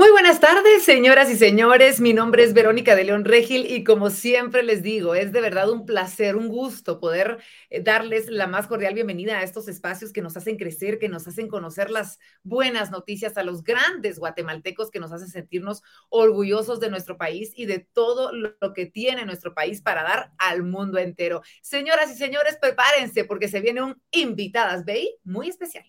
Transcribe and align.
Muy 0.00 0.10
buenas 0.12 0.40
tardes, 0.40 0.82
señoras 0.82 1.28
y 1.28 1.36
señores. 1.36 2.00
Mi 2.00 2.14
nombre 2.14 2.42
es 2.42 2.54
Verónica 2.54 2.96
de 2.96 3.04
León 3.04 3.26
Regil 3.26 3.70
y 3.70 3.84
como 3.84 4.08
siempre 4.08 4.62
les 4.62 4.82
digo, 4.82 5.14
es 5.14 5.30
de 5.30 5.42
verdad 5.42 5.68
un 5.68 5.84
placer, 5.84 6.36
un 6.36 6.48
gusto 6.48 7.00
poder 7.00 7.36
eh, 7.68 7.82
darles 7.82 8.30
la 8.30 8.46
más 8.46 8.66
cordial 8.66 8.94
bienvenida 8.94 9.38
a 9.38 9.42
estos 9.42 9.68
espacios 9.68 10.10
que 10.10 10.22
nos 10.22 10.38
hacen 10.38 10.56
crecer, 10.56 10.98
que 10.98 11.10
nos 11.10 11.28
hacen 11.28 11.48
conocer 11.48 11.90
las 11.90 12.18
buenas 12.42 12.90
noticias 12.90 13.36
a 13.36 13.42
los 13.42 13.62
grandes 13.62 14.18
guatemaltecos, 14.18 14.90
que 14.90 15.00
nos 15.00 15.12
hacen 15.12 15.28
sentirnos 15.28 15.82
orgullosos 16.08 16.80
de 16.80 16.88
nuestro 16.88 17.18
país 17.18 17.52
y 17.54 17.66
de 17.66 17.80
todo 17.80 18.32
lo 18.32 18.72
que 18.72 18.86
tiene 18.86 19.26
nuestro 19.26 19.52
país 19.52 19.82
para 19.82 20.02
dar 20.02 20.32
al 20.38 20.62
mundo 20.62 20.96
entero. 20.96 21.42
Señoras 21.60 22.10
y 22.10 22.14
señores, 22.14 22.56
prepárense 22.58 23.24
porque 23.24 23.48
se 23.48 23.60
viene 23.60 23.82
un 23.82 24.00
Invitadas 24.12 24.86
BI 24.86 25.18
muy 25.24 25.50
especial. 25.50 25.84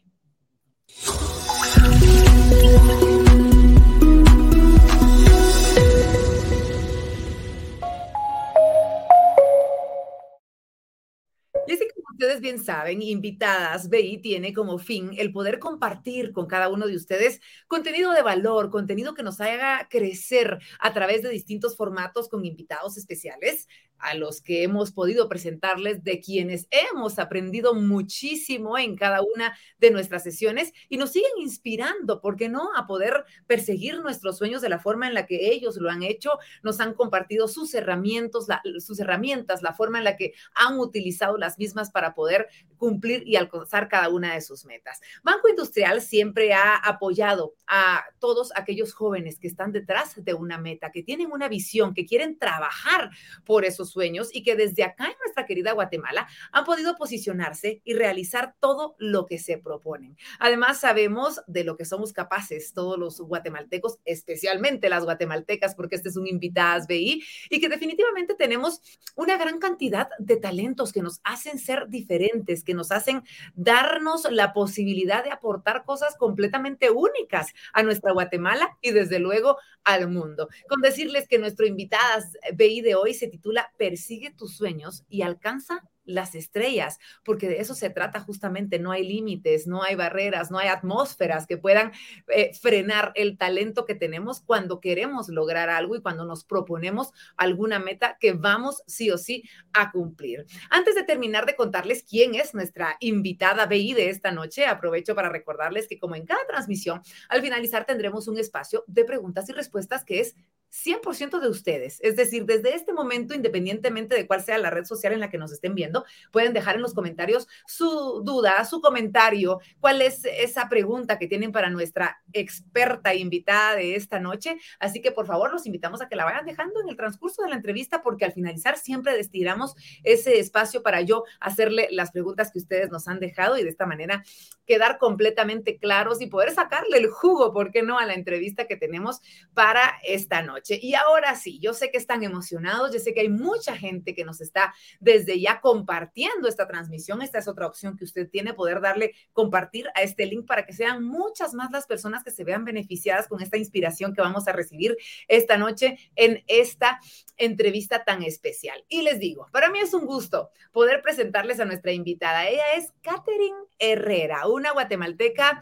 Y 11.71 11.75
así 11.75 11.88
como 11.96 12.06
ustedes 12.11 12.42
bien 12.42 12.61
saben, 12.61 13.02
Invitadas 13.02 13.88
BI 13.88 14.18
tiene 14.18 14.52
como 14.52 14.78
fin 14.78 15.11
el 15.18 15.32
poder 15.32 15.57
compartir 15.57 16.34
con 16.34 16.46
cada 16.46 16.68
uno 16.68 16.86
de 16.86 16.97
ustedes 16.97 17.39
contenido 17.70 18.11
de 18.11 18.21
valor, 18.21 18.70
contenido 18.70 19.14
que 19.14 19.24
nos 19.24 19.39
haga 19.39 19.88
crecer 19.89 20.60
a 20.82 20.94
través 20.94 21.21
de 21.21 21.30
distintos 21.30 21.78
formatos 21.78 22.28
con 22.28 22.44
invitados 22.44 22.97
especiales 22.97 23.70
a 24.01 24.15
los 24.15 24.41
que 24.41 24.64
hemos 24.64 24.91
podido 24.91 25.29
presentarles, 25.29 26.04
de 26.04 26.19
quienes 26.19 26.68
hemos 26.71 27.19
aprendido 27.19 27.73
muchísimo 27.73 28.77
en 28.77 28.96
cada 28.96 29.21
una 29.21 29.57
de 29.77 29.91
nuestras 29.91 30.24
sesiones 30.24 30.74
y 30.89 30.97
nos 30.97 31.11
siguen 31.11 31.32
inspirando, 31.37 32.22
¿por 32.22 32.36
qué 32.36 32.50
no?, 32.50 32.69
a 32.75 32.88
poder 32.88 33.25
perseguir 33.47 34.00
nuestros 34.00 34.38
sueños 34.38 34.61
de 34.61 34.69
la 34.69 34.80
forma 34.80 35.08
en 35.08 35.14
la 35.14 35.25
que 35.25 35.52
ellos 35.52 35.77
lo 35.77 35.89
han 35.89 36.03
hecho, 36.03 36.31
nos 36.63 36.79
han 36.79 36.94
compartido 36.94 37.47
sus 37.47 37.73
herramientas, 37.73 38.47
la, 38.47 38.61
sus 38.79 38.99
herramientas, 38.99 39.61
la 39.61 39.73
forma 39.73 39.97
en 39.99 40.03
la 40.03 40.17
que 40.17 40.33
han 40.55 40.79
utilizado 40.79 41.38
las 41.38 41.57
mismas 41.57 41.91
para 41.91 42.13
poder 42.13 42.47
cumplir 42.77 43.23
y 43.27 43.35
alcanzar 43.35 43.88
cada 43.88 44.09
una 44.09 44.33
de 44.33 44.41
sus 44.41 44.66
metas. 44.66 44.99
Banco 45.23 45.47
Industrial 45.47 46.02
siempre 46.02 46.53
ha 46.53 46.75
apoyado 46.75 47.53
a 47.67 48.03
todos 48.19 48.52
aquellos 48.55 48.94
jóvenes 48.94 49.39
que 49.39 49.47
están 49.47 49.72
detrás 49.72 50.13
de 50.23 50.33
una 50.33 50.57
meta, 50.57 50.91
que 50.91 51.03
tienen 51.03 51.31
una 51.31 51.47
visión, 51.47 51.94
que 51.94 52.05
quieren 52.05 52.39
trabajar 52.39 53.11
por 53.45 53.66
esos 53.66 53.91
sueños 53.92 54.30
y 54.34 54.44
que 54.44 54.56
desde 54.56 54.84
acá 54.84 55.06
en 55.06 55.17
nuestra 55.23 55.45
querida 55.45 55.73
Guatemala 55.73 56.28
han 56.52 56.66
podido 56.66 56.95
posicionarse 56.95 57.81
y 57.84 57.94
realizar 57.94 58.56
todo 58.59 58.95
lo 58.97 59.25
que 59.25 59.39
se 59.39 59.58
proponen. 59.58 60.17
Además, 60.39 60.80
sabemos 60.80 61.42
de 61.47 61.64
lo 61.64 61.78
que 61.78 61.86
somos 61.86 62.14
capaces 62.14 62.73
todos 62.73 62.97
los 62.97 63.19
guatemaltecos, 63.22 64.00
especialmente 64.06 64.89
las 64.89 65.03
guatemaltecas, 65.03 65.75
porque 65.75 65.95
este 65.95 66.09
es 66.09 66.17
un 66.17 66.28
invitadas 66.28 66.88
BI, 66.88 67.23
y 67.50 67.59
que 67.59 67.69
definitivamente 67.69 68.36
tenemos 68.36 68.81
una 69.16 69.38
gran 69.38 69.59
cantidad 69.59 70.09
de 70.19 70.38
talentos 70.38 70.92
que 70.92 71.02
nos 71.02 71.19
hacen 71.23 71.59
ser 71.59 71.88
diferentes, 71.89 72.64
que 72.64 72.73
nos 72.73 72.92
hacen 72.92 73.23
darnos 73.53 74.30
la 74.31 74.53
posibilidad 74.53 75.23
de 75.23 75.31
aportar 75.31 75.84
cosas 75.86 76.16
completamente 76.17 76.89
únicas 76.89 77.47
a 77.73 77.84
nuestra 77.84 78.12
Guatemala 78.12 78.78
y 78.81 78.92
desde 78.92 79.19
luego 79.19 79.58
al 79.84 80.09
mundo. 80.09 80.50
Con 80.67 80.81
decirles 80.81 81.28
que 81.28 81.39
nuestro 81.39 81.66
invitadas 81.66 82.38
BI 82.53 82.81
de 82.81 82.95
hoy 82.95 83.14
se 83.14 83.28
titula 83.28 83.72
persigue 83.81 84.29
tus 84.29 84.55
sueños 84.55 85.05
y 85.09 85.23
alcanza 85.23 85.81
las 86.03 86.35
estrellas, 86.35 86.99
porque 87.23 87.47
de 87.47 87.61
eso 87.61 87.73
se 87.73 87.89
trata 87.89 88.19
justamente, 88.19 88.77
no 88.77 88.91
hay 88.91 89.07
límites, 89.07 89.65
no 89.65 89.81
hay 89.81 89.95
barreras, 89.95 90.51
no 90.51 90.59
hay 90.59 90.67
atmósferas 90.67 91.47
que 91.47 91.57
puedan 91.57 91.91
eh, 92.27 92.51
frenar 92.59 93.11
el 93.15 93.39
talento 93.39 93.85
que 93.85 93.95
tenemos 93.95 94.41
cuando 94.41 94.79
queremos 94.79 95.29
lograr 95.29 95.69
algo 95.69 95.95
y 95.95 96.01
cuando 96.01 96.25
nos 96.25 96.43
proponemos 96.43 97.11
alguna 97.38 97.79
meta 97.79 98.17
que 98.19 98.33
vamos 98.33 98.83
sí 98.85 99.09
o 99.09 99.17
sí 99.17 99.43
a 99.73 99.91
cumplir. 99.91 100.45
Antes 100.69 100.94
de 100.94 101.03
terminar 101.03 101.47
de 101.47 101.56
contarles 101.56 102.03
quién 102.03 102.35
es 102.35 102.53
nuestra 102.53 102.97
invitada 103.00 103.66
BI 103.66 103.94
de 103.94 104.09
esta 104.09 104.31
noche, 104.31 104.67
aprovecho 104.67 105.16
para 105.16 105.29
recordarles 105.29 105.88
que 105.88 105.97
como 105.97 106.16
en 106.16 106.25
cada 106.27 106.45
transmisión, 106.45 107.01
al 107.29 107.41
finalizar 107.41 107.85
tendremos 107.85 108.27
un 108.27 108.38
espacio 108.38 108.83
de 108.85 109.06
preguntas 109.06 109.50
y 109.50 109.53
respuestas 109.53 110.03
que 110.03 110.19
es 110.19 110.35
100% 110.71 111.39
de 111.39 111.49
ustedes. 111.49 111.99
Es 112.01 112.15
decir, 112.15 112.45
desde 112.45 112.75
este 112.75 112.93
momento, 112.93 113.33
independientemente 113.33 114.15
de 114.15 114.25
cuál 114.25 114.41
sea 114.41 114.57
la 114.57 114.69
red 114.69 114.85
social 114.85 115.13
en 115.13 115.19
la 115.19 115.29
que 115.29 115.37
nos 115.37 115.51
estén 115.51 115.75
viendo, 115.75 116.05
pueden 116.31 116.53
dejar 116.53 116.75
en 116.75 116.81
los 116.81 116.93
comentarios 116.93 117.47
su 117.65 118.21
duda, 118.23 118.63
su 118.65 118.81
comentario, 118.81 119.59
cuál 119.79 120.01
es 120.01 120.23
esa 120.25 120.69
pregunta 120.69 121.19
que 121.19 121.27
tienen 121.27 121.51
para 121.51 121.69
nuestra 121.69 122.21
experta 122.33 123.13
invitada 123.13 123.75
de 123.75 123.95
esta 123.95 124.19
noche. 124.19 124.57
Así 124.79 125.01
que 125.01 125.11
por 125.11 125.25
favor, 125.25 125.51
los 125.51 125.65
invitamos 125.65 126.01
a 126.01 126.07
que 126.07 126.15
la 126.15 126.25
vayan 126.25 126.45
dejando 126.45 126.81
en 126.81 126.89
el 126.89 126.95
transcurso 126.95 127.43
de 127.43 127.49
la 127.49 127.55
entrevista 127.55 128.01
porque 128.01 128.25
al 128.25 128.31
finalizar 128.31 128.77
siempre 128.77 129.15
destinamos 129.15 129.75
ese 130.03 130.39
espacio 130.39 130.81
para 130.83 131.01
yo 131.01 131.23
hacerle 131.39 131.89
las 131.91 132.11
preguntas 132.11 132.51
que 132.51 132.59
ustedes 132.59 132.89
nos 132.91 133.07
han 133.07 133.19
dejado 133.19 133.57
y 133.57 133.63
de 133.63 133.69
esta 133.69 133.85
manera 133.85 134.23
quedar 134.65 134.97
completamente 134.99 135.77
claros 135.77 136.21
y 136.21 136.27
poder 136.27 136.51
sacarle 136.51 136.97
el 136.97 137.09
jugo, 137.09 137.51
¿por 137.51 137.71
qué 137.71 137.83
no?, 137.83 137.99
a 137.99 138.05
la 138.05 138.13
entrevista 138.13 138.67
que 138.67 138.77
tenemos 138.77 139.19
para 139.53 139.99
esta 140.03 140.41
noche. 140.41 140.60
Y 140.69 140.95
ahora 140.95 141.35
sí, 141.35 141.59
yo 141.59 141.73
sé 141.73 141.91
que 141.91 141.97
están 141.97 142.23
emocionados, 142.23 142.94
yo 142.94 142.99
sé 142.99 143.13
que 143.13 143.22
hay 143.22 143.29
mucha 143.29 143.75
gente 143.75 144.13
que 144.13 144.25
nos 144.25 144.41
está 144.41 144.73
desde 144.99 145.39
ya 145.39 145.61
compartiendo 145.61 146.47
esta 146.47 146.67
transmisión. 146.67 147.22
Esta 147.22 147.39
es 147.39 147.47
otra 147.47 147.67
opción 147.67 147.97
que 147.97 148.05
usted 148.05 148.29
tiene, 148.29 148.53
poder 148.53 148.81
darle 148.81 149.13
compartir 149.33 149.88
a 149.95 150.01
este 150.01 150.25
link 150.25 150.45
para 150.45 150.66
que 150.66 150.73
sean 150.73 151.03
muchas 151.03 151.53
más 151.53 151.71
las 151.71 151.88
personas 151.88 152.23
que 152.23 152.31
se 152.31 152.44
vean 152.44 152.66
beneficiadas 152.66 153.27
con 153.27 153.41
esta 153.41 153.57
inspiración 153.57 154.13
que 154.13 154.21
vamos 154.21 154.47
a 154.47 154.51
recibir 154.51 154.97
esta 155.27 155.57
noche 155.57 155.97
en 156.16 156.44
esta 156.47 157.00
entrevista 157.38 158.03
tan 158.03 158.23
especial. 158.23 158.83
Y 158.88 159.01
les 159.01 159.19
digo, 159.19 159.47
para 159.51 159.69
mí 159.69 159.79
es 159.79 159.94
un 159.94 160.05
gusto 160.05 160.51
poder 160.71 161.01
presentarles 161.01 161.59
a 161.59 161.66
nuestra 161.66 161.91
invitada. 161.91 162.47
Ella 162.47 162.73
es 162.75 162.94
Catherine 163.01 163.57
Herrera, 163.79 164.47
una 164.47 164.71
guatemalteca 164.71 165.61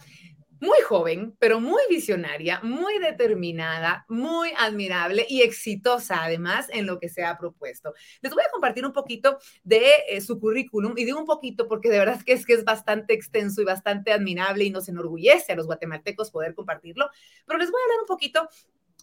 muy 0.59 0.79
joven, 0.87 1.35
pero 1.39 1.59
muy 1.59 1.81
visionaria, 1.89 2.59
muy 2.63 2.99
determinada, 2.99 4.05
muy 4.09 4.51
admirable 4.57 5.25
y 5.29 5.41
exitosa 5.41 6.23
además 6.23 6.67
en 6.71 6.85
lo 6.85 6.99
que 6.99 7.09
se 7.09 7.23
ha 7.23 7.37
propuesto. 7.37 7.93
Les 8.21 8.33
voy 8.33 8.43
a 8.43 8.51
compartir 8.51 8.85
un 8.85 8.93
poquito 8.93 9.39
de 9.63 9.91
eh, 10.09 10.21
su 10.21 10.39
currículum 10.39 10.93
y 10.97 11.05
digo 11.05 11.19
un 11.19 11.25
poquito 11.25 11.67
porque 11.67 11.89
de 11.89 11.99
verdad 11.99 12.21
que 12.21 12.33
es 12.33 12.45
que 12.45 12.53
es 12.53 12.63
bastante 12.63 13.13
extenso 13.13 13.61
y 13.61 13.65
bastante 13.65 14.11
admirable 14.11 14.65
y 14.65 14.69
nos 14.69 14.89
enorgullece 14.89 15.53
a 15.53 15.55
los 15.55 15.65
guatemaltecos 15.65 16.31
poder 16.31 16.53
compartirlo, 16.53 17.09
pero 17.45 17.59
les 17.59 17.71
voy 17.71 17.79
a 17.79 17.83
hablar 17.83 17.99
un 18.01 18.07
poquito 18.07 18.49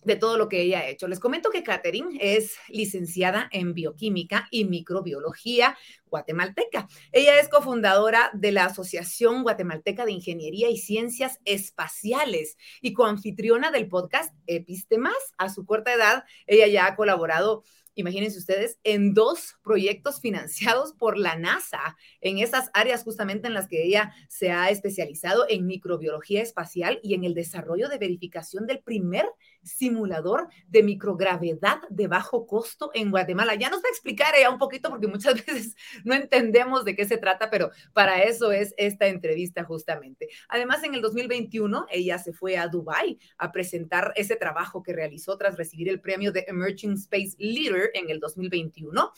de 0.06 0.14
todo 0.16 0.38
lo 0.38 0.48
que 0.48 0.62
ella 0.62 0.78
ha 0.78 0.88
hecho. 0.88 1.08
Les 1.08 1.18
comento 1.18 1.50
que 1.50 1.64
Catherine 1.64 2.16
es 2.20 2.56
licenciada 2.68 3.48
en 3.50 3.74
bioquímica 3.74 4.46
y 4.52 4.64
microbiología 4.64 5.76
guatemalteca. 6.06 6.86
Ella 7.10 7.40
es 7.40 7.48
cofundadora 7.48 8.30
de 8.32 8.52
la 8.52 8.66
Asociación 8.66 9.42
Guatemalteca 9.42 10.04
de 10.04 10.12
Ingeniería 10.12 10.70
y 10.70 10.76
Ciencias 10.76 11.40
Espaciales 11.44 12.56
y 12.80 12.92
coanfitriona 12.92 13.72
del 13.72 13.88
podcast 13.88 14.32
Epistemas. 14.46 15.16
A 15.38 15.48
su 15.48 15.66
corta 15.66 15.92
edad, 15.92 16.24
ella 16.46 16.68
ya 16.68 16.86
ha 16.86 16.94
colaborado 16.94 17.64
imagínense 17.96 18.38
ustedes, 18.38 18.78
en 18.84 19.14
dos 19.14 19.56
proyectos 19.64 20.20
financiados 20.20 20.92
por 20.92 21.18
la 21.18 21.36
NASA, 21.36 21.96
en 22.20 22.38
esas 22.38 22.70
áreas 22.74 23.02
justamente 23.02 23.48
en 23.48 23.54
las 23.54 23.68
que 23.68 23.82
ella 23.82 24.12
se 24.28 24.52
ha 24.52 24.68
especializado 24.68 25.46
en 25.48 25.66
microbiología 25.66 26.42
espacial 26.42 27.00
y 27.02 27.14
en 27.14 27.24
el 27.24 27.34
desarrollo 27.34 27.88
de 27.88 27.98
verificación 27.98 28.66
del 28.66 28.80
primer 28.80 29.26
simulador 29.66 30.48
de 30.68 30.82
microgravedad 30.82 31.80
de 31.90 32.06
bajo 32.06 32.46
costo 32.46 32.90
en 32.94 33.10
Guatemala. 33.10 33.54
Ya 33.54 33.68
nos 33.68 33.80
va 33.80 33.88
a 33.88 33.90
explicar 33.90 34.34
ella 34.36 34.50
un 34.50 34.58
poquito 34.58 34.88
porque 34.88 35.06
muchas 35.06 35.34
veces 35.46 35.76
no 36.04 36.14
entendemos 36.14 36.84
de 36.84 36.96
qué 36.96 37.04
se 37.04 37.18
trata, 37.18 37.50
pero 37.50 37.70
para 37.92 38.22
eso 38.22 38.52
es 38.52 38.74
esta 38.76 39.06
entrevista 39.06 39.64
justamente. 39.64 40.28
Además, 40.48 40.82
en 40.84 40.94
el 40.94 41.02
2021 41.02 41.86
ella 41.90 42.18
se 42.18 42.32
fue 42.32 42.56
a 42.56 42.68
Dubai 42.68 43.18
a 43.38 43.52
presentar 43.52 44.12
ese 44.16 44.36
trabajo 44.36 44.82
que 44.82 44.92
realizó 44.92 45.36
tras 45.36 45.56
recibir 45.56 45.88
el 45.88 46.00
premio 46.00 46.32
de 46.32 46.44
Emerging 46.48 46.94
Space 46.94 47.34
Leader 47.38 47.90
en 47.94 48.10
el 48.10 48.20
2021 48.20 49.12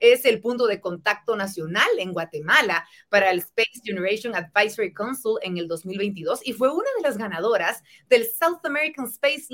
es 0.00 0.24
el 0.24 0.40
punto 0.40 0.66
de 0.66 0.80
contacto 0.80 1.36
nacional 1.36 1.88
en 1.98 2.12
Guatemala 2.12 2.86
para 3.08 3.30
el 3.30 3.38
Space 3.38 3.80
Generation 3.82 4.34
Advisory 4.34 4.92
Council 4.92 5.34
en 5.42 5.58
el 5.58 5.68
2022 5.68 6.40
y 6.44 6.52
fue 6.52 6.70
una 6.70 6.88
de 6.96 7.02
las 7.02 7.16
ganadoras 7.16 7.82
del 8.08 8.26
South 8.26 8.64
American 8.64 9.06
Space 9.06 9.46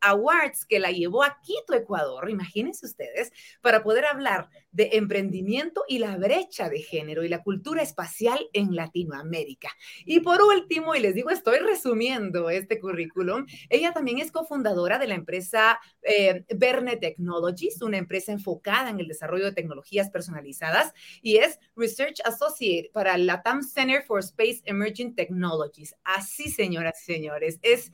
Awards 0.00 0.66
que 0.66 0.78
la 0.78 0.90
llevó 0.90 1.24
a 1.24 1.38
Quito, 1.42 1.74
Ecuador, 1.74 2.30
imagínense 2.30 2.86
ustedes, 2.86 3.32
para 3.60 3.82
poder 3.82 4.04
hablar 4.06 4.48
de 4.70 4.90
emprendimiento 4.92 5.84
y 5.88 5.98
la 5.98 6.16
brecha 6.16 6.68
de 6.68 6.80
género 6.80 7.24
y 7.24 7.28
la 7.28 7.42
cultura 7.42 7.82
espacial 7.82 8.48
en 8.52 8.76
Latinoamérica. 8.76 9.70
Y 10.04 10.20
por 10.20 10.42
último, 10.42 10.94
y 10.94 11.00
les 11.00 11.14
digo, 11.14 11.30
estoy 11.30 11.58
resumiendo 11.58 12.50
este 12.50 12.78
currículum, 12.78 13.46
ella 13.70 13.92
también 13.92 14.18
es 14.18 14.30
cofundadora 14.30 14.98
de 14.98 15.08
la 15.08 15.14
empresa 15.14 15.80
eh, 16.02 16.44
Verne 16.54 16.96
Technologies, 16.96 17.82
una 17.82 17.98
empresa 17.98 18.32
enfocada 18.32 18.90
en 18.90 19.00
el 19.00 19.08
desarrollo 19.08 19.46
de 19.46 19.52
tecnologías 19.52 20.10
personalizadas 20.10 20.92
y 21.22 21.36
es 21.36 21.58
Research 21.76 22.20
Associate 22.24 22.90
para 22.92 23.16
la 23.18 23.42
TAM 23.42 23.62
Center 23.62 24.02
for 24.02 24.20
Space 24.20 24.62
Emerging 24.64 25.14
Technologies. 25.14 25.94
Así, 26.04 26.50
señoras 26.50 27.00
y 27.02 27.12
señores, 27.12 27.58
es 27.62 27.92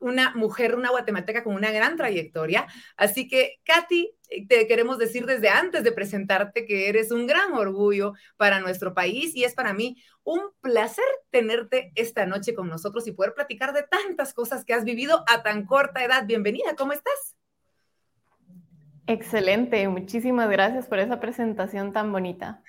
una 0.00 0.34
mujer, 0.34 0.74
una 0.74 0.90
guatemalteca 0.90 1.44
con 1.44 1.54
una 1.54 1.70
gran 1.70 1.96
trayectoria. 1.96 2.66
Así 2.96 3.28
que, 3.28 3.60
Katy, 3.64 4.12
te 4.48 4.66
queremos 4.66 4.98
decir 4.98 5.26
desde 5.26 5.48
antes 5.48 5.84
de 5.84 5.92
presentarte 5.92 6.64
que 6.64 6.88
eres 6.88 7.10
un 7.12 7.26
gran 7.26 7.52
orgullo 7.52 8.14
para 8.36 8.60
nuestro 8.60 8.94
país 8.94 9.34
y 9.36 9.44
es 9.44 9.54
para 9.54 9.72
mí 9.72 9.96
un 10.24 10.40
placer 10.60 11.04
tenerte 11.30 11.92
esta 11.94 12.26
noche 12.26 12.54
con 12.54 12.68
nosotros 12.68 13.06
y 13.06 13.12
poder 13.12 13.34
platicar 13.34 13.72
de 13.72 13.82
tantas 13.82 14.34
cosas 14.34 14.64
que 14.64 14.74
has 14.74 14.84
vivido 14.84 15.24
a 15.28 15.42
tan 15.42 15.66
corta 15.66 16.04
edad. 16.04 16.26
Bienvenida, 16.26 16.74
¿cómo 16.76 16.92
estás? 16.92 17.36
Excelente, 19.06 19.88
muchísimas 19.88 20.48
gracias 20.48 20.86
por 20.86 21.00
esa 21.00 21.18
presentación 21.18 21.92
tan 21.92 22.12
bonita. 22.12 22.62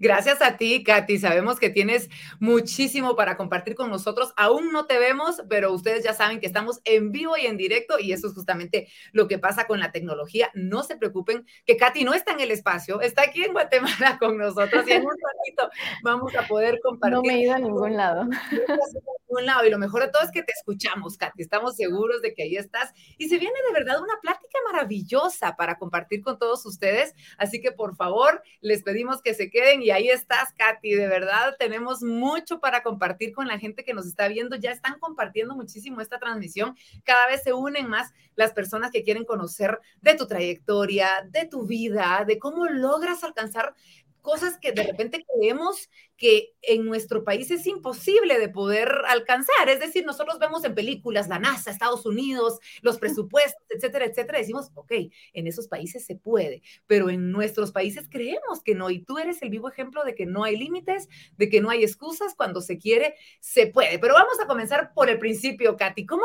Gracias 0.00 0.40
a 0.40 0.56
ti, 0.56 0.84
Katy. 0.84 1.18
Sabemos 1.18 1.58
que 1.58 1.70
tienes 1.70 2.08
muchísimo 2.38 3.16
para 3.16 3.36
compartir 3.36 3.74
con 3.74 3.90
nosotros. 3.90 4.32
Aún 4.36 4.72
no 4.72 4.86
te 4.86 4.98
vemos, 4.98 5.42
pero 5.48 5.72
ustedes 5.72 6.04
ya 6.04 6.14
saben 6.14 6.40
que 6.40 6.46
estamos 6.46 6.80
en 6.84 7.10
vivo 7.10 7.36
y 7.36 7.46
en 7.46 7.56
directo 7.56 7.98
y 7.98 8.12
eso 8.12 8.28
es 8.28 8.34
justamente 8.34 8.88
lo 9.12 9.26
que 9.26 9.38
pasa 9.38 9.66
con 9.66 9.80
la 9.80 9.90
tecnología. 9.90 10.50
No 10.54 10.82
se 10.82 10.96
preocupen 10.96 11.46
que 11.66 11.76
Katy 11.76 12.04
no 12.04 12.14
está 12.14 12.32
en 12.32 12.40
el 12.40 12.50
espacio, 12.50 13.00
está 13.00 13.22
aquí 13.22 13.44
en 13.44 13.52
Guatemala 13.52 14.18
con 14.20 14.38
nosotros 14.38 14.86
y 14.86 14.92
en 14.92 15.02
un 15.02 15.10
ratito 15.10 15.70
vamos 16.02 16.34
a 16.36 16.46
poder 16.46 16.78
compartir. 16.80 17.16
No 17.16 17.22
me 17.22 17.34
he 17.34 17.42
ido 17.42 17.54
a 17.54 17.58
ningún 17.58 17.96
lado. 17.96 18.24
ningún 18.24 19.46
lado 19.46 19.66
y 19.66 19.70
lo 19.70 19.78
mejor 19.78 20.02
de 20.02 20.08
todo 20.08 20.22
es 20.22 20.30
que 20.30 20.42
te 20.42 20.52
escuchamos, 20.52 21.16
Katy. 21.16 21.42
Estamos 21.42 21.76
seguros 21.76 22.22
de 22.22 22.34
que 22.34 22.44
ahí 22.44 22.56
estás 22.56 22.92
y 23.18 23.28
se 23.28 23.38
viene 23.38 23.56
de 23.66 23.72
verdad 23.72 24.00
una 24.00 24.14
plática 24.22 24.58
maravillosa 24.70 25.56
para 25.56 25.78
compartir 25.78 26.22
con 26.22 26.38
todos 26.38 26.64
ustedes. 26.64 27.14
Así 27.38 27.60
que 27.60 27.72
por 27.72 27.96
favor, 27.96 28.42
les 28.60 28.82
pedimos 28.82 29.20
que 29.20 29.34
se 29.34 29.50
queden 29.50 29.63
y 29.72 29.90
ahí 29.90 30.08
estás, 30.08 30.52
Katy. 30.52 30.94
De 30.94 31.08
verdad, 31.08 31.56
tenemos 31.58 32.02
mucho 32.02 32.60
para 32.60 32.82
compartir 32.82 33.32
con 33.32 33.46
la 33.46 33.58
gente 33.58 33.84
que 33.84 33.94
nos 33.94 34.06
está 34.06 34.28
viendo. 34.28 34.56
Ya 34.56 34.70
están 34.70 34.98
compartiendo 34.98 35.54
muchísimo 35.54 36.00
esta 36.00 36.18
transmisión. 36.18 36.76
Cada 37.04 37.26
vez 37.28 37.42
se 37.42 37.52
unen 37.52 37.88
más 37.88 38.12
las 38.36 38.52
personas 38.52 38.90
que 38.90 39.02
quieren 39.02 39.24
conocer 39.24 39.80
de 40.00 40.14
tu 40.14 40.26
trayectoria, 40.26 41.26
de 41.30 41.46
tu 41.46 41.66
vida, 41.66 42.24
de 42.26 42.38
cómo 42.38 42.66
logras 42.66 43.24
alcanzar 43.24 43.74
cosas 44.24 44.58
que 44.58 44.72
de 44.72 44.82
repente 44.84 45.22
creemos 45.22 45.90
que 46.16 46.54
en 46.62 46.86
nuestro 46.86 47.24
país 47.24 47.50
es 47.50 47.66
imposible 47.66 48.38
de 48.38 48.48
poder 48.48 48.90
alcanzar. 49.06 49.68
Es 49.68 49.80
decir, 49.80 50.06
nosotros 50.06 50.38
vemos 50.38 50.64
en 50.64 50.74
películas 50.74 51.28
la 51.28 51.38
NASA, 51.38 51.70
Estados 51.70 52.06
Unidos, 52.06 52.58
los 52.80 52.98
presupuestos, 52.98 53.62
etcétera, 53.68 54.06
etcétera. 54.06 54.38
Decimos, 54.38 54.70
ok, 54.74 54.92
en 55.34 55.46
esos 55.46 55.68
países 55.68 56.06
se 56.06 56.16
puede, 56.16 56.62
pero 56.86 57.10
en 57.10 57.30
nuestros 57.30 57.70
países 57.70 58.08
creemos 58.10 58.62
que 58.64 58.74
no. 58.74 58.88
Y 58.88 59.04
tú 59.04 59.18
eres 59.18 59.42
el 59.42 59.50
vivo 59.50 59.68
ejemplo 59.68 60.02
de 60.04 60.14
que 60.14 60.24
no 60.24 60.42
hay 60.42 60.56
límites, 60.56 61.06
de 61.36 61.50
que 61.50 61.60
no 61.60 61.68
hay 61.68 61.84
excusas. 61.84 62.34
Cuando 62.34 62.62
se 62.62 62.78
quiere, 62.78 63.16
se 63.40 63.66
puede. 63.66 63.98
Pero 63.98 64.14
vamos 64.14 64.40
a 64.40 64.46
comenzar 64.46 64.94
por 64.94 65.10
el 65.10 65.18
principio, 65.18 65.76
Katy. 65.76 66.06
¿Cómo? 66.06 66.24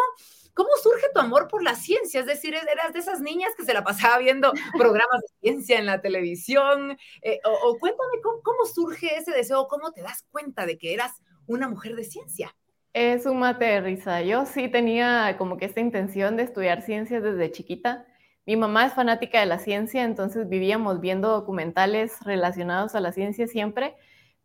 ¿Cómo 0.60 0.72
surge 0.84 1.08
tu 1.14 1.22
amor 1.22 1.48
por 1.48 1.64
la 1.64 1.74
ciencia? 1.74 2.20
Es 2.20 2.26
decir, 2.26 2.54
eras 2.54 2.92
de 2.92 3.00
esas 3.00 3.22
niñas 3.22 3.56
que 3.56 3.64
se 3.64 3.74
la 3.74 3.82
pasaba 3.82 4.18
viendo 4.18 4.52
programas 4.78 5.22
de 5.22 5.28
ciencia 5.40 5.80
en 5.80 5.86
la 5.86 6.02
televisión. 6.02 6.98
Eh, 7.22 7.40
o, 7.46 7.78
cuéntame 7.80 8.20
¿cómo, 8.22 8.66
surge 8.66 9.16
ese 9.16 9.32
deseo, 9.32 9.70
cómo 9.70 9.94
te 9.94 10.02
das 10.02 10.26
cuenta 10.30 10.66
de 10.66 10.78
que 10.78 10.94
eras 10.94 11.14
una 11.48 11.70
mujer 11.70 11.96
de 11.96 12.04
ciencia. 12.04 12.54
Es 12.92 13.26
un 13.26 13.40
mate 13.40 13.64
de 13.64 13.80
risa. 13.80 14.22
Yo 14.22 14.46
sí 14.46 14.68
tenía 14.68 15.34
como 15.38 15.56
que 15.56 15.64
esta 15.64 15.80
intención 15.80 16.36
de 16.36 16.44
estudiar 16.44 16.82
ciencias 16.82 17.24
desde 17.24 17.54
chiquita. 17.54 18.06
Mi 18.46 18.58
mamá 18.58 18.86
es 18.86 18.94
fanática 18.94 19.40
de 19.40 19.46
la 19.46 19.60
ciencia, 19.60 20.04
entonces 20.04 20.50
vivíamos 20.50 21.00
viendo 21.00 21.30
documentales 21.30 22.20
relacionados 22.26 22.96
a 22.96 23.00
la 23.00 23.14
ciencia 23.14 23.48
siempre, 23.48 23.96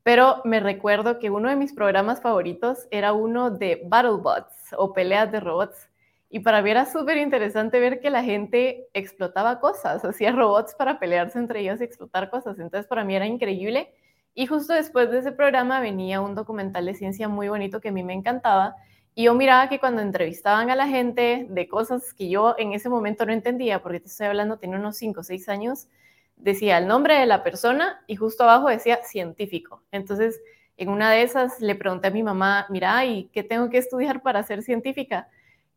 pero 0.05 0.43
me 0.45 0.61
recuerdo 0.61 1.19
que 1.19 1.31
uno 1.31 1.49
de 1.49 1.57
mis 1.57 1.73
programas 1.73 2.23
favoritos 2.23 2.87
era 2.93 3.13
uno 3.13 3.51
de 3.51 3.83
BattleBots 3.85 4.75
o 4.79 4.93
peleas 4.93 5.33
de 5.33 5.41
robots. 5.41 5.89
Y 6.35 6.41
para 6.41 6.63
mí 6.63 6.71
era 6.73 6.85
súper 6.85 7.19
interesante 7.19 7.79
ver 7.79 8.01
que 8.01 8.11
la 8.11 8.25
gente 8.25 8.89
explotaba 8.93 9.61
cosas, 9.61 10.05
hacía 10.05 10.33
robots 10.33 10.75
para 10.75 10.99
pelearse 10.99 11.39
entre 11.39 11.61
ellos 11.61 11.81
y 11.81 11.85
explotar 11.85 12.29
cosas. 12.29 12.59
Entonces 12.59 12.89
para 12.89 13.05
mí 13.05 13.15
era 13.15 13.25
increíble. 13.25 13.95
Y 14.35 14.47
justo 14.47 14.73
después 14.73 15.13
de 15.13 15.21
ese 15.21 15.31
programa 15.31 15.79
venía 15.79 16.21
un 16.21 16.35
documental 16.35 16.87
de 16.87 16.95
ciencia 16.95 17.29
muy 17.29 17.49
bonito 17.49 17.81
que 17.81 17.91
a 17.91 17.93
mí 17.93 18.03
me 18.03 18.15
encantaba. 18.15 18.75
Y 19.15 19.27
yo 19.27 19.35
miraba 19.35 19.69
que 19.69 19.79
cuando 19.79 20.03
entrevistaban 20.03 20.71
a 20.71 20.75
la 20.75 20.89
gente 20.89 21.47
de 21.49 21.69
cosas 21.69 22.13
que 22.13 22.29
yo 22.29 22.57
en 22.59 22.73
ese 22.73 22.89
momento 22.89 23.25
no 23.25 23.33
entendía, 23.33 23.81
porque 23.81 24.01
te 24.01 24.09
estoy 24.09 24.27
hablando, 24.27 24.59
tenía 24.59 24.77
unos 24.77 24.97
5 24.97 25.21
o 25.21 25.23
6 25.23 25.49
años, 25.49 25.87
decía 26.35 26.79
el 26.79 26.89
nombre 26.89 27.15
de 27.15 27.27
la 27.27 27.45
persona 27.45 28.03
y 28.09 28.17
justo 28.17 28.43
abajo 28.43 28.71
decía 28.71 29.05
científico. 29.05 29.85
Entonces, 29.93 30.41
en 30.79 30.89
una 30.89 31.13
de 31.13 31.23
esas 31.23 31.61
le 31.61 31.77
pregunté 31.77 32.09
a 32.09 32.11
mi 32.11 32.25
mamá, 32.25 32.67
mira, 32.71 33.05
¿y 33.05 33.29
qué 33.33 33.45
tengo 33.45 33.71
que 33.71 33.79
estudiar 33.79 34.21
para 34.21 34.43
ser 34.43 34.65
científica? 34.65 35.29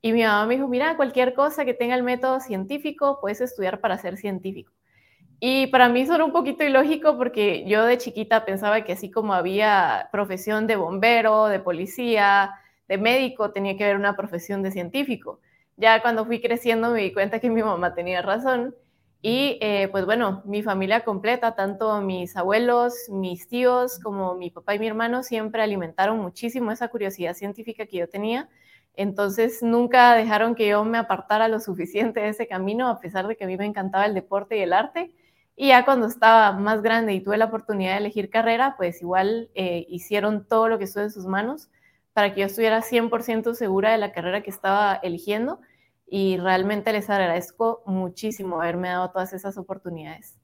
Y 0.02 0.14
mi 0.14 0.24
mamá 0.24 0.46
me 0.46 0.56
dijo, 0.56 0.68
mira, 0.68 0.96
cualquier 0.96 1.34
cosa 1.34 1.66
que 1.66 1.74
tenga 1.74 1.96
el 1.96 2.04
método 2.04 2.40
científico, 2.40 3.20
puedes 3.22 3.42
estudiar 3.42 3.82
para 3.82 3.98
ser 3.98 4.18
científico. 4.18 4.72
Y 5.40 5.68
para 5.68 5.90
mí 5.90 6.02
eso 6.02 6.16
era 6.16 6.26
un 6.26 6.32
poquito 6.32 6.64
ilógico 6.64 7.18
porque 7.18 7.64
yo 7.68 7.86
de 7.86 7.98
chiquita 7.98 8.44
pensaba 8.46 8.84
que 8.84 8.94
así 8.94 9.12
como 9.12 9.34
había 9.34 10.10
profesión 10.12 10.66
de 10.66 10.76
bombero, 10.78 11.46
de 11.48 11.60
policía, 11.60 12.56
de 12.88 12.98
médico, 12.98 13.52
tenía 13.52 13.78
que 13.78 13.84
haber 13.84 13.98
una 13.98 14.16
profesión 14.16 14.64
de 14.64 14.72
científico. 14.72 15.40
Ya 15.76 16.02
cuando 16.02 16.26
fui 16.26 16.42
creciendo 16.42 16.92
me 16.92 17.02
di 17.04 17.14
cuenta 17.14 17.40
que 17.40 17.50
mi 17.52 17.62
mamá 17.62 17.94
tenía 17.94 18.22
razón. 18.24 18.76
Y 19.22 19.58
eh, 19.62 19.90
pues 19.92 20.06
bueno, 20.06 20.42
mi 20.46 20.64
familia 20.64 21.02
completa, 21.04 21.56
tanto 21.56 22.02
mis 22.02 22.36
abuelos, 22.38 22.94
mis 23.10 23.48
tíos, 23.48 24.00
como 24.00 24.36
mi 24.36 24.50
papá 24.52 24.76
y 24.76 24.80
mi 24.80 24.88
hermano, 24.88 25.24
siempre 25.24 25.62
alimentaron 25.62 26.18
muchísimo 26.20 26.72
esa 26.72 26.88
curiosidad 26.88 27.34
científica 27.36 27.86
que 27.86 27.98
yo 27.98 28.10
tenía. 28.10 28.50
Entonces 28.98 29.62
nunca 29.62 30.16
dejaron 30.16 30.56
que 30.56 30.68
yo 30.68 30.84
me 30.84 30.98
apartara 30.98 31.48
lo 31.48 31.60
suficiente 31.60 32.20
de 32.20 32.30
ese 32.30 32.48
camino, 32.48 32.90
a 32.90 33.00
pesar 33.00 33.28
de 33.28 33.38
que 33.38 33.44
a 33.44 33.48
mí 33.48 33.56
me 33.56 33.66
encantaba 33.66 34.06
el 34.08 34.16
deporte 34.16 34.58
y 34.58 34.62
el 34.62 34.74
arte. 34.74 35.14
Y 35.56 35.70
ya 35.70 35.86
cuando 35.86 36.08
estaba 36.08 36.52
más 36.54 36.82
grande 36.82 37.14
y 37.14 37.22
tuve 37.22 37.38
la 37.38 37.46
oportunidad 37.46 37.94
de 37.94 38.00
elegir 38.00 38.30
carrera, 38.32 38.76
pues 38.76 39.02
igual 39.02 39.50
eh, 39.54 39.86
hicieron 39.90 40.48
todo 40.48 40.68
lo 40.68 40.80
que 40.80 40.86
estuvo 40.86 41.04
en 41.04 41.12
sus 41.12 41.28
manos 41.28 41.70
para 42.14 42.34
que 42.34 42.42
yo 42.42 42.48
estuviera 42.48 42.82
100% 42.82 43.54
segura 43.54 43.92
de 43.92 44.00
la 44.00 44.12
carrera 44.12 44.42
que 44.42 44.50
estaba 44.50 44.96
eligiendo. 45.04 45.62
Y 46.08 46.38
realmente 46.38 46.92
les 46.92 47.10
agradezco 47.10 47.84
muchísimo 47.86 48.60
haberme 48.62 48.90
dado 48.90 49.12
todas 49.12 49.34
esas 49.34 49.58
oportunidades. 49.58 50.40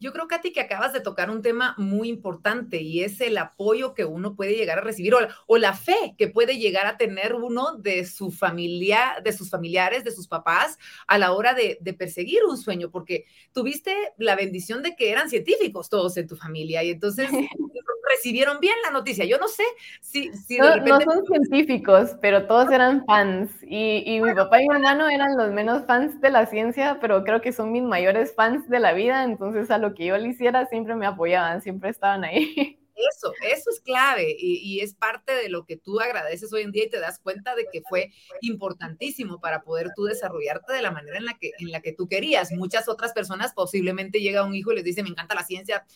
Yo 0.00 0.14
creo, 0.14 0.26
Katy, 0.26 0.52
que 0.52 0.62
acabas 0.62 0.94
de 0.94 1.00
tocar 1.00 1.28
un 1.30 1.42
tema 1.42 1.74
muy 1.76 2.08
importante 2.08 2.80
y 2.80 3.02
es 3.02 3.20
el 3.20 3.36
apoyo 3.36 3.92
que 3.92 4.06
uno 4.06 4.34
puede 4.34 4.54
llegar 4.54 4.78
a 4.78 4.80
recibir 4.82 5.14
o, 5.46 5.58
la 5.58 5.74
fe 5.74 6.14
que 6.16 6.26
puede 6.26 6.56
llegar 6.56 6.86
a 6.86 6.96
tener 6.96 7.34
uno 7.34 7.76
de 7.76 8.06
su 8.06 8.30
familia, 8.30 9.20
de 9.22 9.34
sus 9.34 9.50
familiares, 9.50 10.02
de 10.02 10.10
sus 10.10 10.26
papás 10.26 10.78
a 11.06 11.18
la 11.18 11.32
hora 11.32 11.52
de, 11.52 11.76
de 11.82 11.92
perseguir 11.92 12.44
un 12.48 12.56
sueño, 12.56 12.90
porque 12.90 13.26
tuviste 13.52 13.94
la 14.16 14.36
bendición 14.36 14.82
de 14.82 14.96
que 14.96 15.10
eran 15.10 15.28
científicos 15.28 15.90
todos 15.90 16.16
en 16.16 16.26
tu 16.26 16.34
familia 16.34 16.82
y 16.82 16.90
entonces 16.90 17.28
recibieron 18.10 18.60
bien 18.60 18.74
la 18.84 18.90
noticia. 18.90 19.24
Yo 19.24 19.38
no 19.38 19.48
sé 19.48 19.64
si, 20.00 20.32
si 20.32 20.58
no, 20.58 20.76
no, 20.76 21.00
son 21.00 21.24
científicos, 21.26 22.16
pero 22.20 22.46
todos 22.46 22.70
eran 22.70 23.04
fans. 23.06 23.50
Y, 23.62 24.02
y, 24.06 24.20
mi 24.20 24.34
papá 24.34 24.60
y 24.60 24.68
mi 24.68 24.74
hermano 24.74 25.08
eran 25.08 25.36
los 25.36 25.52
menos 25.52 25.84
fans 25.86 26.20
de 26.20 26.30
la 26.30 26.46
ciencia, 26.46 26.98
pero 27.00 27.24
creo 27.24 27.40
que 27.40 27.52
son 27.52 27.72
mis 27.72 27.82
mayores 27.82 28.34
fans 28.34 28.68
de 28.68 28.80
la 28.80 28.92
vida. 28.92 29.24
Entonces, 29.24 29.70
a 29.70 29.78
lo 29.78 29.94
que 29.94 30.06
yo 30.06 30.18
le 30.18 30.28
hiciera, 30.28 30.66
siempre 30.66 30.94
me 30.94 31.06
apoyaban, 31.06 31.62
siempre 31.62 31.90
estaban 31.90 32.24
ahí. 32.24 32.76
Eso, 33.16 33.32
eso 33.42 33.70
es 33.70 33.80
clave 33.80 34.36
y, 34.38 34.56
y, 34.56 34.80
es 34.80 34.94
parte 34.94 35.32
de 35.32 35.48
lo 35.48 35.64
que 35.64 35.76
tú 35.76 36.00
agradeces 36.00 36.52
hoy 36.52 36.62
en 36.62 36.70
día 36.70 36.84
y 36.84 36.90
te 36.90 37.00
das 37.00 37.18
cuenta 37.18 37.54
de 37.54 37.66
que 37.72 37.82
fue 37.88 38.12
importantísimo 38.42 39.40
para 39.40 39.62
poder 39.62 39.92
tú 39.96 40.04
desarrollarte 40.04 40.72
de 40.72 40.82
la 40.82 40.90
manera 40.90 41.16
en 41.16 41.24
la 41.24 41.38
que, 41.38 41.52
en 41.58 41.70
la 41.70 41.80
que 41.80 41.92
tú 41.92 42.08
querías. 42.08 42.52
Muchas 42.52 42.88
otras 42.88 43.12
personas 43.12 43.54
posiblemente 43.54 44.20
llega 44.20 44.44
un 44.44 44.54
hijo 44.54 44.72
y 44.72 44.76
les 44.76 44.84
dice, 44.84 45.02
me 45.02 45.08
encanta 45.08 45.34
la 45.34 45.44
ciencia, 45.44 45.86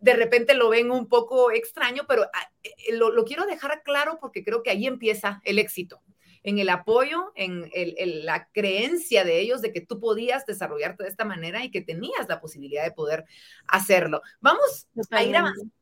de 0.00 0.14
repente 0.14 0.54
lo 0.54 0.68
ven 0.68 0.90
un 0.90 1.08
poco 1.08 1.50
extraño, 1.50 2.04
pero 2.08 2.24
ah, 2.24 2.50
eh, 2.62 2.70
lo, 2.92 3.10
lo, 3.10 3.24
quiero 3.24 3.46
dejar 3.46 3.82
claro 3.82 4.18
porque 4.20 4.44
creo 4.44 4.62
que 4.62 4.70
ahí 4.70 4.86
empieza 4.86 5.40
el 5.44 5.58
éxito, 5.58 6.02
en 6.42 6.58
el 6.58 6.68
apoyo, 6.68 7.32
en, 7.34 7.70
el, 7.72 7.94
en, 7.98 8.24
la 8.24 8.48
creencia 8.52 9.24
de 9.24 9.40
ellos 9.40 9.62
de 9.62 9.72
que 9.72 9.80
tú 9.80 9.98
podías 10.00 10.46
desarrollarte 10.46 11.04
de 11.04 11.08
esta 11.08 11.24
manera 11.24 11.64
y 11.64 11.70
que 11.70 11.80
tenías 11.80 12.28
la 12.28 12.40
posibilidad 12.40 12.84
de 12.84 12.92
poder 12.92 13.24
hacerlo. 13.66 14.22
Vamos 14.40 14.88
a 15.10 15.22
ir 15.24 15.36
avanzando 15.36 15.72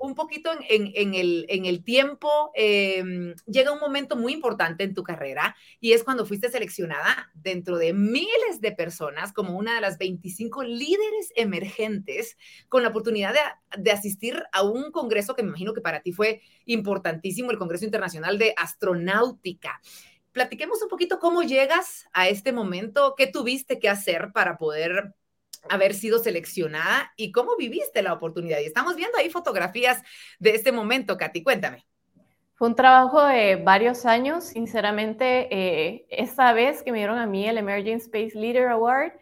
un 0.00 0.14
poquito 0.14 0.50
en, 0.68 1.14
el, 1.14 1.84
tiempo, 1.84 2.50
eh, 2.54 3.04
llega 3.46 3.72
un 3.72 3.78
momento 3.78 4.16
muy 4.16 4.32
importante 4.32 4.82
en 4.82 4.94
tu 4.94 5.02
carrera 5.02 5.54
y 5.78 5.92
es 5.92 6.02
cuando 6.02 6.24
fuiste 6.24 6.50
seleccionada 6.50 7.30
dentro 7.34 7.76
de 7.76 7.92
miles 7.92 8.60
de 8.60 8.72
personas 8.72 9.32
como 9.32 9.56
una 9.56 9.74
de 9.74 9.82
las 9.82 9.98
25 9.98 10.62
líderes 10.62 11.32
emergentes 11.36 12.38
con 12.68 12.82
la 12.82 12.88
oportunidad 12.88 13.34
de, 13.34 13.40
de 13.82 13.90
asistir 13.92 14.42
a 14.52 14.62
un 14.62 14.90
congreso 14.90 15.34
que 15.34 15.42
me 15.42 15.50
imagino 15.50 15.74
que 15.74 15.82
para 15.82 16.00
ti 16.00 16.12
fue 16.12 16.40
importantísimo, 16.64 17.50
el 17.50 17.58
Congreso 17.58 17.84
Internacional 17.84 18.38
de 18.38 18.54
Astronáutica. 18.56 19.80
Platiquemos 20.32 20.82
un 20.82 20.88
poquito 20.88 21.18
cómo 21.18 21.42
llegas 21.42 22.06
a 22.12 22.28
este 22.28 22.52
momento, 22.52 23.14
qué 23.18 23.26
tuviste 23.26 23.78
que 23.78 23.88
hacer 23.88 24.30
para 24.32 24.56
poder 24.56 25.14
haber 25.68 25.94
sido 25.94 26.18
seleccionada 26.18 27.12
y 27.16 27.32
cómo 27.32 27.56
viviste 27.56 28.02
la 28.02 28.12
oportunidad. 28.12 28.60
Y 28.60 28.66
estamos 28.66 28.96
viendo 28.96 29.18
ahí 29.18 29.30
fotografías 29.30 30.02
de 30.38 30.54
este 30.54 30.72
momento, 30.72 31.16
Katy, 31.16 31.42
cuéntame. 31.42 31.84
Fue 32.54 32.68
un 32.68 32.74
trabajo 32.74 33.24
de 33.24 33.56
varios 33.56 34.04
años, 34.04 34.44
sinceramente, 34.44 35.48
eh, 35.50 36.06
esta 36.10 36.52
vez 36.52 36.82
que 36.82 36.92
me 36.92 36.98
dieron 36.98 37.18
a 37.18 37.26
mí 37.26 37.48
el 37.48 37.56
Emerging 37.56 37.96
Space 37.96 38.32
Leader 38.34 38.68
Award 38.68 39.12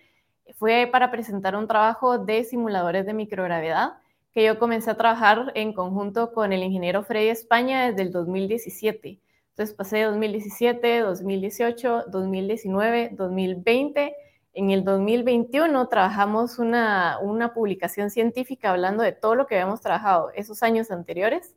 fue 0.57 0.89
para 0.91 1.11
presentar 1.11 1.55
un 1.55 1.69
trabajo 1.69 2.19
de 2.19 2.43
simuladores 2.43 3.07
de 3.07 3.15
microgravedad 3.15 3.93
que 4.33 4.45
yo 4.45 4.59
comencé 4.59 4.91
a 4.91 4.97
trabajar 4.97 5.53
en 5.55 5.73
conjunto 5.73 6.33
con 6.33 6.53
el 6.53 6.63
ingeniero 6.63 7.03
Freddy 7.03 7.29
España 7.29 7.89
desde 7.89 8.03
el 8.03 8.13
2017. 8.13 9.21
Entonces 9.51 9.75
pasé 9.75 10.03
2017, 10.03 11.01
2018, 11.01 12.05
2019, 12.09 13.11
2020. 13.13 14.15
En 14.59 14.73
el 14.73 14.83
2021 14.83 15.87
trabajamos 15.87 16.59
una, 16.59 17.21
una 17.23 17.55
publicación 17.55 18.11
científica 18.11 18.71
hablando 18.71 19.05
de 19.05 19.13
todo 19.13 19.37
lo 19.37 19.47
que 19.47 19.55
habíamos 19.55 19.81
trabajado 19.81 20.33
esos 20.35 20.65
años 20.65 20.91
anteriores 20.91 21.55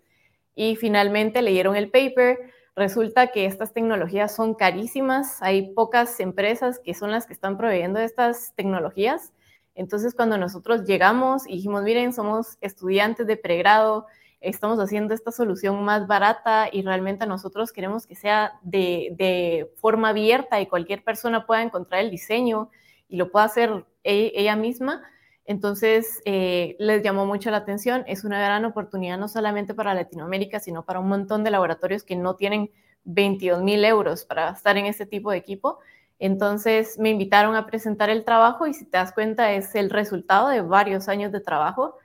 y 0.53 0.75
finalmente 0.75 1.41
leyeron 1.41 1.75
el 1.75 1.89
paper. 1.89 2.37
Resulta 2.75 3.31
que 3.31 3.47
estas 3.47 3.73
tecnologías 3.73 4.35
son 4.35 4.53
carísimas, 4.53 5.41
hay 5.41 5.73
pocas 5.73 6.19
empresas 6.19 6.77
que 6.77 6.93
son 6.93 7.09
las 7.09 7.25
que 7.25 7.33
están 7.33 7.57
proveyendo 7.57 7.99
estas 7.99 8.53
tecnologías. 8.53 9.33
Entonces, 9.73 10.13
cuando 10.13 10.37
nosotros 10.37 10.83
llegamos 10.83 11.47
y 11.47 11.53
dijimos, 11.53 11.81
miren, 11.81 12.13
somos 12.13 12.59
estudiantes 12.61 13.25
de 13.25 13.35
pregrado, 13.35 14.05
estamos 14.41 14.77
haciendo 14.77 15.15
esta 15.15 15.31
solución 15.31 15.83
más 15.83 16.05
barata 16.05 16.69
y 16.71 16.83
realmente 16.83 17.25
nosotros 17.25 17.71
queremos 17.71 18.05
que 18.05 18.15
sea 18.15 18.59
de, 18.61 19.15
de, 19.17 19.71
forma 19.77 20.09
abierta 20.09 20.61
y 20.61 20.67
cualquier 20.67 21.03
persona 21.03 21.47
pueda 21.47 21.63
encontrar 21.63 22.01
el 22.01 22.11
diseño 22.11 22.69
y 23.11 23.17
lo 23.17 23.31
pueda 23.31 23.45
hacer 23.45 23.85
e, 24.03 24.31
ella 24.35 24.55
misma, 24.55 25.03
entonces, 25.45 26.21
eh, 26.25 26.75
les 26.79 27.03
llamó 27.03 27.25
mucho 27.25 27.51
la 27.51 27.57
atención. 27.57 28.03
Es 28.07 28.23
una 28.23 28.39
gran 28.39 28.63
oportunidad 28.65 29.17
no 29.17 29.27
solamente 29.27 29.73
para 29.73 29.93
Latinoamérica, 29.93 30.59
sino 30.59 30.85
para 30.85 30.99
un 30.99 31.09
montón 31.09 31.43
de 31.43 31.51
laboratorios 31.51 32.03
que 32.03 32.15
no 32.15 32.35
tienen 32.35 32.71
22 33.03 33.63
mil 33.63 33.83
euros 33.83 34.23
para 34.25 34.51
estar 34.51 34.77
en 34.77 34.85
este 34.85 35.05
tipo 35.05 35.31
de 35.31 35.37
equipo. 35.37 35.79
Entonces, 36.19 36.97
me 36.99 37.09
invitaron 37.09 37.55
a 37.55 37.65
presentar 37.65 38.09
el 38.09 38.23
trabajo 38.23 38.67
y 38.67 38.73
si 38.73 38.85
te 38.85 38.97
das 38.97 39.11
cuenta, 39.11 39.51
es 39.53 39.73
el 39.75 39.89
resultado 39.89 40.49
de 40.49 40.61
varios 40.61 41.09
años 41.09 41.31
de 41.31 41.41
trabajo 41.41 41.97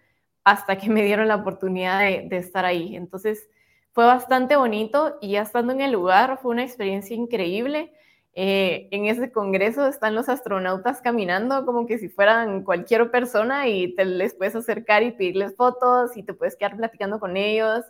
hasta 0.45 0.77
que 0.79 0.89
me 0.91 1.05
dieron 1.05 1.29
la 1.29 1.37
oportunidad 1.37 2.01
de, 2.01 2.27
de 2.29 2.39
estar 2.39 2.65
ahí. 2.65 2.97
Entonces, 2.97 3.49
fue 3.93 4.07
bastante 4.07 4.57
bonito 4.57 5.19
y 5.21 5.33
ya 5.33 5.43
estando 5.43 5.73
en 5.73 5.83
el 5.83 5.93
lugar 5.93 6.39
fue 6.43 6.51
una 6.53 6.65
experiencia 6.65 7.15
increíble 7.17 7.93
eh, 8.39 8.89
en 8.91 9.07
ese 9.07 9.33
congreso 9.33 9.89
están 9.89 10.15
los 10.15 10.29
astronautas 10.29 11.01
caminando 11.01 11.65
como 11.65 11.87
que 11.87 11.97
si 11.97 12.11
fueran 12.11 12.65
cualquier 12.65 13.11
persona 13.11 13.67
y 13.67 13.95
te 13.95 14.05
les 14.05 14.35
puedes 14.35 14.55
acercar 14.55 15.03
y 15.03 15.13
pedirles 15.13 15.57
fotos 15.57 16.15
y 16.19 16.23
te 16.23 16.35
puedes 16.35 16.55
quedar 16.55 16.77
platicando 16.77 17.19
con 17.19 17.39
ellos. 17.39 17.87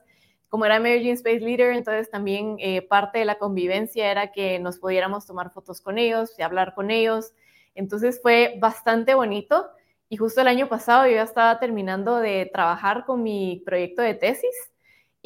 Como 0.49 0.65
era 0.65 0.77
Emerging 0.77 1.15
Space 1.15 1.41
Leader, 1.41 1.73
entonces 1.75 2.09
también 2.13 2.59
eh, 2.61 2.81
parte 2.83 3.19
de 3.19 3.25
la 3.25 3.39
convivencia 3.39 4.09
era 4.09 4.31
que 4.31 4.61
nos 4.61 4.79
pudiéramos 4.79 5.27
tomar 5.27 5.53
fotos 5.53 5.81
con 5.81 5.99
ellos 5.99 6.31
y 6.39 6.43
hablar 6.43 6.75
con 6.77 6.93
ellos. 6.93 7.33
Entonces 7.75 8.21
fue 8.23 8.57
bastante 8.61 9.15
bonito 9.15 9.67
y 10.09 10.17
justo 10.17 10.43
el 10.43 10.47
año 10.47 10.69
pasado 10.69 11.09
yo 11.09 11.15
ya 11.15 11.25
estaba 11.25 11.59
terminando 11.59 12.19
de 12.19 12.49
trabajar 12.53 13.05
con 13.05 13.25
mi 13.25 13.65
proyecto 13.67 14.01
de 14.01 14.15
tesis 14.15 14.55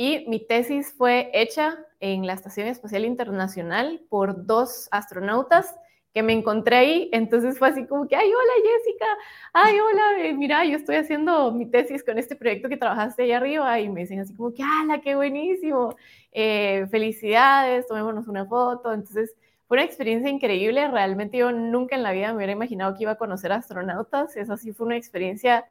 y 0.03 0.25
mi 0.29 0.41
tesis 0.41 0.95
fue 0.97 1.31
hecha 1.35 1.79
en 2.01 2.27
la 2.27 2.33
Estación 2.33 2.67
Espacial 2.69 3.05
Internacional 3.05 4.01
por 4.09 4.47
dos 4.47 4.89
astronautas 4.91 5.77
que 6.15 6.23
me 6.23 6.33
encontré 6.33 6.77
ahí, 6.77 7.11
entonces 7.13 7.59
fue 7.59 7.69
así 7.69 7.85
como 7.85 8.09
que, 8.09 8.17
ay, 8.17 8.33
hola 8.33 8.53
Jessica, 8.65 9.05
ay, 9.53 9.77
hola, 9.79 10.25
eh, 10.25 10.33
mira, 10.33 10.65
yo 10.65 10.79
estoy 10.79 10.97
haciendo 10.97 11.53
mi 11.53 11.67
tesis 11.67 12.03
con 12.03 12.17
este 12.17 12.35
proyecto 12.35 12.71
que 12.71 12.79
trabajaste 12.79 13.25
ahí 13.25 13.33
arriba, 13.33 13.79
y 13.79 13.91
me 13.91 14.01
dicen 14.01 14.21
así 14.21 14.35
como 14.35 14.55
que, 14.55 14.63
¡hala, 14.63 15.03
qué 15.03 15.17
buenísimo! 15.17 15.95
Eh, 16.33 16.87
felicidades, 16.91 17.87
tomémonos 17.87 18.27
una 18.27 18.47
foto, 18.47 18.95
entonces 18.95 19.35
fue 19.69 19.77
una 19.77 19.85
experiencia 19.85 20.31
increíble, 20.31 20.89
realmente 20.89 21.37
yo 21.37 21.53
nunca 21.53 21.95
en 21.95 22.05
la 22.05 22.13
vida 22.13 22.29
me 22.29 22.37
hubiera 22.37 22.55
imaginado 22.55 22.97
que 22.97 23.03
iba 23.03 23.13
a 23.13 23.19
conocer 23.19 23.53
astronautas, 23.53 24.35
esa 24.35 24.57
sí 24.57 24.73
fue 24.73 24.87
una 24.87 24.97
experiencia 24.97 25.67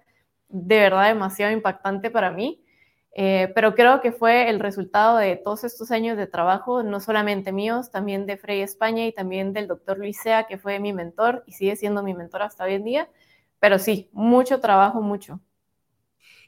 de 0.50 0.78
verdad 0.78 1.08
demasiado 1.08 1.52
impactante 1.52 2.12
para 2.12 2.30
mí, 2.30 2.64
eh, 3.14 3.52
pero 3.56 3.76
creo 3.76 4.02
que 4.02 4.12
fue 4.12 4.50
el 4.50 4.60
resultado 4.60 5.18
de 5.18 5.36
todos 5.36 5.64
estos 5.64 5.92
años 5.92 6.18
de 6.18 6.28
trabajo, 6.28 6.84
no 6.84 7.00
solamente 7.00 7.52
míos, 7.52 7.92
también 7.92 8.26
de 8.26 8.38
Frey 8.38 8.62
España 8.62 9.06
y 9.06 9.12
también 9.14 9.54
del 9.54 9.68
doctor 9.68 9.98
Luisea, 9.98 10.46
que 10.48 10.58
fue 10.58 10.80
mi 10.80 10.94
mentor 10.94 11.44
y 11.48 11.54
sigue 11.54 11.76
siendo 11.76 12.04
mi 12.04 12.14
mentor 12.14 12.44
hasta 12.44 12.64
hoy 12.66 12.76
en 12.76 12.84
día. 12.84 13.10
Pero 13.60 13.80
sí, 13.80 14.10
mucho 14.14 14.60
trabajo, 14.62 15.02
mucho. 15.02 15.42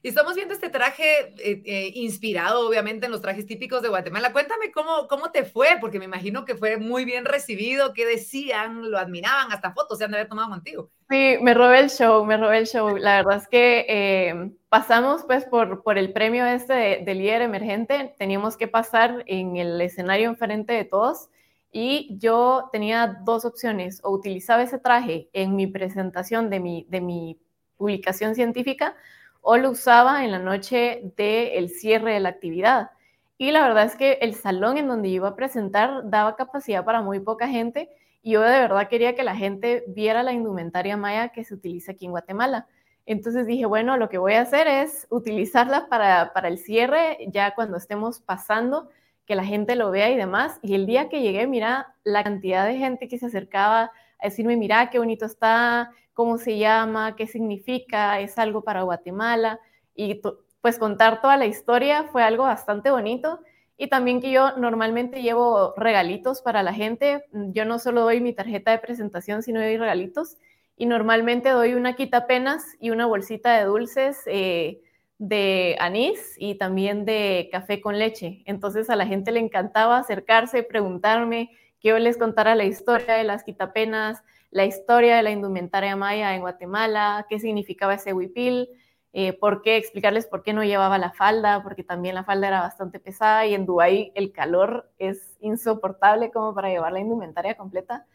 Y 0.04 0.10
estamos 0.10 0.34
viendo 0.36 0.54
este 0.54 0.70
traje 0.70 1.36
eh, 1.38 1.62
eh, 1.64 1.92
inspirado, 1.94 2.68
obviamente, 2.68 3.06
en 3.06 3.12
los 3.12 3.22
trajes 3.22 3.46
típicos 3.46 3.84
de 3.84 3.90
Guatemala. 3.90 4.34
Cuéntame 4.34 4.72
cómo, 4.72 5.08
cómo 5.08 5.32
te 5.32 5.46
fue, 5.46 5.78
porque 5.80 6.00
me 6.00 6.06
imagino 6.06 6.44
que 6.44 6.56
fue 6.56 6.78
muy 6.78 7.06
bien 7.06 7.26
recibido, 7.26 7.94
qué 7.94 8.06
decían, 8.08 8.90
lo 8.90 8.98
admiraban, 8.98 9.52
hasta 9.52 9.74
fotos 9.74 10.00
se 10.00 10.06
han 10.06 10.12
de 10.12 10.18
haber 10.18 10.30
tomado 10.30 10.50
contigo. 10.50 10.90
Sí, 11.08 11.38
me 11.42 11.54
robé 11.54 11.82
el 11.82 11.90
show, 11.92 12.26
me 12.26 12.38
robé 12.38 12.60
el 12.60 12.68
show. 12.68 12.98
La 12.98 13.18
verdad 13.18 13.38
es 13.38 13.48
que 13.48 13.86
eh, 13.88 14.52
pasamos 14.70 15.24
pues 15.28 15.46
por, 15.46 15.84
por 15.84 16.00
el 16.00 16.14
premio 16.14 16.48
este 16.48 16.74
de, 16.74 17.04
de, 17.06 17.14
líder 17.14 17.44
emergente, 17.44 18.16
teníamos 18.18 18.58
que 18.58 18.68
pasar 18.68 19.24
en 19.28 19.58
el 19.58 19.80
escenario 19.82 20.30
enfrente 20.30 20.74
de 20.74 20.86
todos 20.86 21.30
y 21.72 22.18
yo 22.18 22.70
tenía 22.72 23.20
dos 23.24 23.46
opciones, 23.46 24.02
o 24.04 24.12
utilizaba 24.12 24.64
ese 24.64 24.78
traje 24.78 25.30
en 25.32 25.56
mi 25.56 25.68
presentación 25.68 26.50
de 26.50 26.60
mi, 26.60 26.86
de 26.90 27.02
mi 27.02 27.40
publicación 27.78 28.36
científica, 28.36 28.96
o 29.42 29.58
lo 29.58 29.72
usaba 29.72 30.24
en 30.24 30.32
la 30.32 30.40
noche 30.40 31.14
del 31.18 31.70
cierre 31.70 32.14
de 32.14 32.20
la 32.20 32.30
actividad. 32.30 32.92
Y 33.38 33.52
la 33.52 33.64
verdad 33.64 33.86
es 33.86 33.96
que 33.96 34.14
el 34.22 34.36
salón 34.36 34.78
en 34.78 34.88
donde 34.88 35.10
iba 35.10 35.30
a 35.30 35.36
presentar 35.36 36.10
daba 36.10 36.36
capacidad 36.36 36.86
para 36.86 37.02
muy 37.02 37.20
poca 37.20 37.48
gente 37.48 37.90
y 38.22 38.34
yo 38.34 38.42
de 38.42 38.60
verdad 38.60 38.88
quería 38.88 39.16
que 39.16 39.24
la 39.24 39.36
gente 39.36 39.84
viera 39.88 40.22
la 40.22 40.32
indumentaria 40.32 40.96
maya 40.96 41.30
que 41.30 41.44
se 41.44 41.56
utiliza 41.56 41.94
aquí 41.94 42.06
en 42.06 42.12
Guatemala. 42.12 42.68
Entonces 43.08 43.48
dije, 43.48 43.66
bueno, 43.66 43.98
lo 43.98 44.10
que 44.10 44.20
voy 44.20 44.34
a 44.34 44.42
hacer 44.42 44.68
es 44.68 45.08
utilizarla 45.10 45.90
para, 45.90 46.34
para 46.34 46.48
el 46.48 46.60
cierre, 46.60 47.18
ya 47.28 47.56
cuando 47.56 47.78
estemos 47.78 48.22
pasando, 48.22 48.90
que 49.26 49.36
la 49.36 49.44
gente 49.44 49.76
lo 49.76 49.90
vea 49.90 50.12
y 50.12 50.18
demás. 50.18 50.60
Y 50.62 50.76
el 50.76 50.86
día 50.86 51.10
que 51.10 51.22
llegué, 51.22 51.48
mira 51.48 51.96
la 52.04 52.24
cantidad 52.24 52.66
de 52.68 52.78
gente 52.78 53.08
que 53.08 53.18
se 53.18 53.26
acercaba 53.26 53.92
a 54.22 54.26
decirme, 54.26 54.58
mira 54.58 54.90
qué 54.90 55.00
bonito 55.00 55.26
está, 55.26 55.92
cómo 56.14 56.38
se 56.38 56.58
llama, 56.58 57.16
qué 57.16 57.28
significa, 57.28 58.20
es 58.20 58.38
algo 58.38 58.64
para 58.64 58.84
Guatemala 58.84 59.60
y 59.96 60.22
pues 60.62 60.78
contar 60.78 61.22
toda 61.22 61.38
la 61.38 61.46
historia 61.46 62.06
fue 62.12 62.24
algo 62.24 62.44
bastante 62.44 62.92
bonito. 62.92 63.40
Y 63.78 63.88
también 63.88 64.22
que 64.22 64.32
yo 64.32 64.56
normalmente 64.58 65.24
llevo 65.24 65.74
regalitos 65.76 66.42
para 66.42 66.62
la 66.62 66.74
gente, 66.74 67.26
yo 67.32 67.66
no 67.66 67.80
solo 67.80 68.02
doy 68.02 68.22
mi 68.22 68.32
tarjeta 68.32 68.70
de 68.70 68.78
presentación, 68.78 69.42
sino 69.42 69.60
doy 69.60 69.78
regalitos. 69.78 70.38
Y 70.78 70.86
normalmente 70.86 71.50
doy 71.50 71.74
una 71.74 71.96
quitapenas 71.96 72.64
y 72.80 72.92
una 72.92 73.08
bolsita 73.08 73.58
de 73.58 73.66
dulces 73.66 74.22
eh, 74.28 74.82
de 75.18 75.76
anís 75.80 76.36
y 76.38 76.56
también 76.56 77.06
de 77.06 77.50
café 77.52 77.82
con 77.82 77.98
leche. 77.98 78.44
Entonces 78.46 78.90
a 78.92 78.96
la 78.96 79.08
gente 79.08 79.32
le 79.32 79.40
encantaba 79.40 79.98
acercarse, 79.98 80.62
preguntarme 80.62 81.50
que 81.82 81.90
yo 81.90 82.00
les 82.00 82.18
contara 82.18 82.56
la 82.56 82.64
historia 82.64 83.16
de 83.16 83.24
las 83.24 83.44
quitapenas, 83.44 84.24
la 84.52 84.66
historia 84.66 85.16
de 85.18 85.24
la 85.24 85.32
indumentaria 85.32 85.96
maya 85.96 86.36
en 86.36 86.42
Guatemala, 86.42 87.26
qué 87.28 87.40
significaba 87.40 87.96
ese 87.96 88.14
huipil, 88.14 88.70
eh, 89.14 89.34
por 89.34 89.62
qué 89.62 89.78
explicarles 89.78 90.28
por 90.28 90.44
qué 90.44 90.54
no 90.54 90.64
llevaba 90.64 90.98
la 90.98 91.12
falda, 91.12 91.64
porque 91.64 91.84
también 91.84 92.16
la 92.16 92.24
falda 92.24 92.48
era 92.48 92.62
bastante 92.62 93.00
pesada 93.00 93.46
y 93.46 93.56
en 93.56 93.66
Dubái 93.66 94.12
el 94.16 94.32
calor 94.32 94.90
es 95.00 95.36
insoportable 95.42 96.32
como 96.32 96.54
para 96.54 96.70
llevar 96.70 96.94
la 96.94 97.00
indumentaria 97.02 97.58
completa, 97.58 98.06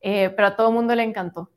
eh, 0.00 0.30
pero 0.30 0.48
a 0.48 0.56
todo 0.56 0.70
mundo 0.70 0.94
le 0.94 1.02
encantó. 1.02 1.50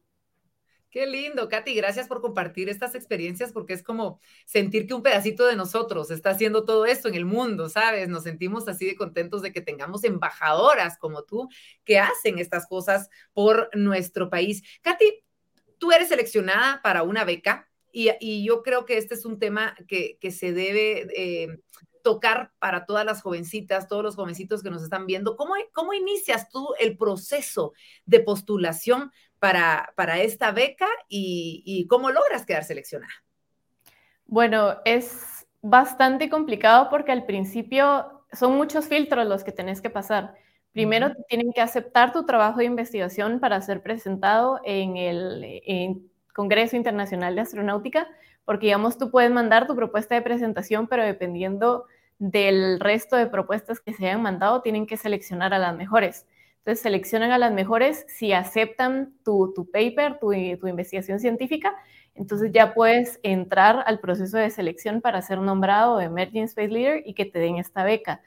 Qué 0.97 1.05
lindo, 1.05 1.47
Katy. 1.47 1.75
Gracias 1.75 2.07
por 2.07 2.21
compartir 2.21 2.69
estas 2.69 2.95
experiencias 2.95 3.53
porque 3.53 3.73
es 3.73 3.83
como 3.83 4.19
sentir 4.47 4.87
que 4.87 4.95
un 4.95 5.03
pedacito 5.03 5.45
de 5.45 5.55
nosotros 5.55 6.09
está 6.09 6.31
haciendo 6.31 6.65
todo 6.65 6.87
esto 6.87 7.07
en 7.07 7.13
el 7.13 7.23
mundo, 7.23 7.69
¿sabes? 7.69 8.09
Nos 8.09 8.23
sentimos 8.23 8.67
así 8.67 8.87
de 8.87 8.95
contentos 8.95 9.43
de 9.43 9.53
que 9.53 9.61
tengamos 9.61 10.03
embajadoras 10.03 10.97
como 10.97 11.21
tú 11.21 11.49
que 11.83 11.99
hacen 11.99 12.39
estas 12.39 12.65
cosas 12.65 13.11
por 13.33 13.69
nuestro 13.75 14.31
país. 14.31 14.63
Katy, 14.81 15.23
tú 15.77 15.91
eres 15.91 16.07
seleccionada 16.07 16.81
para 16.81 17.03
una 17.03 17.25
beca 17.25 17.69
y, 17.91 18.43
yo 18.43 18.63
creo 18.63 18.85
que 18.85 18.97
este 18.97 19.13
es 19.13 19.23
un 19.23 19.37
tema 19.37 19.75
que, 19.87 20.17
se 20.31 20.51
debe 20.51 21.05
eh, 21.15 21.59
tocar 22.01 22.53
para 22.57 22.85
todas 22.85 23.05
las 23.05 23.21
jovencitas, 23.21 23.87
todos 23.87 24.01
los 24.01 24.15
jovencitos 24.15 24.63
que 24.63 24.71
nos 24.71 24.81
están 24.81 25.05
viendo. 25.05 25.35
¿Cómo, 25.35 25.53
¿Cómo 25.73 25.93
inicias 25.93 26.49
tú 26.49 26.69
el 26.79 26.97
proceso 26.97 27.73
de 28.05 28.21
postulación 28.21 29.11
para, 29.39 29.93
para 29.95 30.19
esta 30.19 30.51
beca 30.51 30.87
y, 31.07 31.85
cómo 31.89 32.11
logras 32.11 32.45
quedar 32.45 32.63
seleccionada? 32.63 33.13
Bueno, 34.25 34.77
es 34.85 35.47
bastante 35.61 36.29
complicado 36.29 36.89
porque 36.89 37.11
al 37.11 37.25
principio 37.25 38.23
son 38.31 38.57
muchos 38.57 38.87
filtros 38.87 39.25
los 39.27 39.43
que 39.43 39.51
tenés 39.51 39.81
que 39.81 39.89
pasar. 39.89 40.35
Primero, 40.73 41.11
tienen 41.27 41.51
que 41.53 41.61
aceptar 41.61 42.11
tu 42.11 42.25
trabajo 42.25 42.59
de 42.59 42.65
investigación 42.65 43.39
para 43.39 43.61
ser 43.61 43.81
presentado 43.81 44.59
en 44.63 44.97
el 44.97 46.09
Congreso 46.33 46.75
Internacional 46.75 47.35
de 47.35 47.41
Astronáutica, 47.41 48.07
porque 48.45 48.67
digamos, 48.67 48.97
tú 48.97 49.09
puedes 49.09 49.31
mandar 49.31 49.65
tu 49.65 49.75
propuesta 49.75 50.13
de 50.13 50.21
presentación, 50.21 50.87
pero 50.87 51.03
dependiendo 51.03 51.85
del 52.19 52.79
resto 52.79 53.15
de 53.15 53.27
propuestas 53.27 53.79
que 53.79 53.93
se 53.93 54.05
hayan 54.05 54.21
mandado, 54.21 54.61
tienen 54.61 54.85
que 54.85 54.97
seleccionar 54.97 55.53
a 55.53 55.59
las 55.59 55.75
mejores. 55.75 56.27
Entonces, 56.67 56.83
seleccionan 56.83 57.31
a 57.31 57.37
las 57.37 57.53
mejores 57.53 58.05
si 58.09 58.33
aceptan 58.33 59.13
tu, 59.23 59.53
paper, 59.71 60.19
tu, 60.19 60.31
tu, 60.59 60.67
investigación 60.67 61.17
científica. 61.17 61.73
Entonces, 62.13 62.51
ya 62.51 62.73
puedes 62.73 63.21
entrar 63.23 63.85
al 63.85 64.01
proceso 64.01 64.37
de 64.37 64.49
selección 64.49 64.99
para 64.99 65.21
ser 65.21 65.39
nombrado 65.39 66.01
Emerging 66.01 66.43
Space 66.43 66.67
Leader 66.67 67.03
y 67.05 67.13
que 67.13 67.23
te 67.23 67.39
den 67.39 67.55
esta 67.55 67.85
beca. 67.85 68.21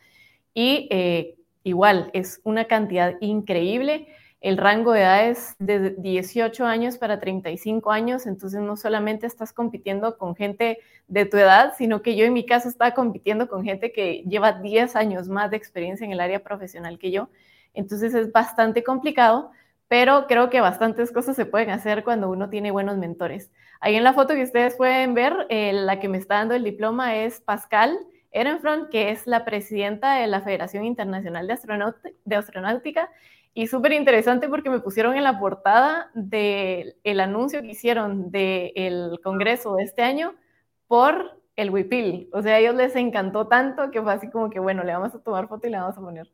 Y 0.54 0.88
eh, 0.90 1.36
igual, 1.64 2.08
es 2.14 2.40
una 2.42 2.64
cantidad 2.64 3.12
increíble. 3.20 4.08
El 4.40 4.56
rango 4.56 4.92
de 4.92 5.00
edad 5.00 5.28
es 5.28 5.54
de 5.58 5.90
18 5.98 6.64
años 6.64 6.96
para 6.96 7.20
35 7.20 7.90
años, 7.90 8.24
entonces 8.24 8.62
no 8.62 8.78
solamente 8.78 9.26
estás 9.26 9.52
compitiendo 9.52 10.16
con 10.16 10.34
gente 10.34 10.78
de 11.08 11.26
tu 11.26 11.36
edad, 11.36 11.74
sino 11.76 12.00
que 12.00 12.16
yo 12.16 12.24
en 12.24 12.32
mi 12.32 12.46
caso 12.46 12.70
estaba 12.70 12.94
compitiendo 12.94 13.48
con 13.48 13.64
gente 13.64 13.92
que 13.92 14.24
lleva 14.26 14.52
10 14.52 14.96
años 14.96 15.28
más 15.28 15.50
de 15.50 15.58
experiencia 15.58 16.06
en 16.06 16.12
el 16.12 16.20
área 16.20 16.42
profesional 16.42 16.98
que 16.98 17.10
yo. 17.10 17.28
Entonces 17.74 18.14
es 18.14 18.32
bastante 18.32 18.82
complicado, 18.82 19.50
pero 19.88 20.26
creo 20.26 20.50
que 20.50 20.60
bastantes 20.60 21.12
cosas 21.12 21.36
se 21.36 21.46
pueden 21.46 21.70
hacer 21.70 22.04
cuando 22.04 22.30
uno 22.30 22.48
tiene 22.50 22.70
buenos 22.70 22.96
mentores. 22.96 23.50
Ahí 23.80 23.96
en 23.96 24.04
la 24.04 24.12
foto 24.12 24.34
que 24.34 24.42
ustedes 24.42 24.76
pueden 24.76 25.14
ver, 25.14 25.46
eh, 25.48 25.72
la 25.72 26.00
que 26.00 26.08
me 26.08 26.18
está 26.18 26.36
dando 26.36 26.54
el 26.54 26.64
diploma 26.64 27.16
es 27.16 27.40
Pascal 27.40 27.98
Ehrenfront, 28.30 28.90
que 28.90 29.10
es 29.10 29.26
la 29.26 29.44
presidenta 29.44 30.14
de 30.14 30.26
la 30.26 30.40
Federación 30.42 30.84
Internacional 30.84 31.46
de, 31.46 31.58
de 32.24 32.36
Astronáutica 32.36 33.10
y 33.52 33.66
súper 33.66 33.92
interesante 33.92 34.48
porque 34.48 34.70
me 34.70 34.80
pusieron 34.80 35.16
en 35.16 35.24
la 35.24 35.38
portada 35.40 36.10
del 36.14 36.96
el 37.02 37.20
anuncio 37.20 37.62
que 37.62 37.68
hicieron 37.68 38.30
del 38.30 39.18
Congreso 39.24 39.74
de 39.74 39.84
este 39.84 40.02
año 40.02 40.34
por 40.86 41.40
el 41.56 41.70
WIPIL. 41.70 42.30
O 42.32 42.42
sea, 42.42 42.54
a 42.54 42.58
ellos 42.58 42.74
les 42.74 42.94
encantó 42.96 43.48
tanto 43.48 43.90
que 43.90 44.00
fue 44.02 44.12
así 44.12 44.30
como 44.30 44.50
que, 44.50 44.60
bueno, 44.60 44.84
le 44.84 44.92
vamos 44.92 45.14
a 45.14 45.18
tomar 45.22 45.48
foto 45.48 45.66
y 45.66 45.70
le 45.70 45.78
vamos 45.78 45.98
a 45.98 46.00
poner. 46.00 46.30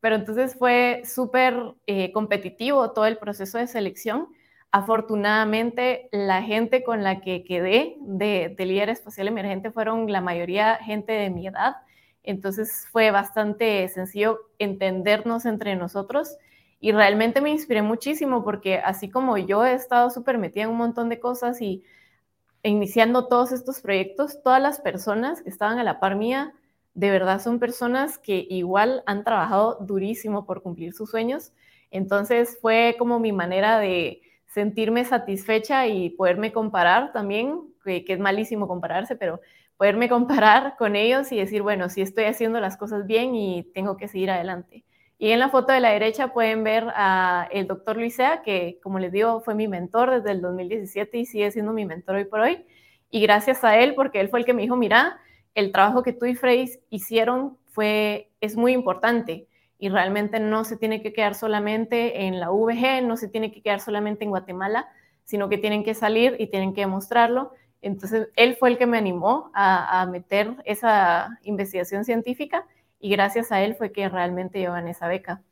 Pero 0.00 0.16
entonces 0.16 0.54
fue 0.56 1.02
súper 1.04 1.74
eh, 1.86 2.12
competitivo 2.12 2.92
todo 2.92 3.06
el 3.06 3.18
proceso 3.18 3.58
de 3.58 3.66
selección. 3.66 4.28
Afortunadamente, 4.70 6.08
la 6.12 6.42
gente 6.42 6.84
con 6.84 7.02
la 7.02 7.20
que 7.20 7.44
quedé 7.44 7.96
de, 8.00 8.54
de 8.56 8.66
líder 8.66 8.90
espacial 8.90 9.28
emergente 9.28 9.70
fueron 9.70 10.10
la 10.12 10.20
mayoría 10.20 10.76
gente 10.76 11.12
de 11.12 11.30
mi 11.30 11.46
edad. 11.46 11.76
Entonces 12.22 12.86
fue 12.92 13.10
bastante 13.10 13.88
sencillo 13.88 14.38
entendernos 14.58 15.46
entre 15.46 15.76
nosotros 15.76 16.36
y 16.80 16.92
realmente 16.92 17.40
me 17.40 17.50
inspiré 17.50 17.82
muchísimo 17.82 18.44
porque 18.44 18.78
así 18.78 19.08
como 19.10 19.36
yo 19.38 19.64
he 19.64 19.74
estado 19.74 20.10
súper 20.10 20.38
metida 20.38 20.64
en 20.64 20.70
un 20.70 20.76
montón 20.76 21.08
de 21.08 21.18
cosas 21.18 21.60
y 21.60 21.82
iniciando 22.62 23.26
todos 23.26 23.52
estos 23.52 23.80
proyectos, 23.80 24.42
todas 24.42 24.60
las 24.62 24.80
personas 24.80 25.42
que 25.42 25.50
estaban 25.50 25.78
a 25.78 25.84
la 25.84 26.00
par 26.00 26.16
mía, 26.16 26.52
de 26.98 27.12
verdad 27.12 27.40
son 27.40 27.60
personas 27.60 28.18
que 28.18 28.44
igual 28.50 29.04
han 29.06 29.22
trabajado 29.22 29.78
durísimo 29.80 30.44
por 30.44 30.62
cumplir 30.62 30.92
sus 30.94 31.08
sueños. 31.08 31.52
Entonces 31.92 32.58
fue 32.60 32.96
como 32.98 33.20
mi 33.20 33.30
manera 33.30 33.78
de 33.78 34.20
sentirme 34.46 35.04
satisfecha 35.04 35.86
y 35.86 36.10
poderme 36.10 36.52
comparar 36.52 37.12
también, 37.12 37.60
que, 37.84 38.04
que 38.04 38.14
es 38.14 38.18
malísimo 38.18 38.66
compararse, 38.66 39.14
pero 39.14 39.40
poderme 39.76 40.08
comparar 40.08 40.74
con 40.76 40.96
ellos 40.96 41.30
y 41.30 41.36
decir, 41.36 41.62
bueno, 41.62 41.88
sí 41.88 42.02
estoy 42.02 42.24
haciendo 42.24 42.58
las 42.58 42.76
cosas 42.76 43.06
bien 43.06 43.36
y 43.36 43.62
tengo 43.74 43.96
que 43.96 44.08
seguir 44.08 44.32
adelante. 44.32 44.84
Y 45.18 45.30
en 45.30 45.38
la 45.38 45.50
foto 45.50 45.72
de 45.72 45.78
la 45.78 45.90
derecha 45.90 46.32
pueden 46.32 46.64
ver 46.64 46.88
a 46.96 47.46
el 47.52 47.68
doctor 47.68 47.96
Luisea, 47.96 48.42
que 48.42 48.80
como 48.82 48.98
les 48.98 49.12
digo, 49.12 49.40
fue 49.40 49.54
mi 49.54 49.68
mentor 49.68 50.10
desde 50.10 50.32
el 50.32 50.40
2017 50.40 51.16
y 51.16 51.26
sigue 51.26 51.52
siendo 51.52 51.72
mi 51.72 51.84
mentor 51.84 52.16
hoy 52.16 52.24
por 52.24 52.40
hoy. 52.40 52.66
Y 53.08 53.20
gracias 53.20 53.62
a 53.62 53.78
él, 53.78 53.94
porque 53.94 54.18
él 54.18 54.30
fue 54.30 54.40
el 54.40 54.44
que 54.44 54.52
me 54.52 54.62
dijo, 54.62 54.74
mira, 54.74 55.20
el 55.54 55.72
trabajo 55.72 56.02
que 56.02 56.12
tú 56.12 56.26
y 56.26 56.34
Frey 56.34 56.70
hicieron 56.90 57.56
fue, 57.66 58.30
es 58.40 58.56
muy 58.56 58.72
importante 58.72 59.46
y 59.78 59.88
realmente 59.88 60.40
no 60.40 60.64
se 60.64 60.76
tiene 60.76 61.02
que 61.02 61.12
quedar 61.12 61.34
solamente 61.34 62.26
en 62.26 62.40
la 62.40 62.50
VG, 62.50 63.02
no 63.02 63.16
se 63.16 63.28
tiene 63.28 63.52
que 63.52 63.62
quedar 63.62 63.80
solamente 63.80 64.24
en 64.24 64.30
Guatemala, 64.30 64.88
sino 65.24 65.48
que 65.48 65.58
tienen 65.58 65.84
que 65.84 65.94
salir 65.94 66.36
y 66.38 66.48
tienen 66.48 66.74
que 66.74 66.80
demostrarlo. 66.80 67.52
Entonces, 67.80 68.28
él 68.34 68.56
fue 68.56 68.70
el 68.70 68.78
que 68.78 68.86
me 68.86 68.98
animó 68.98 69.52
a, 69.54 70.04
meter 70.10 70.56
esa 70.64 71.38
investigación 71.42 72.04
científica 72.04 72.66
y 72.98 73.10
gracias 73.10 73.52
a 73.52 73.62
él 73.62 73.76
fue 73.76 73.92
que 73.92 74.08
realmente 74.08 74.58
llevan 74.58 74.88
esa 74.88 75.06
beca. 75.06 75.42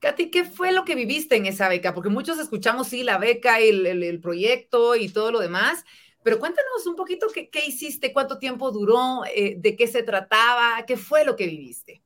Katy, 0.00 0.30
¿qué 0.30 0.44
fue 0.44 0.72
lo 0.72 0.84
que 0.84 0.96
viviste 0.96 1.36
en 1.36 1.46
esa 1.46 1.68
beca? 1.68 1.94
Porque 1.94 2.10
muchos 2.10 2.38
escuchamos, 2.38 2.88
sí, 2.88 3.04
la 3.04 3.16
beca, 3.16 3.60
el, 3.60 3.86
el, 3.86 4.20
proyecto 4.20 4.96
y 4.96 5.08
todo 5.08 5.30
lo 5.30 5.38
demás, 5.38 5.84
pero 6.22 6.38
cuéntanos 6.38 6.86
un 6.86 6.96
poquito 6.96 7.26
qué, 7.32 7.66
hiciste, 7.66 8.12
cuánto 8.12 8.38
tiempo 8.38 8.70
duró, 8.70 9.22
eh, 9.34 9.56
de 9.58 9.76
qué 9.76 9.86
se 9.86 10.02
trataba, 10.02 10.84
qué 10.86 10.96
fue 10.96 11.24
lo 11.24 11.36
que 11.36 11.46
viviste. 11.46 12.02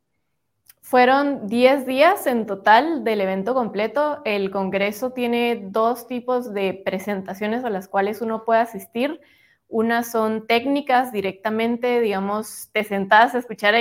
Fueron 0.81 1.49
10 1.49 1.85
días 1.85 2.27
en 2.29 2.47
total 2.47 3.03
del 3.03 3.21
evento 3.21 3.55
completo. 3.55 4.23
El 4.25 4.53
Congreso 4.53 5.11
tiene 5.11 5.67
dos 5.71 6.07
tipos 6.07 6.55
de 6.55 6.81
presentaciones 6.85 7.65
a 7.65 7.71
las 7.71 7.89
cuales 7.89 8.21
uno 8.21 8.45
puede 8.45 8.61
asistir. 8.61 9.21
Unas 9.69 10.13
son 10.13 10.47
técnicas 10.47 11.11
directamente, 11.11 12.01
digamos, 12.01 12.71
te 12.73 12.85
sentás 12.85 13.35
a 13.35 13.39
escuchar 13.39 13.75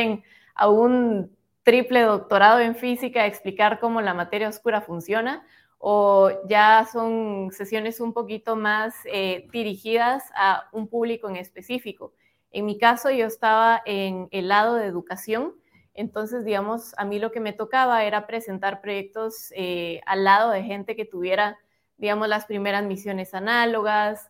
a 0.56 0.70
un 0.70 1.36
triple 1.62 2.02
doctorado 2.02 2.60
en 2.60 2.76
física 2.76 3.26
explicar 3.26 3.80
cómo 3.80 4.02
la 4.02 4.14
materia 4.14 4.50
oscura 4.50 4.82
funciona, 4.82 5.46
o 5.78 6.32
ya 6.48 6.88
son 6.92 7.52
sesiones 7.52 8.00
un 8.00 8.14
poquito 8.14 8.56
más 8.56 8.96
eh, 9.06 9.48
dirigidas 9.52 10.24
a 10.36 10.70
un 10.72 10.88
público 10.88 11.30
en 11.30 11.36
específico. 11.36 12.14
En 12.52 12.66
mi 12.66 12.78
caso, 12.78 13.10
yo 13.12 13.26
estaba 13.26 13.82
en 13.86 14.28
el 14.32 14.48
lado 14.48 14.76
de 14.76 14.86
educación, 14.86 15.56
entonces, 15.96 16.44
digamos, 16.44 16.94
a 16.98 17.06
mí 17.06 17.20
lo 17.20 17.32
que 17.32 17.40
me 17.40 17.54
tocaba 17.54 18.04
era 18.04 18.28
presentar 18.28 18.82
proyectos 18.82 19.52
eh, 19.56 20.02
al 20.06 20.26
lado 20.26 20.52
de 20.52 20.62
gente 20.64 20.96
que 20.96 21.06
tuviera, 21.06 21.58
digamos, 21.98 22.28
las 22.28 22.46
primeras 22.46 22.84
misiones 22.84 23.34
análogas, 23.34 24.30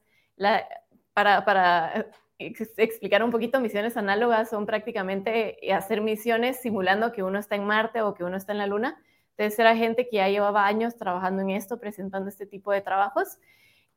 para, 1.13 2.07
explicar 2.37 3.23
un 3.23 3.31
poquito, 3.31 3.59
misiones 3.59 3.97
análogas 3.97 4.49
son 4.49 4.65
prácticamente 4.65 5.57
hacer 5.73 6.01
misiones 6.01 6.61
simulando 6.61 7.11
que 7.11 7.23
uno 7.23 7.39
está 7.39 7.55
en 7.55 7.65
Marte 7.65 8.01
o 8.01 8.13
que 8.13 8.23
uno 8.23 8.37
está 8.37 8.51
en 8.51 8.59
la 8.59 8.67
Luna. 8.67 9.01
Entonces 9.37 9.59
era 9.59 9.75
gente 9.75 10.07
que 10.07 10.17
ya 10.17 10.29
llevaba 10.29 10.65
años 10.65 10.95
trabajando 10.95 11.41
en 11.41 11.51
esto, 11.51 11.79
presentando 11.79 12.29
este 12.29 12.45
tipo 12.45 12.71
de 12.71 12.81
trabajos. 12.81 13.37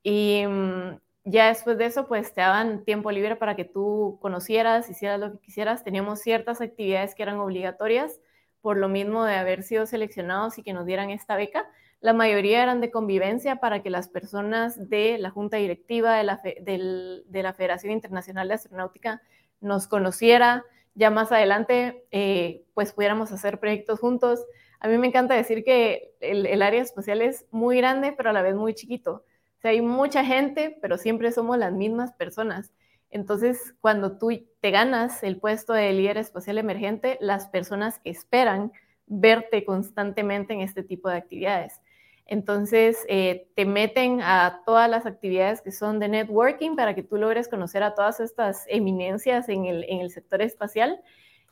Y 0.02 0.44
mm, 0.46 0.98
ya 1.24 1.48
después 1.48 1.78
de 1.78 1.86
eso, 1.86 2.06
pues 2.08 2.32
te 2.34 2.40
daban 2.40 2.84
tiempo 2.84 3.10
libre 3.10 3.36
para 3.36 3.56
que 3.56 3.64
tú 3.64 4.18
conocieras, 4.20 4.90
hicieras 4.90 5.20
lo 5.20 5.32
que 5.32 5.38
quisieras. 5.38 5.84
Teníamos 5.84 6.20
ciertas 6.20 6.60
actividades 6.60 7.14
que 7.14 7.22
eran 7.22 7.38
obligatorias 7.38 8.20
por 8.60 8.76
lo 8.76 8.88
mismo 8.88 9.24
de 9.24 9.36
haber 9.36 9.62
sido 9.62 9.86
seleccionados 9.86 10.58
y 10.58 10.62
que 10.62 10.72
nos 10.72 10.84
dieran 10.84 11.10
esta 11.10 11.36
beca, 11.36 11.68
la 12.00 12.12
mayoría 12.12 12.62
eran 12.62 12.80
de 12.80 12.90
convivencia 12.90 13.56
para 13.56 13.82
que 13.82 13.90
las 13.90 14.08
personas 14.08 14.88
de 14.88 15.18
la 15.18 15.30
junta 15.30 15.56
directiva 15.56 16.14
de 16.16 16.24
la, 16.24 16.40
de 16.42 17.42
la 17.42 17.52
Federación 17.52 17.92
Internacional 17.92 18.46
de 18.46 18.54
Astronáutica 18.54 19.20
nos 19.60 19.88
conociera. 19.88 20.64
Ya 20.94 21.10
más 21.10 21.32
adelante, 21.32 22.06
eh, 22.12 22.64
pues 22.74 22.92
pudiéramos 22.92 23.32
hacer 23.32 23.58
proyectos 23.58 23.98
juntos. 23.98 24.44
A 24.80 24.88
mí 24.88 24.98
me 24.98 25.08
encanta 25.08 25.34
decir 25.34 25.64
que 25.64 26.14
el, 26.20 26.62
área 26.62 26.82
espacial 26.82 27.22
es 27.22 27.46
muy 27.50 27.76
grande, 27.78 28.12
pero 28.12 28.30
a 28.30 28.32
la 28.32 28.42
vez 28.42 28.54
muy 28.54 28.74
chiquito. 28.74 29.24
O 29.58 29.60
sea, 29.60 29.72
hay 29.72 29.80
mucha 29.80 30.24
gente, 30.24 30.78
pero 30.80 30.98
siempre 30.98 31.32
somos 31.32 31.58
las 31.58 31.72
mismas 31.72 32.12
personas. 32.12 32.72
Entonces, 33.10 33.74
cuando 33.80 34.18
tú 34.18 34.30
te 34.60 34.70
ganas 34.70 35.22
el 35.22 35.38
puesto 35.38 35.72
de 35.72 35.92
líder 35.92 36.18
espacial 36.18 36.58
emergente, 36.58 37.18
las 37.20 37.48
personas 37.48 38.00
esperan 38.04 38.72
verte 39.06 39.64
constantemente 39.64 40.52
en 40.52 40.60
este 40.60 40.82
tipo 40.82 41.08
de 41.08 41.16
actividades. 41.16 41.80
Entonces, 42.28 43.06
eh, 43.08 43.48
te 43.56 43.64
meten 43.64 44.20
a 44.20 44.60
todas 44.66 44.88
las 44.88 45.06
actividades 45.06 45.62
que 45.62 45.72
son 45.72 45.98
de 45.98 46.08
networking 46.08 46.76
para 46.76 46.94
que 46.94 47.02
tú 47.02 47.16
logres 47.16 47.48
conocer 47.48 47.82
a 47.82 47.94
todas 47.94 48.20
estas 48.20 48.66
eminencias 48.68 49.48
en 49.48 49.64
el, 49.64 50.10
sector 50.10 50.42
espacial. 50.42 51.00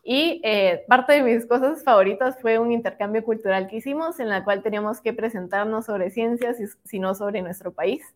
Y 0.08 0.40
eh, 0.44 0.84
parte 0.86 1.14
de 1.14 1.22
mis 1.22 1.46
cosas 1.46 1.82
favoritas 1.82 2.38
fue 2.40 2.60
un 2.60 2.70
intercambio 2.70 3.24
cultural 3.24 3.66
que 3.66 3.78
hicimos 3.78 4.20
en 4.20 4.28
la 4.28 4.44
cual 4.44 4.62
teníamos 4.62 5.00
que 5.00 5.12
presentarnos 5.12 5.86
sobre 5.86 6.10
ciencias, 6.10 6.58
sino 6.84 7.16
sobre 7.16 7.42
nuestro 7.42 7.72
país. 7.72 8.14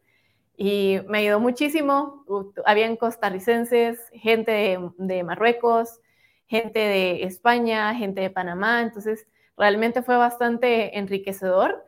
Y 0.57 1.01
me 1.09 1.19
ayudó 1.19 1.41
muchísimo. 1.41 2.25
Habían 2.65 2.95
costarricenses, 2.95 3.99
gente 4.13 4.53
de, 4.53 4.91
de 4.99 5.25
Marruecos, 5.25 5.99
gente 6.47 6.79
de 6.79 7.25
España, 7.25 7.93
gente 7.97 8.21
de 8.21 8.31
Panamá. 8.31 8.83
Entonces, 8.83 9.27
realmente 9.57 10.03
fue 10.03 10.17
bastante 10.17 10.97
enriquecedor 10.97 11.85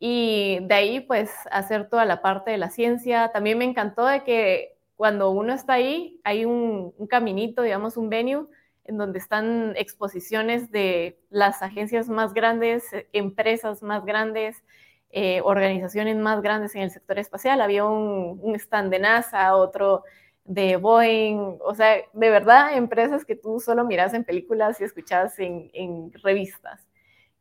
y 0.00 0.58
de 0.62 0.74
ahí 0.74 1.00
pues 1.00 1.30
hacer 1.52 1.88
toda 1.88 2.04
la 2.04 2.22
parte 2.22 2.50
de 2.50 2.58
la 2.58 2.70
ciencia. 2.70 3.30
También 3.32 3.58
me 3.58 3.64
encantó 3.64 4.04
de 4.04 4.24
que 4.24 4.76
cuando 4.96 5.30
uno 5.30 5.52
está 5.52 5.74
ahí 5.74 6.20
hay 6.24 6.44
un, 6.44 6.92
caminito, 7.08 7.62
digamos, 7.62 7.96
un 7.96 8.08
venue 8.08 8.46
en 8.84 8.98
donde 8.98 9.18
están 9.18 9.74
exposiciones 9.76 10.70
de 10.70 11.18
las 11.30 11.62
agencias 11.62 12.08
más 12.08 12.34
grandes, 12.34 12.84
empresas 13.12 13.82
más 13.82 14.04
grandes, 14.04 14.62
eh, 15.10 15.40
organizaciones 15.42 16.16
más 16.16 16.42
grandes 16.42 16.74
en 16.74 16.82
el 16.82 16.90
sector 16.90 17.18
espacial. 17.18 17.60
Había 17.60 17.84
un, 17.84 18.54
stand 18.56 18.90
de 18.90 18.98
NASA, 18.98 19.56
otro 19.56 20.02
de 20.44 20.76
Boeing, 20.76 21.58
o 21.60 21.74
sea, 21.74 21.96
de 22.12 22.30
verdad, 22.30 22.76
empresas 22.76 23.24
que 23.24 23.36
tú 23.36 23.60
solo 23.60 23.84
miras 23.84 24.12
en 24.12 24.24
películas 24.24 24.80
y 24.80 24.84
escuchas 24.84 25.38
en, 25.38 25.70
en 25.72 26.12
revistas. 26.22 26.86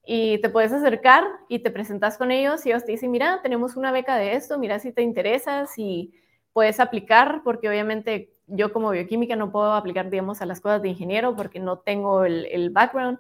Y 0.06 0.40
te 0.40 0.50
puedes 0.50 0.72
acercar 0.72 1.26
y 1.50 1.60
te 1.60 1.72
presentas 1.72 2.18
con 2.18 2.32
ellos 2.32 2.66
y 2.66 2.70
ellos 2.70 2.86
te 2.86 2.92
dicen, 2.92 3.12
mira, 3.12 3.40
tenemos 3.42 3.76
una 3.76 3.92
beca 3.92 4.18
de 4.18 4.36
esto, 4.36 4.60
mira 4.60 4.80
si 4.80 4.92
te 4.92 5.02
interesa, 5.02 5.66
si 5.66 6.14
puedes 6.54 6.80
aplicar, 6.80 7.42
porque 7.44 7.68
obviamente 7.68 8.32
yo 8.48 8.72
como 8.72 8.92
bioquímica 8.92 9.36
no 9.36 9.52
puedo 9.52 9.74
aplicar, 9.74 10.10
digamos, 10.10 10.42
a 10.42 10.46
las 10.46 10.62
cosas 10.62 10.82
de 10.82 10.90
ingeniero 10.90 11.36
porque 11.36 11.60
no 11.60 11.80
tengo 11.80 12.24
el, 12.26 12.70
background, 12.70 13.20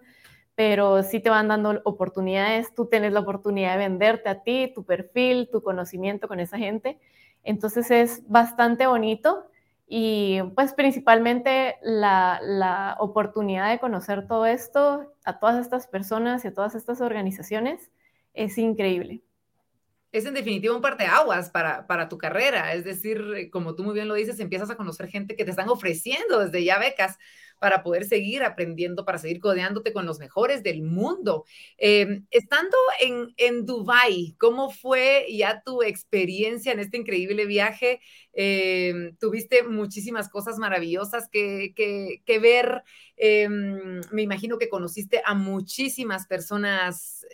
pero 0.56 1.02
sí 1.04 1.19
te 1.19 1.30
van 1.30 1.48
dando 1.48 1.82
oportunidades, 1.84 2.74
tú 2.76 2.86
tienes 2.86 3.13
la 3.13 3.22
oportunidad 3.22 3.74
de 3.74 3.80
venderte 3.80 4.30
a 4.30 4.43
ti, 4.43 4.72
tu 4.74 4.86
perfil, 4.86 5.50
tu 5.52 5.63
conocimiento 5.63 6.28
con 6.28 6.39
esa 6.39 6.58
gente. 6.58 7.00
Entonces 7.43 7.89
es 7.91 8.28
bastante 8.30 8.88
bonito 8.88 9.48
y 9.88 10.41
pues 10.56 10.74
principalmente 10.74 11.78
la, 11.82 12.39
la, 12.41 12.96
oportunidad 13.00 13.69
de 13.69 13.80
conocer 13.80 14.28
todo 14.28 14.46
esto 14.46 15.13
a 15.26 15.39
todas 15.39 15.60
estas 15.60 15.88
personas 15.88 16.46
y 16.46 16.50
a 16.50 16.54
todas 16.54 16.76
estas 16.76 17.02
organizaciones 17.02 17.91
es 18.34 18.58
increíble. 18.58 19.24
Es 20.13 20.26
en 20.26 20.36
definitiva 20.36 20.76
un 20.76 20.82
parteaguas 20.82 21.49
para, 21.49 21.88
para 21.88 22.08
tu 22.08 22.17
carrera, 22.17 22.73
es 22.73 22.86
decir, 22.86 23.49
como 23.52 23.76
tú 23.76 23.84
muy 23.84 23.95
bien 23.95 24.08
lo 24.08 24.13
dices, 24.13 24.39
empiezas 24.39 24.69
a 24.69 24.78
conocer 24.78 25.08
gente 25.10 25.36
que 25.36 25.43
te 25.43 25.49
están 25.52 25.69
ofreciendo 25.69 26.39
desde 26.39 26.63
ya 26.63 26.80
becas 26.80 27.17
para 27.60 27.84
poder 27.84 28.06
seguir 28.06 28.44
aprendiendo, 28.44 29.06
para 29.06 29.18
seguir 29.18 29.39
codeándote 29.39 29.94
con 29.94 30.06
los 30.06 30.20
mejores 30.20 30.63
del 30.63 30.82
mundo. 30.82 31.46
Eh, 31.78 32.22
estando 32.32 32.78
en, 33.00 33.34
en 33.38 33.66
Dubái, 33.66 34.36
¿cómo 34.38 34.70
fue 34.70 35.26
ya 35.32 35.62
tu 35.63 35.82
experiencia 35.82 36.72
en 36.72 36.80
este 36.80 36.98
increíble 36.98 37.46
viaje? 37.46 38.02
Eh, 38.34 39.13
tuviste 39.20 39.63
muchísimas 39.63 40.28
cosas 40.30 40.58
maravillosas 40.58 41.30
que, 41.30 41.74
que, 41.76 42.39
ver. 42.39 42.84
Eh, 43.16 43.48
me 43.48 44.24
imagino 44.24 44.58
que 44.58 44.70
conociste 44.70 45.22
a 45.24 45.36
muchísimas 45.36 46.26
personas 46.26 47.26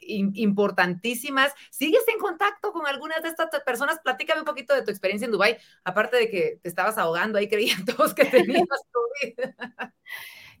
importantísimas. 0.00 1.52
¿Sigues 1.70 2.02
en 2.12 2.18
contacto 2.18 2.72
con 2.72 2.86
algunas 2.86 3.22
de 3.22 3.28
estas 3.28 3.48
personas? 3.64 4.00
Platícame 4.02 4.40
un 4.40 4.46
poquito 4.46 4.74
de 4.74 4.82
tu 4.82 4.90
experiencia 4.90 5.26
en 5.26 5.32
Dubái, 5.32 5.56
aparte 5.84 6.16
de 6.16 6.30
que 6.30 6.58
te 6.62 6.68
estabas 6.68 6.98
ahogando, 6.98 7.38
ahí 7.38 7.48
creían 7.48 7.84
todos 7.84 8.14
que 8.14 8.24
tenías 8.24 8.66
COVID. 8.92 9.50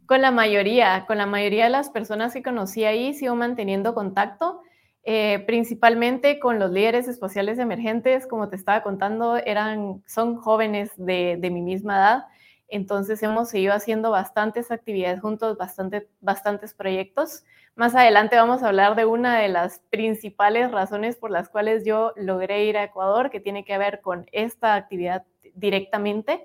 Con 0.06 0.22
la 0.22 0.32
mayoría, 0.32 1.04
con 1.06 1.18
la 1.18 1.26
mayoría 1.26 1.64
de 1.64 1.70
las 1.70 1.88
personas 1.88 2.32
que 2.32 2.42
conocí 2.42 2.84
ahí, 2.84 3.14
sigo 3.14 3.36
manteniendo 3.36 3.94
contacto, 3.94 4.60
eh, 5.04 5.44
principalmente 5.46 6.40
con 6.40 6.58
los 6.58 6.72
líderes 6.72 7.06
espaciales 7.06 7.60
emergentes, 7.60 8.26
como 8.26 8.48
te 8.48 8.56
estaba 8.56 8.82
contando, 8.82 9.36
eran, 9.36 10.02
son 10.08 10.34
jóvenes 10.36 10.90
de, 10.96 11.36
de 11.38 11.50
mi 11.50 11.62
misma 11.62 11.96
edad, 11.96 12.24
entonces 12.66 13.22
hemos 13.22 13.50
seguido 13.50 13.72
haciendo 13.72 14.10
bastantes 14.10 14.70
actividades 14.70 15.20
juntos, 15.20 15.56
bastante, 15.56 16.08
bastantes 16.20 16.74
proyectos. 16.74 17.44
Más 17.74 17.94
adelante 17.94 18.36
vamos 18.36 18.62
a 18.62 18.68
hablar 18.68 18.96
de 18.96 19.04
una 19.04 19.38
de 19.38 19.48
las 19.48 19.80
principales 19.90 20.70
razones 20.70 21.16
por 21.16 21.30
las 21.30 21.48
cuales 21.48 21.84
yo 21.84 22.12
logré 22.16 22.64
ir 22.64 22.76
a 22.76 22.84
Ecuador, 22.84 23.30
que 23.30 23.40
tiene 23.40 23.64
que 23.64 23.78
ver 23.78 24.00
con 24.00 24.26
esta 24.32 24.74
actividad 24.74 25.24
directamente 25.54 26.44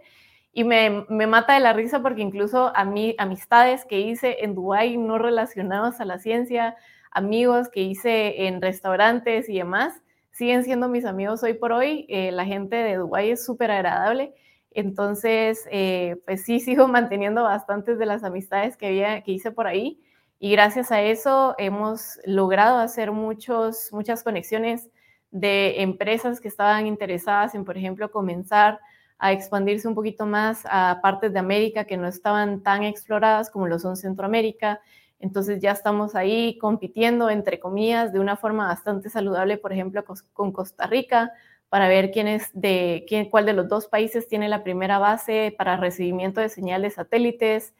y 0.57 0.63
me, 0.63 1.05
me, 1.09 1.27
mata 1.27 1.53
de 1.53 1.59
la 1.59 1.73
risa 1.73 2.01
porque 2.01 2.21
incluso 2.21 2.71
a 2.73 2.85
mí, 2.85 3.13
amistades 3.17 3.83
que 3.83 3.99
hice 3.99 4.37
en 4.39 4.55
Dubái 4.55 4.95
no 4.95 5.17
relacionados 5.17 5.99
a 5.99 6.05
la 6.05 6.17
ciencia, 6.17 6.77
amigos 7.11 7.67
que 7.67 7.81
hice 7.81 8.47
en 8.47 8.61
restaurantes 8.61 9.49
y 9.49 9.57
demás, 9.57 10.01
siguen 10.31 10.63
siendo 10.63 10.87
mis 10.87 11.03
amigos 11.03 11.43
hoy 11.43 11.55
por 11.55 11.73
hoy. 11.73 12.05
Eh, 12.07 12.31
la 12.31 12.45
gente 12.45 12.77
de 12.77 12.95
Dubái 12.95 13.31
es 13.31 13.45
súper 13.45 13.69
agradable. 13.69 14.33
Entonces, 14.71 15.67
eh, 15.71 16.21
pues 16.25 16.45
sí, 16.45 16.59
sigo 16.61 16.87
manteniendo 16.87 17.43
bastantes 17.43 17.99
de 17.99 18.05
las 18.05 18.23
amistades 18.23 18.77
que, 18.77 18.87
había, 18.87 19.21
que 19.23 19.33
hice 19.33 19.51
por 19.51 19.67
ahí. 19.67 19.99
Y 20.39 20.53
gracias 20.53 20.89
a 20.89 21.01
eso 21.01 21.53
hemos 21.57 22.17
logrado 22.23 22.77
hacer 22.77 23.11
muchos, 23.11 23.89
muchas 23.91 24.23
conexiones 24.23 24.87
de 25.31 25.81
empresas 25.81 26.39
que 26.39 26.47
estaban 26.47 26.87
interesadas 26.87 27.55
en, 27.55 27.65
por 27.65 27.77
ejemplo, 27.77 28.09
comenzar 28.09 28.79
a 29.17 29.31
expandirse 29.31 29.87
un 29.87 29.95
poquito 29.95 30.25
más 30.25 30.63
a 30.65 30.99
partes 31.01 31.33
de 31.33 31.39
América 31.39 31.85
que 31.85 31.97
no 31.97 32.07
estaban 32.07 32.61
tan 32.61 32.83
exploradas 32.83 33.49
como 33.49 33.67
lo 33.67 33.79
son 33.79 33.95
Centroamérica. 33.95 34.81
Entonces 35.19 35.61
ya 35.61 35.71
estamos 35.71 36.15
ahí 36.15 36.57
compitiendo, 36.57 37.29
entre 37.29 37.59
comillas, 37.59 38.11
de 38.11 38.19
una 38.19 38.35
forma 38.35 38.67
bastante 38.67 39.09
saludable, 39.09 39.57
por 39.57 39.71
ejemplo, 39.71 40.03
con 40.33 40.51
Costa 40.51 40.87
Rica, 40.87 41.31
para 41.69 41.87
ver 41.87 42.11
quién 42.11 42.27
es 42.27 42.49
de, 42.53 43.05
quién, 43.07 43.29
cuál 43.29 43.45
de 43.45 43.53
los 43.53 43.67
dos 43.67 43.87
países 43.87 44.27
tiene 44.27 44.49
la 44.49 44.63
primera 44.63 44.99
base 44.99 45.53
para 45.57 45.77
recibimiento 45.77 46.41
de 46.41 46.49
señales 46.49 46.95
satélites 46.95 47.73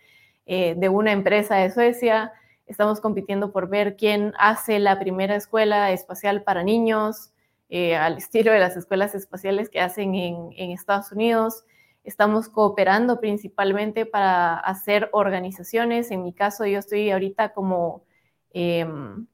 eh, 0.45 0.75
de 0.77 0.89
una 0.89 1.11
empresa 1.11 1.55
de 1.55 1.71
Suecia. 1.71 2.31
Estamos 2.65 2.99
compitiendo 2.99 3.51
por 3.51 3.69
ver 3.69 3.95
quién 3.95 4.33
hace 4.37 4.79
la 4.79 4.99
primera 4.99 5.35
escuela 5.35 5.91
espacial 5.91 6.43
para 6.43 6.63
niños. 6.63 7.31
Eh, 7.69 7.95
al 7.95 8.17
estilo 8.17 8.51
de 8.51 8.59
las 8.59 8.77
escuelas 8.77 9.15
espaciales 9.15 9.69
que 9.69 9.81
hacen 9.81 10.15
en, 10.15 10.71
Estados 10.71 11.11
Unidos. 11.11 11.65
Estamos 12.03 12.49
cooperando 12.49 13.19
principalmente 13.19 14.05
para 14.05 14.57
hacer 14.57 15.09
organizaciones. 15.11 16.11
En 16.11 16.23
mi 16.23 16.33
caso, 16.33 16.65
yo 16.65 16.79
estoy 16.79 17.09
ahorita 17.09 17.53
como 17.53 18.03
em, 18.53 19.25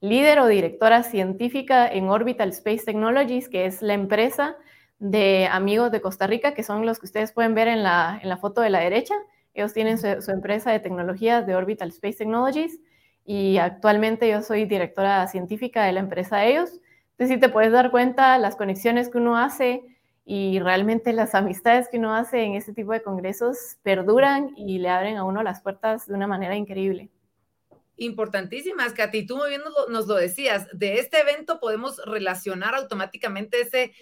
líder 0.00 0.40
o 0.40 0.46
directora 0.46 1.02
científica 1.02 1.86
en 1.86 2.08
Orbital 2.08 2.50
Space 2.50 2.84
Technologies, 2.86 3.48
que 3.50 3.66
es 3.66 3.82
la 3.82 3.94
empresa 3.94 4.56
de 4.98 5.46
amigos 5.50 5.92
de 5.92 6.00
Costa 6.00 6.26
Rica, 6.26 6.54
que 6.54 6.62
son 6.62 6.86
los 6.86 6.98
que 6.98 7.06
ustedes 7.06 7.32
pueden 7.32 7.54
ver 7.54 7.68
en 7.68 7.82
la, 7.82 8.18
en 8.22 8.28
la 8.30 8.38
foto 8.38 8.62
de 8.62 8.70
la 8.70 8.80
derecha. 8.80 9.14
Ellos 9.52 9.74
tienen 9.74 9.98
su, 9.98 10.22
su, 10.22 10.30
empresa 10.30 10.70
de 10.70 10.80
tecnologías 10.80 11.46
de 11.46 11.54
Orbital 11.54 11.88
Space 11.88 12.18
Technologies 12.18 12.80
y 13.26 13.58
actualmente 13.58 14.30
yo 14.30 14.42
soy 14.42 14.64
directora 14.64 15.26
científica 15.26 15.84
de 15.84 15.92
la 15.92 16.00
empresa 16.00 16.38
de 16.38 16.50
ellos. 16.50 16.80
Entonces, 17.20 17.36
si 17.36 17.40
te 17.42 17.50
puedes 17.50 17.70
dar 17.70 17.90
cuenta, 17.90 18.38
las 18.38 18.56
conexiones 18.56 19.10
que 19.10 19.18
uno 19.18 19.36
hace 19.36 19.82
y 20.24 20.58
realmente 20.58 21.12
las 21.12 21.34
amistades 21.34 21.86
que 21.90 21.98
uno 21.98 22.14
hace 22.14 22.44
en 22.44 22.54
este 22.54 22.72
tipo 22.72 22.92
de 22.92 23.02
congresos 23.02 23.76
perduran 23.82 24.54
y 24.56 24.78
le 24.78 24.88
abren 24.88 25.18
a 25.18 25.24
uno 25.24 25.42
las 25.42 25.60
puertas 25.60 26.06
de 26.06 26.14
una 26.14 26.26
manera 26.26 26.56
increíble. 26.56 27.10
Importantísimas, 27.98 28.94
Katy. 28.94 29.26
Tú 29.26 29.36
muy 29.36 29.50
bien 29.50 29.60
nos 29.60 29.74
lo, 29.74 29.92
nos 29.92 30.06
lo 30.06 30.14
decías. 30.14 30.66
De 30.72 30.94
este 30.94 31.20
evento 31.20 31.60
podemos 31.60 32.00
relacionar 32.06 32.74
automáticamente 32.74 33.60
ese 33.60 33.92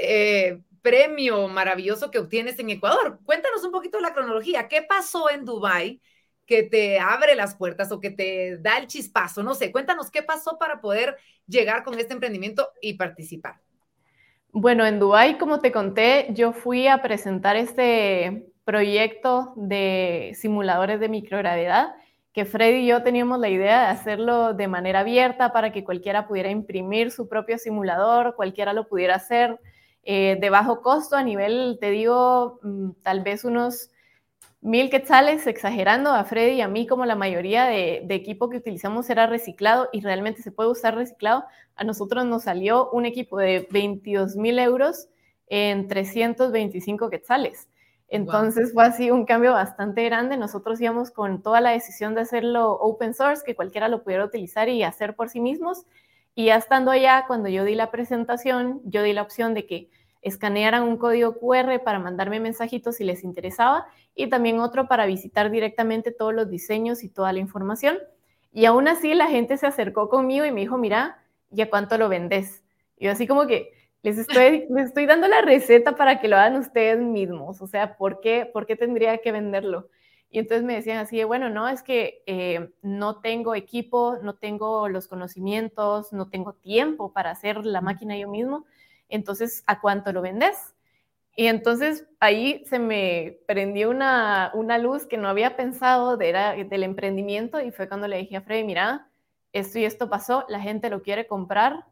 eh, 0.00 0.62
premio 0.80 1.48
maravilloso 1.48 2.10
que 2.10 2.20
obtienes 2.20 2.58
en 2.58 2.70
Ecuador. 2.70 3.18
Cuéntanos 3.26 3.62
un 3.64 3.72
poquito 3.72 4.00
la 4.00 4.14
cronología. 4.14 4.68
¿Qué 4.68 4.80
pasó 4.80 5.28
en 5.28 5.44
Dubái? 5.44 6.00
Que 6.52 6.64
te 6.64 6.98
abre 6.98 7.34
las 7.34 7.54
puertas 7.54 7.90
o 7.92 7.98
que 7.98 8.10
te 8.10 8.58
da 8.58 8.76
el 8.76 8.86
chispazo. 8.86 9.42
No 9.42 9.54
sé, 9.54 9.72
cuéntanos 9.72 10.10
qué 10.10 10.22
pasó 10.22 10.58
para 10.58 10.82
poder 10.82 11.16
llegar 11.46 11.82
con 11.82 11.98
este 11.98 12.12
emprendimiento 12.12 12.68
y 12.82 12.92
participar. 12.92 13.54
Bueno, 14.50 14.84
en 14.84 15.00
Dubái, 15.00 15.38
como 15.38 15.60
te 15.60 15.72
conté, 15.72 16.26
yo 16.34 16.52
fui 16.52 16.88
a 16.88 17.00
presentar 17.00 17.56
este 17.56 18.52
proyecto 18.64 19.54
de 19.56 20.32
simuladores 20.34 21.00
de 21.00 21.08
microgravedad, 21.08 21.94
que 22.34 22.44
Freddy 22.44 22.80
y 22.80 22.86
yo 22.88 23.02
teníamos 23.02 23.38
la 23.38 23.48
idea 23.48 23.84
de 23.84 23.86
hacerlo 23.86 24.52
de 24.52 24.68
manera 24.68 25.00
abierta 25.00 25.54
para 25.54 25.72
que 25.72 25.84
cualquiera 25.84 26.28
pudiera 26.28 26.50
imprimir 26.50 27.10
su 27.10 27.28
propio 27.28 27.56
simulador, 27.56 28.36
cualquiera 28.36 28.74
lo 28.74 28.88
pudiera 28.88 29.14
hacer 29.14 29.58
eh, 30.02 30.36
de 30.38 30.50
bajo 30.50 30.82
costo 30.82 31.16
a 31.16 31.22
nivel, 31.22 31.78
te 31.80 31.88
digo, 31.90 32.60
mm, 32.62 32.90
tal 33.02 33.22
vez 33.22 33.42
unos 33.46 33.91
mil 34.62 34.90
quetzales, 34.90 35.46
exagerando 35.48 36.12
a 36.12 36.24
Freddy 36.24 36.52
y 36.52 36.60
a 36.60 36.68
mí, 36.68 36.86
como 36.86 37.04
la 37.04 37.16
mayoría 37.16 37.66
de, 37.66 38.06
equipo 38.08 38.48
que 38.48 38.56
utilizamos 38.58 39.10
era 39.10 39.26
reciclado 39.26 39.88
y 39.92 40.00
realmente 40.00 40.40
se 40.40 40.52
puede 40.52 40.70
usar 40.70 40.94
reciclado, 40.94 41.44
a 41.74 41.84
nosotros 41.84 42.24
nos 42.24 42.44
salió 42.44 42.88
un 42.90 43.04
equipo 43.04 43.38
de 43.38 43.66
22 43.70 44.36
mil 44.36 44.58
euros 44.60 45.08
en 45.48 45.88
325 45.88 47.10
quetzales. 47.10 47.68
Entonces 48.06 48.72
fue 48.72 48.84
así 48.84 49.10
un 49.10 49.24
cambio 49.24 49.52
bastante 49.52 50.04
grande. 50.04 50.36
Nosotros 50.36 50.80
íbamos 50.80 51.10
con 51.10 51.42
toda 51.42 51.60
la 51.60 51.70
decisión 51.70 52.14
de 52.14 52.20
hacerlo 52.20 52.72
open 52.72 53.14
source, 53.14 53.42
que 53.44 53.56
cualquiera 53.56 53.88
lo 53.88 54.04
pudiera 54.04 54.24
utilizar 54.24 54.68
y 54.68 54.82
hacer 54.84 55.16
por 55.16 55.28
sí 55.28 55.40
mismos. 55.40 55.86
Y 56.34 56.46
ya 56.46 56.56
estando 56.56 56.90
allá, 56.90 57.24
cuando 57.26 57.48
yo 57.48 57.64
di 57.64 57.74
la 57.74 57.90
presentación, 57.90 58.80
yo 58.84 59.02
di 59.02 59.12
la 59.12 59.22
opción 59.22 59.54
de 59.54 59.66
que 59.66 59.90
escanearan 60.22 60.84
un 60.84 60.96
código 60.96 61.34
QR 61.38 61.80
para 61.84 61.98
mandarme 61.98 62.40
mensajitos 62.40 62.96
si 62.96 63.04
les 63.04 63.24
interesaba 63.24 63.86
y 64.14 64.28
también 64.28 64.60
otro 64.60 64.88
para 64.88 65.04
visitar 65.04 65.50
directamente 65.50 66.12
todos 66.12 66.32
los 66.32 66.48
diseños 66.48 67.02
y 67.02 67.08
toda 67.08 67.32
la 67.32 67.40
información. 67.40 67.98
Y 68.52 68.64
aún 68.66 68.86
así 68.86 69.14
la 69.14 69.26
gente 69.26 69.56
se 69.56 69.66
acercó 69.66 70.08
conmigo 70.08 70.44
y 70.44 70.52
me 70.52 70.60
dijo, 70.60 70.78
mira, 70.78 71.18
¿y 71.50 71.60
a 71.62 71.70
cuánto 71.70 71.98
lo 71.98 72.08
vendes? 72.08 72.62
Y 72.96 73.06
yo 73.06 73.12
así 73.12 73.26
como 73.26 73.46
que 73.46 73.72
les 74.02 74.16
estoy, 74.16 74.66
les 74.70 74.86
estoy 74.86 75.06
dando 75.06 75.26
la 75.26 75.42
receta 75.42 75.96
para 75.96 76.20
que 76.20 76.28
lo 76.28 76.36
hagan 76.36 76.56
ustedes 76.56 77.00
mismos. 77.00 77.60
O 77.60 77.66
sea, 77.66 77.96
¿por 77.96 78.20
qué, 78.20 78.46
¿por 78.46 78.66
qué 78.66 78.76
tendría 78.76 79.18
que 79.18 79.32
venderlo? 79.32 79.88
Y 80.30 80.38
entonces 80.38 80.64
me 80.64 80.74
decían 80.74 80.98
así 80.98 81.22
bueno, 81.24 81.50
no, 81.50 81.68
es 81.68 81.82
que 81.82 82.22
eh, 82.26 82.70
no 82.80 83.20
tengo 83.20 83.54
equipo, 83.54 84.18
no 84.22 84.34
tengo 84.34 84.88
los 84.88 85.08
conocimientos, 85.08 86.12
no 86.12 86.30
tengo 86.30 86.54
tiempo 86.54 87.12
para 87.12 87.30
hacer 87.30 87.66
la 87.66 87.80
máquina 87.80 88.16
yo 88.16 88.28
mismo 88.28 88.64
entonces, 89.14 89.62
¿a 89.66 89.80
cuánto 89.80 90.12
lo 90.12 90.22
vendes? 90.22 90.74
Y 91.34 91.46
entonces 91.46 92.06
ahí 92.20 92.62
se 92.66 92.78
me 92.78 93.38
prendió 93.46 93.90
una, 93.90 94.50
una 94.54 94.76
luz 94.78 95.06
que 95.06 95.16
no 95.16 95.28
había 95.28 95.56
pensado 95.56 96.16
de, 96.16 96.28
era, 96.28 96.52
del 96.54 96.82
emprendimiento 96.82 97.60
y 97.60 97.70
fue 97.70 97.88
cuando 97.88 98.06
le 98.06 98.18
dije 98.18 98.36
a 98.36 98.42
Freddy, 98.42 98.64
mira, 98.64 99.08
esto 99.52 99.78
y 99.78 99.84
esto 99.84 100.10
pasó, 100.10 100.44
la 100.48 100.60
gente 100.60 100.90
lo 100.90 101.02
quiere 101.02 101.26
comprar, 101.26 101.86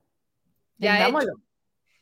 vendámoslo. 0.77 1.35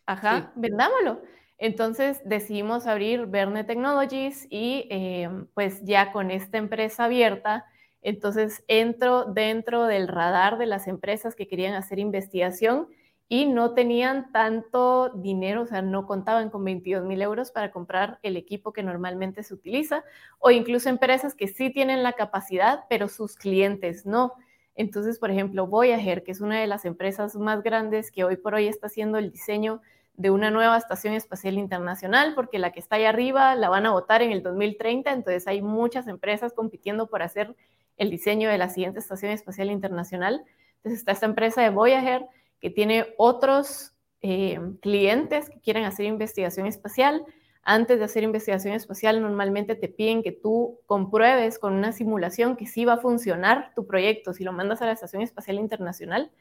Ajá, 0.06 0.52
vendámoslo. 0.56 1.22
Entonces 1.58 2.20
decidimos 2.24 2.86
abrir 2.86 3.26
Verne 3.26 3.64
Technologies 3.64 4.46
y 4.48 4.86
eh, 4.90 5.28
pues 5.54 5.82
ya 5.84 6.12
con 6.12 6.30
esta 6.30 6.58
empresa 6.58 7.04
abierta, 7.04 7.66
entonces 8.00 8.64
entro 8.68 9.24
dentro 9.24 9.86
del 9.86 10.08
radar 10.08 10.58
de 10.58 10.66
las 10.66 10.86
empresas 10.86 11.34
que 11.34 11.48
querían 11.48 11.74
hacer 11.74 11.98
investigación 11.98 12.88
y 13.28 13.44
no 13.44 13.74
tenían 13.74 14.32
tanto 14.32 15.10
dinero, 15.10 15.62
o 15.62 15.66
sea, 15.66 15.82
no 15.82 16.06
contaban 16.06 16.48
con 16.48 16.64
22 16.64 17.04
mil 17.04 17.20
euros 17.20 17.50
para 17.50 17.70
comprar 17.70 18.18
el 18.22 18.36
equipo 18.36 18.72
que 18.72 18.82
normalmente 18.82 19.42
se 19.42 19.52
utiliza, 19.52 20.02
o 20.38 20.50
incluso 20.50 20.88
empresas 20.88 21.34
que 21.34 21.48
sí 21.48 21.70
tienen 21.70 22.02
la 22.02 22.14
capacidad, 22.14 22.84
pero 22.88 23.08
sus 23.08 23.36
clientes 23.36 24.06
no. 24.06 24.32
Entonces, 24.74 25.18
por 25.18 25.30
ejemplo, 25.30 25.66
Voyager, 25.66 26.22
que 26.22 26.32
es 26.32 26.40
una 26.40 26.58
de 26.58 26.66
las 26.66 26.84
empresas 26.84 27.34
más 27.36 27.62
grandes 27.62 28.10
que 28.10 28.24
hoy 28.24 28.36
por 28.36 28.54
hoy 28.54 28.68
está 28.68 28.86
haciendo 28.86 29.18
el 29.18 29.30
diseño 29.30 29.82
de 30.14 30.30
una 30.30 30.50
nueva 30.50 30.78
estación 30.78 31.14
espacial 31.14 31.58
internacional, 31.58 32.34
porque 32.34 32.58
la 32.58 32.72
que 32.72 32.80
está 32.80 32.96
ahí 32.96 33.04
arriba 33.04 33.54
la 33.54 33.68
van 33.68 33.86
a 33.86 33.92
votar 33.92 34.22
en 34.22 34.32
el 34.32 34.42
2030, 34.42 35.12
entonces 35.12 35.46
hay 35.46 35.62
muchas 35.62 36.08
empresas 36.08 36.54
compitiendo 36.54 37.08
por 37.08 37.22
hacer 37.22 37.54
el 37.98 38.10
diseño 38.10 38.48
de 38.48 38.58
la 38.58 38.68
siguiente 38.68 39.00
estación 39.00 39.32
espacial 39.32 39.70
internacional. 39.70 40.44
Entonces 40.76 41.00
está 41.00 41.12
esta 41.12 41.26
empresa 41.26 41.62
de 41.62 41.70
Voyager, 41.70 42.26
que 42.60 42.70
tiene 42.70 43.14
otros 43.16 43.92
eh, 44.20 44.58
clientes 44.80 45.48
que 45.48 45.60
quieren 45.60 45.84
hacer 45.84 46.06
investigación 46.06 46.66
espacial. 46.66 47.24
Antes 47.62 47.98
de 47.98 48.04
hacer 48.04 48.22
investigación 48.22 48.74
espacial, 48.74 49.20
normalmente 49.20 49.74
te 49.74 49.88
piden 49.88 50.22
que 50.22 50.32
tú 50.32 50.80
compruebes 50.86 51.58
con 51.58 51.74
una 51.74 51.92
simulación 51.92 52.56
que 52.56 52.66
sí 52.66 52.84
va 52.84 52.94
a 52.94 52.98
funcionar 52.98 53.72
tu 53.76 53.86
proyecto 53.86 54.32
si 54.32 54.42
lo 54.42 54.52
mandas 54.52 54.82
a 54.82 54.86
la 54.86 54.92
Estación 54.92 55.22
Espacial 55.22 55.58
Internacional. 55.58 56.32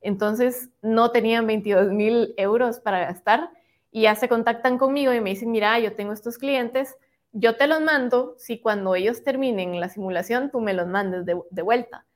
Entonces, 0.00 0.70
no 0.80 1.10
tenían 1.10 1.46
22 1.46 1.92
mil 1.92 2.34
euros 2.36 2.80
para 2.80 3.00
gastar 3.00 3.50
y 3.90 4.02
ya 4.02 4.14
se 4.14 4.28
contactan 4.28 4.78
conmigo 4.78 5.12
y 5.12 5.20
me 5.20 5.30
dicen, 5.30 5.50
mira, 5.50 5.78
yo 5.80 5.94
tengo 5.94 6.12
estos 6.12 6.38
clientes, 6.38 6.96
yo 7.32 7.56
te 7.56 7.66
los 7.66 7.80
mando 7.80 8.34
si 8.38 8.60
cuando 8.60 8.94
ellos 8.94 9.24
terminen 9.24 9.80
la 9.80 9.88
simulación 9.88 10.50
tú 10.50 10.60
me 10.60 10.74
los 10.74 10.86
mandes 10.86 11.26
de, 11.26 11.40
de 11.50 11.62
vuelta. 11.62 12.06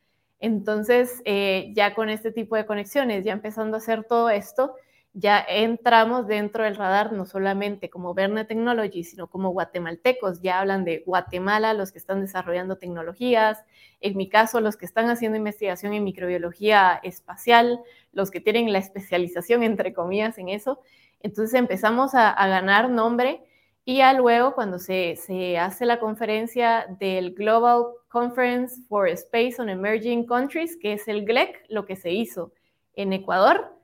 Entonces, 0.42 1.22
eh, 1.24 1.70
ya 1.72 1.94
con 1.94 2.08
este 2.08 2.32
tipo 2.32 2.56
de 2.56 2.66
conexiones, 2.66 3.24
ya 3.24 3.32
empezando 3.32 3.76
a 3.76 3.78
hacer 3.78 4.02
todo 4.02 4.28
esto, 4.28 4.74
ya 5.14 5.38
entramos 5.48 6.26
dentro 6.26 6.64
del 6.64 6.74
radar, 6.74 7.12
no 7.12 7.26
solamente 7.26 7.88
como 7.90 8.12
Verne 8.12 8.44
Technology, 8.44 9.04
sino 9.04 9.28
como 9.28 9.50
guatemaltecos. 9.50 10.40
Ya 10.42 10.58
hablan 10.58 10.84
de 10.84 11.04
Guatemala, 11.06 11.74
los 11.74 11.92
que 11.92 11.98
están 11.98 12.20
desarrollando 12.20 12.76
tecnologías, 12.76 13.64
en 14.00 14.16
mi 14.16 14.28
caso, 14.28 14.60
los 14.60 14.76
que 14.76 14.84
están 14.84 15.10
haciendo 15.10 15.38
investigación 15.38 15.92
en 15.92 16.02
microbiología 16.02 16.98
espacial, 17.04 17.80
los 18.12 18.32
que 18.32 18.40
tienen 18.40 18.72
la 18.72 18.78
especialización, 18.80 19.62
entre 19.62 19.92
comillas, 19.94 20.38
en 20.38 20.48
eso. 20.48 20.80
Entonces 21.20 21.54
empezamos 21.54 22.16
a, 22.16 22.30
a 22.30 22.48
ganar 22.48 22.90
nombre 22.90 23.44
y 23.84 23.96
ya 23.96 24.12
luego, 24.12 24.54
cuando 24.54 24.78
se, 24.78 25.16
se, 25.16 25.58
hace 25.58 25.86
la 25.86 25.98
conferencia 25.98 26.86
del 27.00 27.34
Global 27.34 27.86
Conference 28.08 28.80
for 28.88 29.08
Space 29.08 29.56
on 29.58 29.68
Emerging 29.68 30.24
Countries, 30.24 30.76
que 30.76 30.92
es 30.92 31.08
el 31.08 31.24
GLEC, 31.24 31.64
lo 31.68 31.84
que 31.84 31.96
se 31.96 32.12
hizo 32.12 32.52
en 32.94 33.12
Ecuador, 33.12 33.76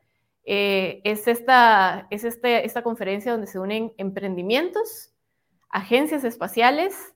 eh, 0.45 1.01
es, 1.05 1.27
esta, 1.29 2.07
es 2.11 2.25
este, 2.25 2.65
esta 2.65 2.83
conferencia 2.83 3.33
donde 3.33 3.49
se 3.49 3.59
unen 3.59 3.93
emprendimientos, 3.99 5.13
agencias 5.69 6.25
espaciales 6.25 7.13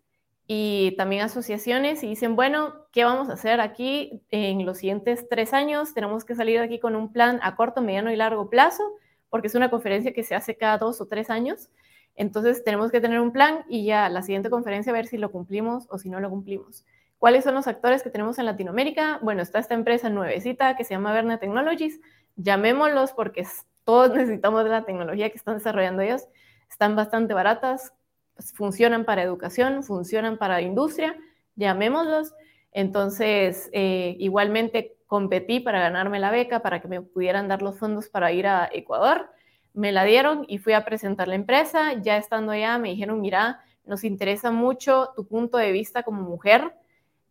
y 0.47 0.95
también 0.99 1.23
asociaciones 1.23 2.03
y 2.03 2.09
dicen, 2.09 2.37
bueno, 2.37 2.75
¿qué 2.93 3.05
vamos 3.05 3.31
a 3.31 3.35
hacer 3.35 3.61
aquí 3.61 4.23
en 4.31 4.67
los 4.67 4.79
siguientes 4.79 5.29
tres 5.31 5.55
años? 5.55 5.95
Tenemos 5.95 6.25
que 6.25 6.35
salir 6.35 6.59
de 6.59 6.67
aquí 6.67 6.79
con 6.79 6.95
un 6.95 7.11
plan 7.11 7.39
a 7.43 7.57
corto, 7.57 7.81
mediano 7.81 8.13
y 8.13 8.17
largo 8.17 8.51
plazo, 8.51 8.83
porque 9.31 9.47
es 9.47 9.55
una 9.55 9.71
conferencia 9.71 10.13
que 10.13 10.25
se 10.25 10.35
hace 10.35 10.57
cada 10.57 10.77
dos 10.77 11.01
o 11.01 11.07
tres 11.07 11.31
años. 11.31 11.71
Entonces 12.15 12.63
tenemos 12.65 12.91
que 12.91 13.01
tener 13.01 13.21
un 13.21 13.33
plan 13.33 13.65
y 13.69 13.85
ya 13.85 14.09
la 14.09 14.23
siguiente 14.23 14.51
conferencia 14.51 14.93
a 14.93 14.95
ver 14.95 15.07
si 15.07 15.17
lo 15.17 15.31
cumplimos 15.31 15.87
o 15.89 15.99
si 15.99 16.11
no 16.11 16.21
lo 16.21 16.31
cumplimos. 16.31 16.85
¿Cuáles 17.19 17.45
son 17.45 17.55
los 17.55 17.67
actores 17.69 18.03
que 18.03 18.11
tenemos 18.11 18.39
en 18.39 18.47
Latinoamérica? 18.47 19.21
Bueno, 19.23 19.43
está 19.43 19.59
esta 19.59 19.75
empresa 19.75 20.11
nuevecita 20.11 20.77
que 20.77 20.85
se 20.85 20.95
llama 20.95 21.13
Verne 21.13 21.39
Technologies. 21.39 22.01
Llamémoslos 22.37 23.13
porque 23.13 23.47
todos 23.85 24.11
necesitamos 24.15 24.65
de 24.65 24.71
la 24.71 24.85
tecnología 24.85 25.31
que 25.31 25.37
están 25.37 25.55
desarrollando 25.55 26.03
ellos. 26.03 26.27
Están 26.69 26.97
bastante 26.97 27.33
baratas, 27.33 27.93
pues, 28.35 28.53
funcionan 28.53 29.05
para 29.05 29.23
educación, 29.23 29.83
funcionan 29.85 30.37
para 30.37 30.61
industria. 30.63 31.17
Llamémoslos. 31.55 32.35
Entonces, 32.73 33.71
eh, 33.73 34.17
igualmente 34.19 34.97
competí 35.07 35.61
para 35.61 35.81
ganarme 35.81 36.19
la 36.19 36.31
beca, 36.31 36.61
para 36.61 36.81
que 36.81 36.89
me 36.89 37.03
pudieran 37.03 37.47
dar 37.47 37.63
los 37.63 37.79
fondos 37.79 38.09
para 38.09 38.33
ir 38.33 38.47
a 38.47 38.69
Ecuador 38.73 39.31
me 39.75 39.93
la 39.93 40.05
dieron 40.05 40.45
y 40.49 40.59
fui 40.59 40.73
a 40.73 40.85
presentar 40.85 41.29
la 41.29 41.35
empresa. 41.35 41.95
Ya 42.03 42.17
estando 42.17 42.53
allá 42.53 42.79
me 42.79 42.91
dijeron, 42.91 43.21
mira, 43.21 43.61
nos 43.85 44.05
interesa 44.05 44.51
mucho 44.51 45.11
tu 45.17 45.27
punto 45.27 45.59
de 45.59 45.73
vista 45.73 46.03
como 46.03 46.23
mujer 46.23 46.75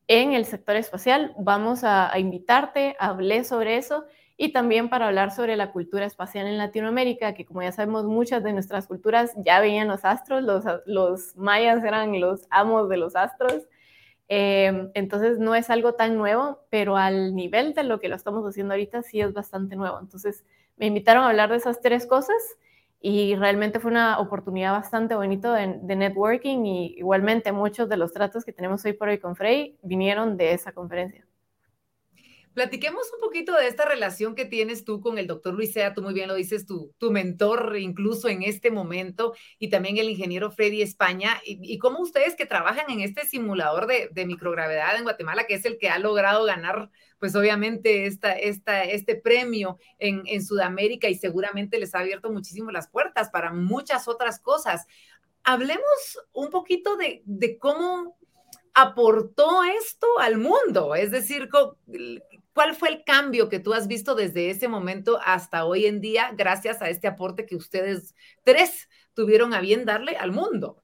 en 0.07 0.33
el 0.33 0.45
sector 0.45 0.75
espacial. 0.75 1.33
Vamos 1.37 1.83
a, 1.83 2.11
invitarte, 2.17 2.95
hablé 2.99 3.43
sobre 3.43 3.77
eso 3.77 4.05
y 4.37 4.51
también 4.51 4.89
para 4.89 5.07
hablar 5.07 5.31
sobre 5.31 5.55
la 5.55 5.71
cultura 5.71 6.05
espacial 6.05 6.47
en 6.47 6.57
Latinoamérica, 6.57 7.33
que 7.33 7.45
como 7.45 7.61
ya 7.61 7.71
sabemos, 7.71 8.05
muchas 8.05 8.43
de 8.43 8.53
nuestras 8.53 8.87
culturas 8.87 9.33
ya 9.37 9.59
veían 9.59 9.87
los 9.87 10.03
astros, 10.03 10.43
los, 10.43 10.65
los 10.85 11.35
mayas 11.35 11.83
eran 11.83 12.19
los 12.19 12.47
amos 12.49 12.89
de 12.89 12.97
los 12.97 13.15
astros. 13.15 13.67
Eh, 14.33 14.89
entonces 14.93 15.39
no 15.39 15.55
es 15.55 15.69
algo 15.69 15.93
tan 15.93 16.17
nuevo, 16.17 16.65
pero 16.69 16.97
al 16.97 17.35
nivel 17.35 17.73
de 17.73 17.83
lo 17.83 17.99
que 17.99 18.07
lo 18.07 18.15
estamos 18.15 18.45
haciendo 18.45 18.73
ahorita 18.73 19.03
sí 19.03 19.21
es 19.21 19.33
bastante 19.33 19.75
nuevo. 19.75 19.99
Entonces, 19.99 20.45
me 20.77 20.87
invitaron 20.87 21.23
a 21.23 21.29
hablar 21.29 21.49
de 21.49 21.57
esas 21.57 21.81
tres 21.81 22.05
cosas 22.05 22.37
y 22.99 23.35
realmente 23.35 23.79
fue 23.79 23.91
una 23.91 24.19
oportunidad 24.19 24.73
bastante 24.73 25.15
bonita 25.15 25.53
de, 25.55 25.95
networking 25.95 26.65
y 26.65 26.95
igualmente 26.97 27.51
muchos 27.51 27.89
de 27.89 27.97
los 27.97 28.13
tratos 28.13 28.45
que 28.45 28.53
tenemos 28.53 28.85
hoy 28.85 28.93
por 28.93 29.09
hoy 29.09 29.19
con 29.19 29.35
Frey 29.35 29.77
vinieron 29.81 30.37
de 30.37 30.53
esa 30.53 30.71
conferencia. 30.71 31.25
Platiquemos 32.53 33.03
un 33.13 33.21
poquito 33.21 33.55
de 33.55 33.67
esta 33.67 33.85
relación 33.85 34.35
que 34.35 34.43
tienes 34.43 34.83
tú 34.83 34.99
con 34.99 35.17
el 35.17 35.25
doctor 35.25 35.53
Luis 35.53 35.71
Sea, 35.71 35.93
tú 35.93 36.01
muy 36.01 36.13
bien 36.13 36.27
lo 36.27 36.35
dices, 36.35 36.65
tu, 36.65 36.93
mentor 37.09 37.77
incluso 37.79 38.27
en 38.27 38.43
este 38.43 38.71
momento, 38.71 39.33
y 39.57 39.69
también 39.69 39.97
el 39.97 40.09
ingeniero 40.09 40.51
Freddy 40.51 40.81
España, 40.81 41.39
y, 41.45 41.77
cómo 41.77 41.99
ustedes 41.99 42.35
que 42.35 42.45
trabajan 42.45 42.89
en 42.89 42.99
este 42.99 43.25
simulador 43.25 43.87
de, 43.87 44.25
microgravedad 44.25 44.97
en 44.97 45.03
Guatemala, 45.03 45.45
que 45.45 45.53
es 45.53 45.65
el 45.65 45.77
que 45.77 45.89
ha 45.89 45.97
logrado 45.97 46.43
ganar, 46.43 46.91
pues 47.19 47.35
obviamente, 47.35 48.05
esta, 48.05 48.33
esta, 48.33 48.83
este 48.83 49.15
premio 49.15 49.77
en, 49.97 50.43
Sudamérica 50.43 51.07
y 51.07 51.15
seguramente 51.15 51.79
les 51.79 51.95
ha 51.95 51.99
abierto 51.99 52.31
muchísimo 52.31 52.71
las 52.71 52.89
puertas 52.89 53.29
para 53.29 53.53
muchas 53.53 54.09
otras 54.09 54.39
cosas. 54.39 54.87
Hablemos 55.43 56.19
un 56.33 56.49
poquito 56.49 56.97
de 56.97 57.57
cómo 57.59 58.17
aportó 58.73 59.63
esto 59.63 60.07
al 60.19 60.37
mundo? 60.37 60.95
Es 60.95 61.11
decir, 61.11 61.49
¿Cuál 62.53 62.75
fue 62.75 62.89
el 62.89 63.03
cambio 63.05 63.47
que 63.47 63.59
tú 63.59 63.73
has 63.73 63.87
visto 63.87 64.13
desde 64.13 64.49
ese 64.49 64.67
momento 64.67 65.19
hasta 65.23 65.63
hoy 65.65 65.85
en 65.85 66.01
día 66.01 66.31
gracias 66.35 66.81
a 66.81 66.89
este 66.89 67.07
aporte 67.07 67.45
que 67.45 67.55
ustedes 67.55 68.13
tres 68.43 68.89
tuvieron 69.13 69.53
a 69.53 69.61
bien 69.61 69.85
darle 69.85 70.17
al 70.17 70.33
mundo? 70.33 70.83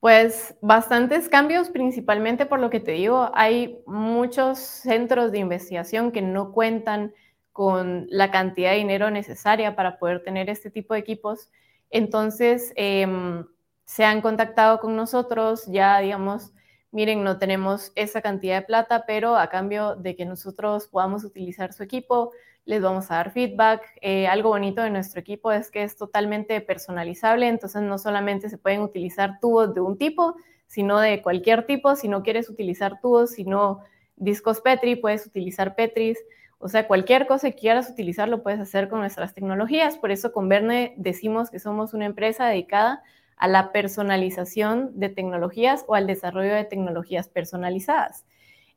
Pues 0.00 0.56
bastantes 0.60 1.28
cambios, 1.28 1.70
principalmente 1.70 2.44
por 2.44 2.58
lo 2.58 2.70
que 2.70 2.80
te 2.80 2.90
digo, 2.92 3.30
hay 3.34 3.78
muchos 3.86 4.58
centros 4.58 5.30
de 5.30 5.38
investigación 5.38 6.10
que 6.10 6.22
no 6.22 6.50
cuentan 6.50 7.14
con 7.52 8.06
la 8.10 8.32
cantidad 8.32 8.72
de 8.72 8.78
dinero 8.78 9.10
necesaria 9.10 9.76
para 9.76 10.00
poder 10.00 10.24
tener 10.24 10.50
este 10.50 10.70
tipo 10.70 10.94
de 10.94 11.00
equipos. 11.00 11.50
Entonces, 11.88 12.72
em, 12.74 13.44
se 13.92 14.06
han 14.06 14.22
contactado 14.22 14.80
con 14.80 14.96
nosotros, 14.96 15.66
ya 15.66 15.98
digamos, 15.98 16.54
miren, 16.92 17.22
no 17.22 17.38
tenemos 17.38 17.92
esa 17.94 18.22
cantidad 18.22 18.58
de 18.60 18.66
plata, 18.66 19.04
pero 19.06 19.36
a 19.36 19.48
cambio 19.50 19.96
de 19.96 20.16
que 20.16 20.24
nosotros 20.24 20.88
podamos 20.88 21.24
utilizar 21.24 21.74
su 21.74 21.82
equipo, 21.82 22.32
les 22.64 22.80
vamos 22.80 23.10
a 23.10 23.16
dar 23.16 23.32
feedback. 23.32 23.82
Eh, 24.00 24.26
algo 24.26 24.48
bonito 24.48 24.80
de 24.80 24.88
nuestro 24.88 25.20
equipo 25.20 25.52
es 25.52 25.70
que 25.70 25.82
es 25.82 25.98
totalmente 25.98 26.58
personalizable, 26.62 27.48
entonces 27.48 27.82
no 27.82 27.98
solamente 27.98 28.48
se 28.48 28.56
pueden 28.56 28.80
utilizar 28.80 29.38
tubos 29.42 29.74
de 29.74 29.82
un 29.82 29.98
tipo, 29.98 30.36
sino 30.66 30.98
de 30.98 31.20
cualquier 31.20 31.66
tipo. 31.66 31.94
Si 31.94 32.08
no 32.08 32.22
quieres 32.22 32.48
utilizar 32.48 32.98
tubos, 33.02 33.32
sino 33.32 33.80
discos 34.16 34.62
Petri, 34.62 34.96
puedes 34.96 35.26
utilizar 35.26 35.74
Petris. 35.74 36.18
O 36.56 36.68
sea, 36.68 36.88
cualquier 36.88 37.26
cosa 37.26 37.50
que 37.50 37.56
quieras 37.56 37.90
utilizar 37.90 38.30
lo 38.30 38.42
puedes 38.42 38.60
hacer 38.60 38.88
con 38.88 39.00
nuestras 39.00 39.34
tecnologías. 39.34 39.98
Por 39.98 40.12
eso 40.12 40.32
con 40.32 40.48
Verne 40.48 40.94
decimos 40.96 41.50
que 41.50 41.58
somos 41.58 41.92
una 41.92 42.06
empresa 42.06 42.46
dedicada 42.46 43.02
a 43.42 43.48
la 43.48 43.72
personalización 43.72 44.92
de 45.00 45.08
tecnologías 45.08 45.84
o 45.88 45.96
al 45.96 46.06
desarrollo 46.06 46.54
de 46.54 46.62
tecnologías 46.62 47.28
personalizadas. 47.28 48.24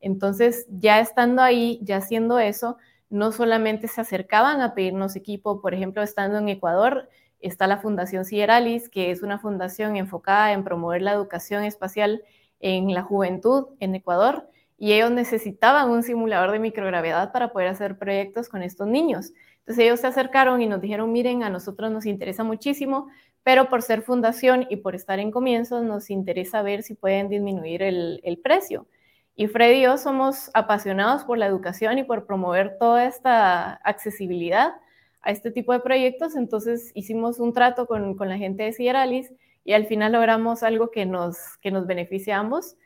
Entonces, 0.01 0.65
ya 0.71 0.99
estando 0.99 1.43
ahí, 1.43 1.80
ya 1.84 1.97
haciendo 1.97 2.39
eso, 2.39 2.78
no 3.12 3.32
solamente 3.32 3.88
se 3.88 4.01
acercaban 4.01 4.62
a 4.62 4.73
pedirnos 4.73 5.15
equipo, 5.15 5.62
por 5.62 5.75
ejemplo, 5.75 6.01
estando 6.01 6.39
en 6.39 6.49
Ecuador, 6.49 7.10
está 7.41 7.67
la 7.67 7.78
Fundación 7.78 8.25
Cieralis, 8.25 8.89
que 8.89 9.12
es 9.12 9.21
una 9.21 9.38
fundación 9.38 9.97
enfocada 9.97 10.51
en 10.51 10.63
promover 10.63 11.04
la 11.04 11.13
educación 11.13 11.63
espacial 11.63 12.23
en 12.60 12.91
la 12.91 13.04
juventud 13.04 13.67
en 13.80 13.93
Ecuador, 13.93 14.49
y 14.80 14.93
ellos 14.93 15.12
necesitaban 15.12 15.91
un 15.91 16.01
simulador 16.01 16.51
de 16.51 16.58
microgravedad 16.58 17.32
para 17.32 17.54
poder 17.54 17.67
hacer 17.67 17.99
proyectos 17.99 18.49
con 18.49 18.63
estos 18.63 18.88
niños. 18.88 19.32
Entonces 19.60 19.86
ellos 19.86 19.99
se 19.99 20.08
acercaron 20.08 20.60
y 20.63 20.65
nos 20.65 20.82
dijeron, 20.82 21.12
miren, 21.12 21.43
a 21.43 21.51
nosotros 21.51 21.91
nos 21.91 22.08
interesa 22.08 22.43
muchísimo, 22.43 23.10
pero 23.45 23.69
por 23.69 23.84
ser 23.84 24.01
fundación 24.01 24.65
y 24.71 24.77
por 24.77 24.95
estar 24.95 25.19
en 25.19 25.29
comienzos, 25.29 25.84
nos 25.84 26.10
interesa 26.10 26.63
ver 26.63 26.81
si 26.81 26.95
pueden 26.95 27.29
disminuir 27.29 27.84
el, 27.84 28.39
precio. 28.43 28.88
Y 29.36 29.45
Freddy 29.45 29.75
y 29.75 29.81
yo 29.84 29.99
somos 29.99 30.49
apasionados 30.55 31.25
por 31.25 31.38
la 31.38 31.45
educación 31.45 31.99
y 31.99 32.03
por 32.03 32.25
promover 32.25 32.79
toda 32.79 33.05
esta 33.05 33.75
accesibilidad 33.84 34.73
a 35.21 35.29
este 35.29 35.51
tipo 35.51 35.73
de 35.73 35.79
proyectos, 35.79 36.36
entonces 36.36 36.89
hicimos 36.95 37.39
un 37.39 37.53
trato 37.53 37.86
con, 37.86 38.17
la 38.17 38.38
gente 38.39 38.63
de 38.63 38.73
Cieralis 38.73 39.31
y 39.63 39.73
al 39.73 39.86
final 39.86 40.13
logramos 40.13 40.63
algo 40.63 40.89
que 40.89 41.05
nos, 41.05 41.38
que 41.62 41.69
nos 41.69 41.86
beneficia 41.86 42.38
a 42.38 42.39
ambos 42.39 42.77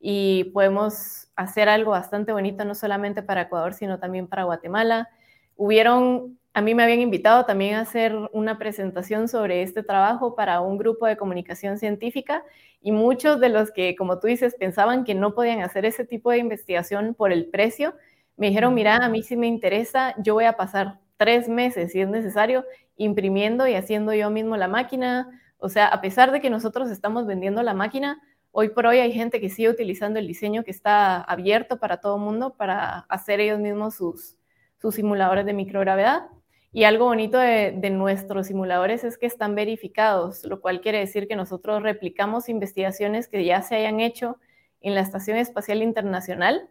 y 0.00 0.50
podemos 0.52 1.30
hacer 1.36 1.68
algo 1.68 1.92
bastante 1.92 2.32
bonito, 2.32 2.64
no 2.64 2.74
solamente 2.74 3.22
para 3.22 3.42
Ecuador, 3.42 3.72
sino 3.72 4.00
también 4.00 4.26
para 4.26 4.42
Guatemala. 4.42 5.10
Hubieron, 5.54 6.40
a 6.58 6.60
mí 6.60 6.74
me 6.74 6.82
habían 6.82 6.98
invitado 6.98 7.44
también 7.44 7.76
a 7.76 7.82
hacer 7.82 8.16
una 8.32 8.58
presentación 8.58 9.28
sobre 9.28 9.62
este 9.62 9.84
trabajo 9.84 10.34
para 10.34 10.60
un 10.60 10.76
grupo 10.76 11.06
de 11.06 11.16
comunicación 11.16 11.78
científica 11.78 12.42
y 12.80 12.90
muchos 12.90 13.38
de 13.38 13.48
los 13.48 13.70
que, 13.70 13.94
como 13.94 14.18
tú 14.18 14.26
dices, 14.26 14.56
pensaban 14.58 15.04
que 15.04 15.14
no 15.14 15.36
podían 15.36 15.60
hacer 15.60 15.84
ese 15.84 16.04
tipo 16.04 16.32
de 16.32 16.38
investigación 16.38 17.14
por 17.14 17.30
el 17.30 17.46
precio, 17.46 17.94
me 18.36 18.48
dijeron, 18.48 18.74
mira, 18.74 18.96
a 18.96 19.08
mí 19.08 19.22
sí 19.22 19.36
me 19.36 19.46
interesa, 19.46 20.16
yo 20.18 20.34
voy 20.34 20.46
a 20.46 20.56
pasar 20.56 20.98
tres 21.16 21.48
meses, 21.48 21.92
si 21.92 22.00
es 22.00 22.08
necesario, 22.08 22.64
imprimiendo 22.96 23.68
y 23.68 23.74
haciendo 23.74 24.12
yo 24.12 24.28
mismo 24.28 24.56
la 24.56 24.66
máquina. 24.66 25.28
O 25.58 25.68
sea, 25.68 25.86
a 25.86 26.00
pesar 26.00 26.32
de 26.32 26.40
que 26.40 26.50
nosotros 26.50 26.90
estamos 26.90 27.24
vendiendo 27.24 27.62
la 27.62 27.74
máquina, 27.74 28.20
hoy 28.50 28.70
por 28.70 28.84
hoy 28.86 28.98
hay 28.98 29.12
gente 29.12 29.40
que 29.40 29.48
sigue 29.48 29.68
utilizando 29.68 30.18
el 30.18 30.26
diseño 30.26 30.64
que 30.64 30.72
está 30.72 31.20
abierto 31.22 31.78
para 31.78 32.00
todo 32.00 32.16
el 32.16 32.22
mundo 32.22 32.56
para 32.56 33.06
hacer 33.08 33.38
ellos 33.38 33.60
mismos 33.60 33.94
sus, 33.94 34.36
sus 34.82 34.96
simuladores 34.96 35.46
de 35.46 35.52
microgravedad. 35.52 36.26
Y 36.72 36.84
algo 36.84 37.06
bonito 37.06 37.38
de, 37.38 37.72
nuestros 37.90 38.48
simuladores 38.48 39.02
es 39.02 39.16
que 39.16 39.26
están 39.26 39.54
verificados, 39.54 40.44
lo 40.44 40.60
cual 40.60 40.80
quiere 40.80 40.98
decir 40.98 41.26
que 41.26 41.36
nosotros 41.36 41.82
replicamos 41.82 42.48
investigaciones 42.48 43.28
que 43.28 43.44
ya 43.44 43.62
se 43.62 43.76
hayan 43.76 44.00
hecho 44.00 44.38
en 44.80 44.94
la 44.94 45.00
Estación 45.00 45.38
Espacial 45.38 45.82
Internacional 45.82 46.68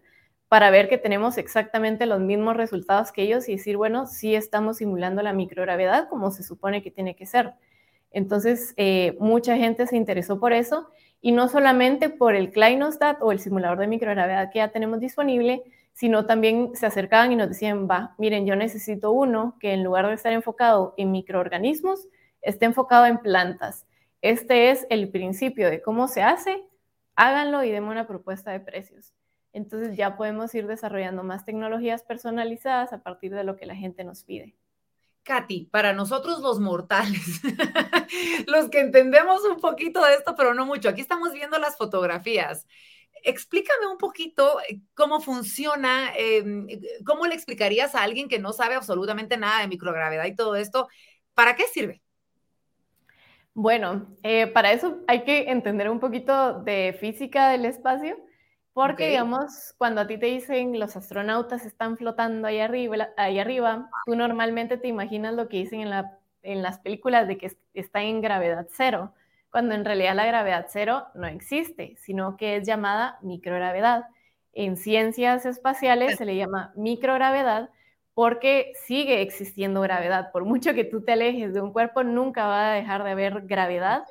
para 0.50 0.70
ver 0.70 0.88
que 0.88 0.98
tenemos 0.98 1.38
exactamente 1.38 2.06
los 2.06 2.20
mismos 2.22 2.56
resultados 2.56 3.12
que 3.12 3.24
ellos 3.24 3.50
y 3.50 3.54
decir, 3.54 3.76
bueno, 3.76 4.06
sí 4.06 4.36
estamos 4.36 4.78
simulando 4.78 5.22
la 5.22 5.34
microgravedad 5.34 6.08
como 6.10 6.32
se 6.32 6.44
supone 6.44 6.82
que 6.82 6.92
tiene 6.92 7.16
que 7.16 7.26
ser. 7.26 7.54
Entonces, 8.12 8.74
eh, 8.78 9.18
mucha 9.20 9.58
gente 9.58 9.88
se 9.88 9.98
interesó 9.98 10.40
por 10.40 10.54
eso 10.54 10.90
y 11.22 11.32
no 11.32 11.50
solamente 11.50 12.10
por 12.10 12.36
el 12.36 12.52
Kleinostat 12.52 13.22
o 13.22 13.32
el 13.32 13.40
simulador 13.40 13.80
de 13.80 13.88
microgravedad 13.88 14.52
que 14.52 14.60
ya 14.60 14.70
tenemos 14.70 15.00
disponible, 15.00 15.64
sino 15.98 16.28
también 16.28 16.76
se 16.76 16.86
acercaban 16.86 17.32
y 17.32 17.36
nos 17.36 17.50
decían, 17.50 17.88
va, 17.90 18.14
miren, 18.20 18.46
yo 18.46 18.56
necesito 18.56 19.10
uno 19.10 19.58
que 19.60 19.74
en 19.74 19.84
lugar 19.84 20.06
de 20.06 20.14
estar 20.14 20.32
enfocado 20.32 20.94
en 20.96 21.10
microorganismos, 21.10 22.08
esté 22.44 22.66
enfocado 22.66 23.08
en 23.08 23.18
plantas. 23.18 23.88
Este 24.22 24.70
es 24.70 24.86
el 24.92 25.10
principio 25.10 25.72
de 25.72 25.82
cómo 25.82 26.08
se 26.08 26.22
hace, 26.22 26.64
háganlo 27.16 27.64
y 27.64 27.72
denme 27.72 27.90
una 27.90 28.06
propuesta 28.06 28.52
de 28.52 28.60
precios. 28.60 29.16
Entonces 29.54 29.98
ya 29.98 30.18
podemos 30.18 30.54
ir 30.54 30.68
desarrollando 30.68 31.24
más 31.24 31.46
tecnologías 31.46 32.04
personalizadas 32.04 32.94
a 32.94 33.02
partir 33.02 33.34
de 33.34 33.44
lo 33.44 33.56
que 33.56 33.66
la 33.66 33.76
gente 33.76 34.04
nos 34.04 34.24
pide. 34.24 34.56
Katy, 35.24 35.66
para 35.72 35.94
nosotros 35.94 36.42
los 36.42 36.60
mortales, 36.60 37.42
los 38.46 38.70
que 38.70 38.82
entendemos 38.82 39.44
un 39.46 39.60
poquito 39.60 40.06
de 40.06 40.14
esto, 40.14 40.36
pero 40.38 40.54
no 40.54 40.68
mucho, 40.68 40.90
aquí 40.90 41.02
estamos 41.02 41.34
viendo 41.34 41.58
las 41.58 41.76
fotografías. 41.76 42.68
Explícame 43.28 43.88
un 43.88 43.98
poquito 43.98 44.60
eh, 44.62 44.80
cómo 44.94 45.20
funciona, 45.20 46.14
em, 46.16 46.66
cómo 47.06 47.28
le 47.28 47.36
explicarías 47.36 47.94
a 47.94 48.04
alguien 48.04 48.30
que 48.30 48.40
no 48.40 48.54
sabe 48.54 48.76
absolutamente 48.76 49.36
nada 49.38 49.62
de 49.62 49.68
microgravedad 49.68 50.26
y 50.26 50.36
todo 50.36 50.56
esto, 50.56 50.88
¿para 51.34 51.56
qué 51.56 51.68
sirve? 51.68 52.02
Bueno, 53.54 54.08
eh, 54.24 54.48
para 54.48 54.72
eso 54.72 55.00
hay 55.08 55.24
que 55.24 55.50
entender 55.50 55.90
un 55.90 56.00
poquito 56.00 56.62
de 56.62 56.96
física 57.00 57.50
del 57.50 57.66
espacio 57.66 58.18
porque, 58.72 59.10
digamos, 59.10 59.74
cuando 59.80 60.02
a 60.02 60.08
ti 60.08 60.20
te 60.20 60.28
dicen 60.28 60.80
los 60.80 60.96
astronautas 60.96 61.66
están 61.66 61.98
flotando 61.98 62.48
ahí 62.48 62.60
arriba, 62.60 63.10
ahí 63.18 63.40
arriba, 63.40 63.90
tú 64.06 64.16
normalmente 64.16 64.78
te 64.78 64.88
imaginas 64.88 65.34
lo 65.34 65.50
que 65.50 65.58
dicen 65.58 65.82
en, 65.82 65.90
la, 65.90 66.20
en 66.44 66.62
las 66.62 66.78
películas 66.78 67.28
de 67.28 67.40
que 67.40 67.58
está 67.74 68.04
en 68.04 68.22
gravedad 68.22 68.68
cero, 68.72 69.16
cuando 69.58 69.74
en 69.74 69.86
realidad 69.86 70.14
la 70.14 70.28
gravedad 70.28 70.68
cero 70.70 71.08
no 71.16 71.26
existe, 71.26 71.96
sino 71.98 72.38
que 72.38 72.58
es 72.58 72.68
llamada 72.68 73.18
microgravedad. 73.24 74.04
En 74.54 74.78
ciencias 74.78 75.48
espaciales 75.48 76.16
se 76.16 76.26
le 76.26 76.36
llama 76.36 76.74
microgravedad 76.76 77.72
porque 78.14 78.72
sigue 78.86 79.24
existiendo 79.24 79.82
gravedad. 79.82 80.32
Por 80.32 80.46
mucho 80.46 80.76
que 80.76 80.84
tú 80.84 81.02
te 81.02 81.14
alejes 81.14 81.56
de 81.56 81.62
un 81.62 81.74
cuerpo, 81.74 82.04
nunca 82.04 82.46
va 82.46 82.70
a 82.70 82.76
dejar 82.76 83.04
de 83.04 83.10
haber 83.10 83.48
gravedad 83.48 84.04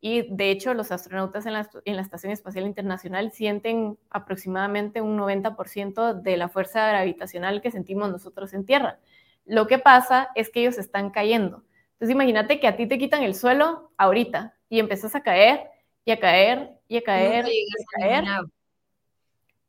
y 0.00 0.34
de 0.34 0.50
hecho, 0.50 0.72
los 0.72 0.90
astronautas 0.90 1.44
en 1.44 1.52
la, 1.52 1.68
en 1.84 1.96
la, 1.96 2.00
Estación 2.00 2.32
Espacial 2.32 2.64
Internacional 2.64 3.32
sienten 3.32 3.98
aproximadamente 4.08 5.02
un 5.02 5.18
90% 5.18 6.22
de 6.22 6.36
la 6.38 6.48
fuerza 6.48 6.88
gravitacional 6.88 7.60
que 7.60 7.70
sentimos 7.70 8.10
nosotros 8.10 8.54
en 8.54 8.64
Tierra. 8.64 8.98
Lo 9.44 9.66
que 9.66 9.78
pasa 9.78 10.30
es 10.34 10.48
que 10.48 10.60
ellos 10.60 10.78
están 10.78 11.10
cayendo. 11.10 11.65
Entonces, 11.96 12.14
imagínate 12.14 12.60
que 12.60 12.68
a 12.68 12.76
ti 12.76 12.86
te 12.86 12.98
quitan 12.98 13.22
el 13.22 13.34
suelo 13.34 13.90
ahorita 13.96 14.54
y 14.68 14.80
empezás 14.80 15.14
a 15.14 15.22
caer 15.22 15.70
y 16.04 16.10
a 16.10 16.20
caer 16.20 16.70
y 16.88 16.98
a 16.98 17.02
caer 17.02 17.46
y 17.48 17.50
a 17.50 17.98
caer. 17.98 18.24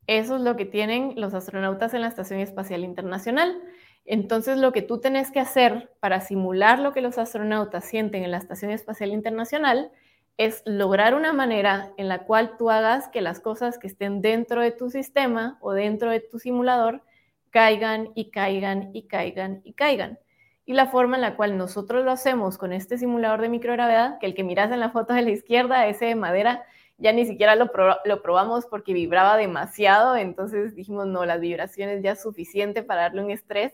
Eso 0.07 0.35
es 0.35 0.41
lo 0.41 0.57
que 0.57 0.65
tienen 0.65 1.13
los 1.15 1.33
astronautas 1.33 1.93
en 1.93 2.01
la 2.01 2.07
Estación 2.07 2.41
Espacial 2.41 2.83
Internacional. 2.83 3.61
Entonces, 4.03 4.57
lo 4.57 4.73
que 4.73 4.81
tú 4.81 4.99
tenés 4.99 5.31
que 5.31 5.39
hacer 5.39 5.93
para 6.01 6.19
simular 6.19 6.79
lo 6.79 6.93
que 6.93 7.01
los 7.01 7.17
astronautas 7.17 7.85
sienten 7.85 8.23
en 8.23 8.31
la 8.31 8.37
Estación 8.37 8.71
Espacial 8.71 9.11
Internacional 9.11 9.91
es 10.37 10.63
lograr 10.65 11.15
una 11.15 11.33
manera 11.33 11.93
en 11.97 12.09
la 12.09 12.25
cual 12.25 12.57
tú 12.57 12.69
hagas 12.69 13.07
que 13.07 13.21
las 13.21 13.39
cosas 13.39 13.79
que 13.79 13.87
estén 13.87 14.21
dentro 14.21 14.61
de 14.61 14.71
tu 14.71 14.89
sistema 14.89 15.57
o 15.61 15.73
dentro 15.73 16.11
de 16.11 16.19
tu 16.19 16.39
simulador 16.39 17.03
caigan 17.49 18.11
y 18.15 18.31
caigan 18.31 18.91
y 18.93 19.07
caigan 19.07 19.61
y 19.63 19.73
caigan. 19.73 20.19
Y 20.67 20.73
la 20.73 20.87
forma 20.87 21.15
en 21.15 21.21
la 21.21 21.37
cual 21.37 21.57
nosotros 21.57 22.03
lo 22.03 22.11
hacemos 22.11 22.57
con 22.57 22.73
este 22.73 22.97
simulador 22.97 23.39
de 23.39 23.47
microgravedad, 23.47 24.19
que 24.19 24.25
el 24.25 24.35
que 24.35 24.43
miras 24.43 24.69
en 24.69 24.81
la 24.81 24.89
foto 24.89 25.13
de 25.13 25.21
la 25.21 25.29
izquierda, 25.31 25.87
ese 25.87 26.07
de 26.07 26.15
madera, 26.15 26.65
ya 26.97 27.13
ni 27.13 27.25
siquiera 27.25 27.55
lo, 27.55 27.71
lo 28.03 28.21
probamos 28.21 28.65
porque 28.65 28.91
vibraba 28.91 29.37
demasiado, 29.37 30.17
entonces 30.17 30.75
dijimos, 30.75 31.07
no, 31.07 31.23
las 31.25 31.39
vibraciones 31.39 32.03
ya 32.03 32.17
suficiente 32.17 32.83
para 32.83 33.03
darle 33.03 33.23
un 33.23 33.31
estrés 33.31 33.71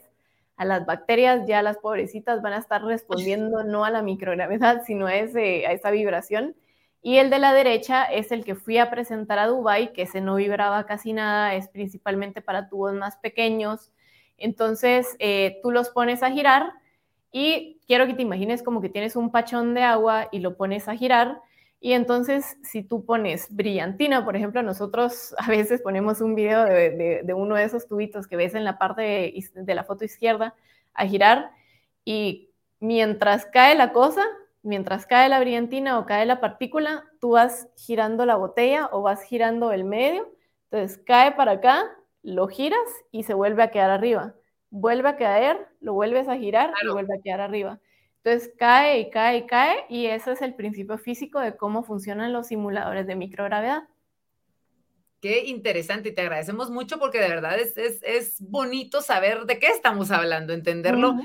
a 0.56 0.66
las 0.66 0.86
bacterias, 0.86 1.48
ya 1.48 1.64
las 1.64 1.78
pobrecitas 1.78 2.44
van 2.44 2.54
a 2.54 2.60
estar 2.60 2.84
respondiendo 2.84 3.64
no 3.64 3.86
a 3.86 3.90
la 3.90 4.04
microgravedad, 4.04 4.84
sino 4.86 5.08
a, 5.08 5.16
ese, 5.16 5.66
a 5.66 5.72
esa 5.72 5.90
vibración. 5.90 6.56
Y 7.02 7.18
el 7.18 7.32
de 7.32 7.40
la 7.40 7.54
derecha 7.54 8.04
es 8.04 8.32
el 8.32 8.46
que 8.46 8.54
fui 8.54 8.78
a 8.78 8.92
presentar 8.92 9.40
a 9.40 9.48
Dubai, 9.48 9.94
que 9.94 10.04
ese 10.04 10.22
no 10.22 10.36
vibraba 10.36 10.86
casi 10.86 11.12
nada, 11.12 11.56
es 11.56 11.70
principalmente 11.70 12.42
para 12.42 12.70
tubos 12.70 12.94
más 12.94 13.18
pequeños. 13.18 13.92
Entonces, 14.38 15.16
eh, 15.18 15.60
tú 15.64 15.72
los 15.72 15.90
pones 15.90 16.22
a 16.22 16.30
girar 16.30 16.83
y 17.34 17.82
quiero 17.86 18.08
que 18.08 18.14
te 18.14 18.22
imagines 18.22 18.64
como 18.64 18.80
que 18.80 18.88
tienes 18.88 19.18
un 19.18 19.32
pachón 19.32 19.74
de 19.74 19.84
agua 19.84 20.30
y 20.32 20.40
lo 20.40 20.56
pones 20.56 20.88
a 20.88 20.96
girar 20.96 21.42
y 21.84 21.92
entonces, 21.92 22.58
si 22.64 22.82
tú 22.82 23.04
pones 23.04 23.54
brillantina, 23.54 24.24
por 24.24 24.38
ejemplo, 24.38 24.64
nosotros 24.64 25.36
a 25.38 25.50
veces 25.50 25.82
ponemos 25.82 26.22
un 26.22 26.34
video 26.34 26.64
de, 26.64 27.34
uno 27.36 27.56
de 27.56 27.66
esos 27.66 27.90
tubitos 27.90 28.26
que 28.26 28.38
ves 28.38 28.56
en 28.56 28.64
la 28.64 28.78
parte 28.78 29.02
de, 29.54 29.76
la 29.76 29.84
foto 29.84 30.06
izquierda 30.06 30.56
a 30.94 31.06
girar 31.06 31.52
y 32.06 32.52
mientras 32.80 33.46
cae 33.46 33.76
la 33.76 33.92
cosa, 33.92 34.24
mientras 34.62 35.06
cae 35.06 35.28
la 35.28 35.42
brillantina 35.42 36.00
o 36.00 36.06
cae 36.06 36.26
la 36.26 36.40
partícula, 36.40 37.04
tú 37.20 37.32
vas 37.32 37.68
girando 37.76 38.26
la 38.26 38.38
botella 38.38 38.88
o 38.94 39.02
vas 39.02 39.22
girando 39.24 39.74
el 39.74 39.84
medio. 39.84 40.32
Entonces 40.72 40.98
cae 41.06 41.34
para 41.34 41.52
acá, 41.54 41.84
lo 42.22 42.48
giras 42.48 42.80
y 43.12 43.24
se 43.24 43.34
vuelve 43.34 43.62
a 43.62 43.72
quedar 43.72 43.90
arriba. 43.90 44.36
Vuelve 44.76 45.08
a 45.08 45.18
caer, 45.18 45.68
lo 45.82 45.94
vuelves 45.94 46.28
a 46.28 46.36
girar 46.36 46.74
y 46.84 46.88
vuelve 46.88 47.16
a 47.16 47.22
quedar 47.22 47.42
arriba. 47.42 47.80
Entonces 48.24 48.52
cae 48.58 49.02
y 49.02 49.10
cae 49.12 49.38
y 49.38 49.46
cae 49.46 49.86
y 49.88 50.08
ese 50.08 50.32
es 50.32 50.42
el 50.42 50.56
principio 50.56 50.98
físico 50.98 51.40
de 51.40 51.56
cómo 51.56 51.84
funcionan 51.84 52.34
los 52.34 52.48
simuladores 52.48 53.06
de 53.06 53.16
microgravedad. 53.16 53.84
Qué 55.22 55.46
interesante 55.46 56.10
y 56.10 56.16
te 56.16 56.22
agradecemos 56.22 56.72
mucho 56.72 56.98
porque 56.98 57.20
de 57.20 57.30
verdad 57.30 57.60
es, 57.60 57.78
es, 57.78 58.38
bonito 58.40 59.02
saber 59.04 59.46
de 59.46 59.60
qué 59.60 59.68
estamos 59.68 60.10
hablando, 60.10 60.54
entenderlo 60.54 61.18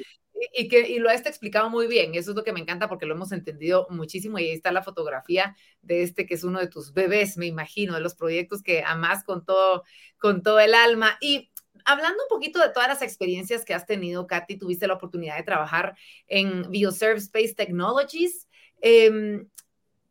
y, 0.53 0.69
que, 0.69 0.87
y 0.87 0.99
lo 0.99 1.09
has 1.09 1.25
explicado 1.25 1.71
muy 1.71 1.87
bien. 1.87 2.15
Eso 2.17 2.33
es 2.33 2.37
lo 2.37 2.45
que 2.45 2.53
me 2.53 2.61
encanta 2.61 2.87
porque 2.87 3.07
lo 3.07 3.15
hemos 3.15 3.33
entendido 3.33 3.87
muchísimo 3.89 4.39
y 4.39 4.45
ahí 4.45 4.53
está 4.53 4.73
la 4.73 4.83
fotografía 4.83 5.57
de 5.81 6.03
este 6.03 6.27
que 6.27 6.35
es 6.35 6.45
uno 6.45 6.61
de 6.61 6.69
tus 6.69 6.93
bebés, 6.93 7.39
me 7.39 7.47
imagino, 7.47 7.95
de 7.95 8.01
los 8.01 8.15
proyectos 8.15 8.63
que 8.63 8.83
amas 8.83 9.25
con 9.25 9.45
todo, 9.45 9.85
con 10.19 10.43
todo 10.43 10.61
el 10.61 10.75
alma. 10.75 11.17
Y 11.21 11.51
hablando 11.89 12.23
un 12.23 12.29
poquito 12.29 12.61
de 12.61 12.69
todas 12.69 12.89
las 12.89 13.01
experiencias 13.01 13.65
que 13.65 13.73
has 13.73 13.87
tenido, 13.87 14.27
Katy, 14.27 14.59
tuviste 14.59 14.87
la 14.87 14.95
oportunidad 14.95 15.37
de 15.37 15.43
trabajar 15.43 15.97
en 16.27 16.71
Bioserve 16.71 17.19
Space 17.19 17.55
Technologies. 17.55 18.47
Em, 18.83 19.49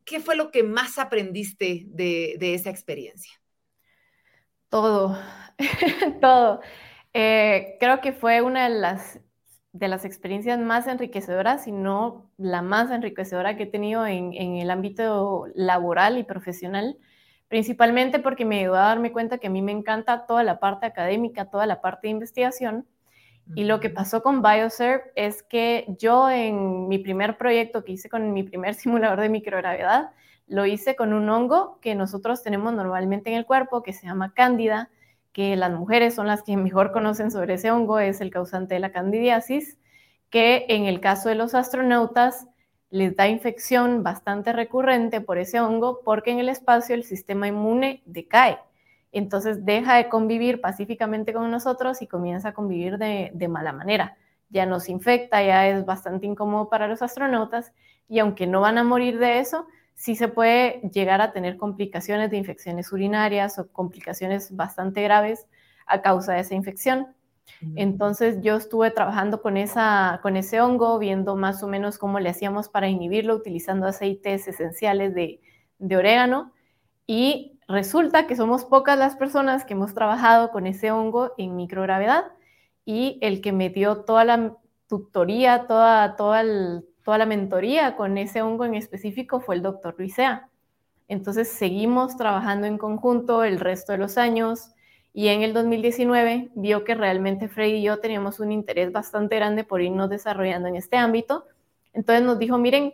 ¿Qué 0.04 0.20
fue 0.20 0.36
lo 0.36 0.52
que 0.52 0.64
más 0.64 0.98
aprendiste 0.98 1.86
de, 1.88 2.38
esa 2.40 2.72
experiencia? 2.72 3.32
Todo, 4.70 5.18
todo. 6.22 6.62
Eh, 7.14 7.78
creo 7.80 8.02
que 8.02 8.12
fue 8.12 8.42
una 8.42 8.68
de 8.70 8.76
las, 8.80 9.20
de 9.72 9.88
las 9.88 10.04
experiencias 10.04 10.60
más 10.60 10.88
enriquecedoras, 10.88 11.66
si 11.66 11.72
no 11.72 12.32
la 12.38 12.62
más 12.62 12.90
enriquecedora 12.90 13.56
que 13.56 13.64
he 13.64 13.68
tenido 13.68 14.08
en, 14.08 14.34
en 14.34 14.56
el 14.56 14.72
ámbito 14.72 15.46
laboral 15.54 16.18
y 16.18 16.24
profesional 16.24 16.98
principalmente 17.48 18.20
porque 18.20 18.46
me 18.46 18.60
ayudó 18.60 18.76
a 18.76 18.88
darme 18.88 19.12
cuenta 19.12 19.38
que 19.38 19.48
a 19.48 19.50
mí 19.50 19.62
me 19.62 19.72
encanta 19.72 20.26
toda 20.26 20.44
la 20.44 20.60
parte 20.60 20.86
académica, 20.86 21.50
toda 21.50 21.66
la 21.66 21.82
parte 21.82 22.08
de 22.08 22.12
investigación. 22.12 22.86
Y 23.56 23.64
lo 23.64 23.80
que 23.80 23.90
pasó 23.90 24.22
con 24.22 24.42
BioServe 24.42 25.12
es 25.16 25.42
que 25.42 25.86
yo 25.98 26.30
en 26.30 26.90
mi 26.90 26.98
primer 26.98 27.38
proyecto 27.38 27.86
que 27.86 27.94
hice 27.94 28.10
con 28.10 28.34
mi 28.34 28.44
primer 28.44 28.74
simulador 28.76 29.22
de 29.22 29.30
microgravedad, 29.30 30.12
lo 30.48 30.66
hice 30.66 30.96
con 30.96 31.14
un 31.14 31.30
hongo 31.30 31.80
que 31.82 31.96
nosotros 31.96 32.44
tenemos 32.44 32.74
normalmente 32.74 33.30
en 33.30 33.38
el 33.38 33.46
cuerpo, 33.46 33.84
que 33.84 33.94
se 33.94 34.06
llama 34.06 34.34
cándida, 34.34 34.90
que 35.32 35.56
las 35.56 35.72
mujeres 35.72 36.16
son 36.16 36.28
las 36.28 36.44
que 36.44 36.58
mejor 36.58 36.92
conocen 36.92 37.32
sobre 37.32 37.54
ese 37.54 37.72
hongo, 37.72 38.00
es 38.00 38.20
el 38.20 38.32
causante 38.32 38.74
de 38.74 38.80
la 38.82 38.92
candidiasis, 38.92 39.78
que 40.30 40.66
en 40.68 40.86
el 40.86 41.00
caso 41.00 41.30
de 41.30 41.36
los 41.36 41.56
astronautas 41.56 42.48
les 42.90 43.16
da 43.16 43.28
infección 43.28 44.04
bastante 44.04 44.54
recurrente 44.54 45.22
por 45.22 45.38
ese 45.38 45.60
hongo 45.60 46.02
porque 46.04 46.32
en 46.32 46.40
el 46.40 46.50
espacio 46.50 46.96
el 46.96 47.04
sistema 47.04 47.48
inmune 47.48 48.02
decae. 48.06 48.60
Entonces 49.12 49.66
deja 49.66 49.96
de 49.96 50.10
convivir 50.10 50.62
pacíficamente 50.62 51.34
con 51.34 51.50
nosotros 51.50 52.02
y 52.02 52.08
comienza 52.08 52.50
a 52.50 52.54
convivir 52.54 52.98
de, 52.98 53.48
mala 53.50 53.74
manera. 53.74 54.18
Ya 54.50 54.66
nos 54.66 54.90
infecta, 54.90 55.44
ya 55.44 55.68
es 55.68 55.86
bastante 55.86 56.28
incómodo 56.28 56.70
para 56.70 56.88
los 56.88 57.02
astronautas 57.02 57.74
y 58.08 58.20
aunque 58.20 58.48
no 58.48 58.62
van 58.62 58.78
a 58.78 58.84
morir 58.84 59.20
de 59.20 59.40
eso, 59.40 59.68
sí 59.96 60.16
se 60.16 60.28
puede 60.28 60.82
llegar 60.94 61.22
a 61.22 61.34
tener 61.34 61.58
complicaciones 61.58 62.30
de 62.32 62.38
infecciones 62.38 62.92
urinarias 62.92 63.60
o 63.60 63.68
complicaciones 63.70 64.56
bastante 64.56 65.02
graves 65.02 65.48
a 65.86 66.02
causa 66.02 66.34
de 66.34 66.42
esa 66.42 66.56
infección. 66.56 67.08
Entonces 67.76 68.42
yo 68.42 68.56
estuve 68.56 68.92
trabajando 68.92 69.42
con, 69.42 69.58
esa, 69.58 70.20
con 70.22 70.38
ese 70.38 70.62
hongo, 70.62 71.00
viendo 71.00 71.36
más 71.36 71.64
o 71.64 71.68
menos 71.68 71.98
cómo 71.98 72.20
le 72.20 72.30
hacíamos 72.30 72.70
para 72.70 72.88
inhibirlo 72.88 73.36
utilizando 73.36 73.88
aceites 73.88 74.48
esenciales 74.48 75.16
de, 75.16 75.42
de 75.80 75.98
orégano. 75.98 76.54
Y 77.08 77.60
resulta 77.68 78.28
que 78.28 78.36
somos 78.36 78.66
pocas 78.66 78.98
las 78.98 79.16
personas 79.16 79.66
que 79.66 79.74
hemos 79.74 79.94
trabajado 79.94 80.52
con 80.52 80.68
ese 80.68 80.92
hongo 80.92 81.34
en 81.38 81.56
microgravedad. 81.56 82.26
Y 82.86 83.18
el 83.22 83.42
que 83.42 83.52
me 83.52 83.70
dio 83.70 84.04
toda 84.04 84.24
la 84.24 84.58
tutoría, 84.88 85.68
toda, 85.68 86.16
toda, 86.16 86.44
toda 87.04 87.18
la 87.18 87.26
mentoría 87.26 87.96
con 87.96 88.18
ese 88.18 88.42
hongo 88.42 88.66
en 88.66 88.76
específico 88.76 89.40
fue 89.40 89.56
el 89.56 89.62
doctor 89.62 89.96
Luisea. 89.98 90.50
Entonces 91.08 91.50
seguimos 91.50 92.18
trabajando 92.18 92.68
en 92.68 92.78
conjunto 92.78 93.44
el 93.44 93.60
resto 93.60 93.94
de 93.94 93.98
los 93.98 94.18
años 94.18 94.72
y 95.14 95.30
en 95.30 95.42
el 95.42 95.54
2019 95.54 96.52
vio 96.56 96.84
que 96.84 96.96
realmente 96.96 97.48
Freddy 97.48 97.78
y 97.78 97.84
yo 97.84 98.00
teníamos 98.00 98.40
un 98.40 98.52
interés 98.52 98.92
bastante 98.92 99.36
grande 99.36 99.64
por 99.64 99.82
irnos 99.82 100.10
desarrollando 100.10 100.68
en 100.68 100.76
este 100.76 100.98
ámbito. 100.98 101.46
Entonces 101.94 102.24
nos 102.24 102.38
dijo, 102.38 102.58
miren, 102.58 102.94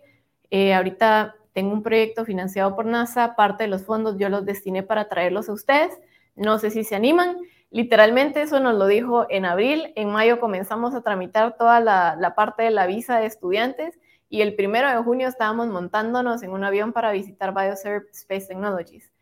eh, 0.49 0.73
ahorita 0.73 1.35
tengo 1.53 1.73
un 1.73 1.83
proyecto 1.83 2.25
financiado 2.25 2.75
por 2.75 2.85
NASA, 2.85 3.35
parte 3.35 3.65
de 3.65 3.69
los 3.69 3.83
fondos 3.83 4.17
yo 4.17 4.29
los 4.29 4.45
destiné 4.45 4.83
para 4.83 5.09
traerlos 5.09 5.49
a 5.49 5.53
ustedes, 5.53 5.99
no 6.35 6.57
sé 6.59 6.71
si 6.71 6.83
se 6.83 6.95
animan. 6.95 7.37
Literalmente 7.69 8.41
eso 8.41 8.59
nos 8.59 8.75
lo 8.75 8.87
dijo 8.87 9.25
en 9.29 9.45
abril, 9.45 9.93
en 9.95 10.09
mayo 10.09 10.39
comenzamos 10.39 10.93
a 10.95 11.01
tramitar 11.01 11.57
toda 11.57 11.79
la, 11.79 12.15
la 12.19 12.35
parte 12.35 12.63
de 12.63 12.71
la 12.71 12.85
visa 12.87 13.19
de 13.19 13.25
estudiantes 13.25 13.99
y 14.29 14.41
el 14.41 14.55
primero 14.55 14.89
de 14.89 14.97
junio 14.97 15.27
estábamos 15.27 15.67
montándonos 15.67 16.41
en 16.43 16.51
un 16.51 16.63
avión 16.63 16.93
para 16.93 17.11
visitar 17.11 17.53
BioServe 17.53 18.07
Space 18.11 18.47
Technologies. 18.47 19.12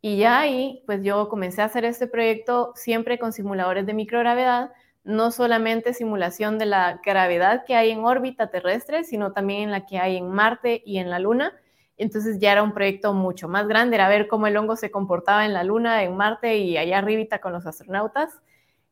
Y 0.00 0.16
ya 0.18 0.38
ahí, 0.38 0.82
pues 0.86 1.02
yo 1.02 1.28
comencé 1.28 1.60
a 1.62 1.64
hacer 1.64 1.84
este 1.84 2.06
proyecto 2.06 2.72
siempre 2.76 3.18
con 3.18 3.32
simuladores 3.32 3.84
de 3.84 3.94
microgravedad, 3.94 4.70
no 5.02 5.30
solamente 5.30 5.94
simulación 5.94 6.58
de 6.58 6.66
la 6.66 7.00
gravedad 7.04 7.64
que 7.66 7.74
hay 7.74 7.90
en 7.90 8.04
órbita 8.04 8.48
terrestre, 8.50 9.04
sino 9.04 9.32
también 9.32 9.62
en 9.62 9.70
la 9.72 9.86
que 9.86 9.98
hay 9.98 10.16
en 10.16 10.30
Marte 10.30 10.82
y 10.84 10.98
en 10.98 11.10
la 11.10 11.18
Luna. 11.18 11.52
Entonces 11.96 12.38
ya 12.38 12.52
era 12.52 12.62
un 12.62 12.72
proyecto 12.72 13.12
mucho 13.12 13.48
más 13.48 13.66
grande, 13.66 13.96
era 13.96 14.08
ver 14.08 14.28
cómo 14.28 14.46
el 14.46 14.56
hongo 14.56 14.76
se 14.76 14.90
comportaba 14.90 15.44
en 15.46 15.52
la 15.52 15.64
Luna, 15.64 16.04
en 16.04 16.16
Marte 16.16 16.58
y 16.58 16.76
allá 16.76 16.98
arribita 16.98 17.40
con 17.40 17.52
los 17.52 17.66
astronautas. 17.66 18.40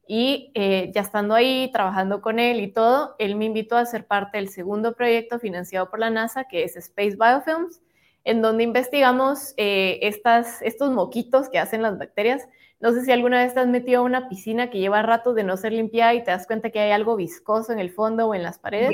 Y 0.08 0.50
eh, 0.54 0.90
ya 0.94 1.02
estando 1.02 1.34
ahí, 1.34 1.70
trabajando 1.72 2.20
con 2.20 2.38
él 2.38 2.60
y 2.60 2.72
todo, 2.72 3.14
él 3.18 3.36
me 3.36 3.44
invitó 3.44 3.76
a 3.76 3.86
ser 3.86 4.06
parte 4.06 4.38
del 4.38 4.48
segundo 4.48 4.94
proyecto 4.94 5.38
financiado 5.38 5.90
por 5.90 5.98
la 5.98 6.10
NASA, 6.10 6.44
que 6.44 6.64
es 6.64 6.76
Space 6.76 7.16
Biofilms, 7.16 7.80
en 8.26 8.42
donde 8.42 8.64
investigamos 8.64 9.54
eh, 9.56 10.00
estas, 10.02 10.60
estos 10.62 10.90
moquitos 10.90 11.48
que 11.48 11.60
hacen 11.60 11.80
las 11.80 11.96
bacterias. 11.96 12.48
No 12.80 12.92
sé 12.92 13.04
si 13.04 13.12
alguna 13.12 13.42
vez 13.42 13.54
te 13.54 13.60
has 13.60 13.68
metido 13.68 14.00
a 14.00 14.04
una 14.04 14.28
piscina 14.28 14.68
que 14.68 14.80
lleva 14.80 15.00
rato 15.00 15.32
de 15.32 15.44
no 15.44 15.56
ser 15.56 15.72
limpiada 15.72 16.12
y 16.12 16.24
te 16.24 16.32
das 16.32 16.46
cuenta 16.46 16.70
que 16.70 16.80
hay 16.80 16.90
algo 16.90 17.14
viscoso 17.14 17.72
en 17.72 17.78
el 17.78 17.90
fondo 17.90 18.26
o 18.26 18.34
en 18.34 18.42
las 18.42 18.58
paredes. 18.58 18.90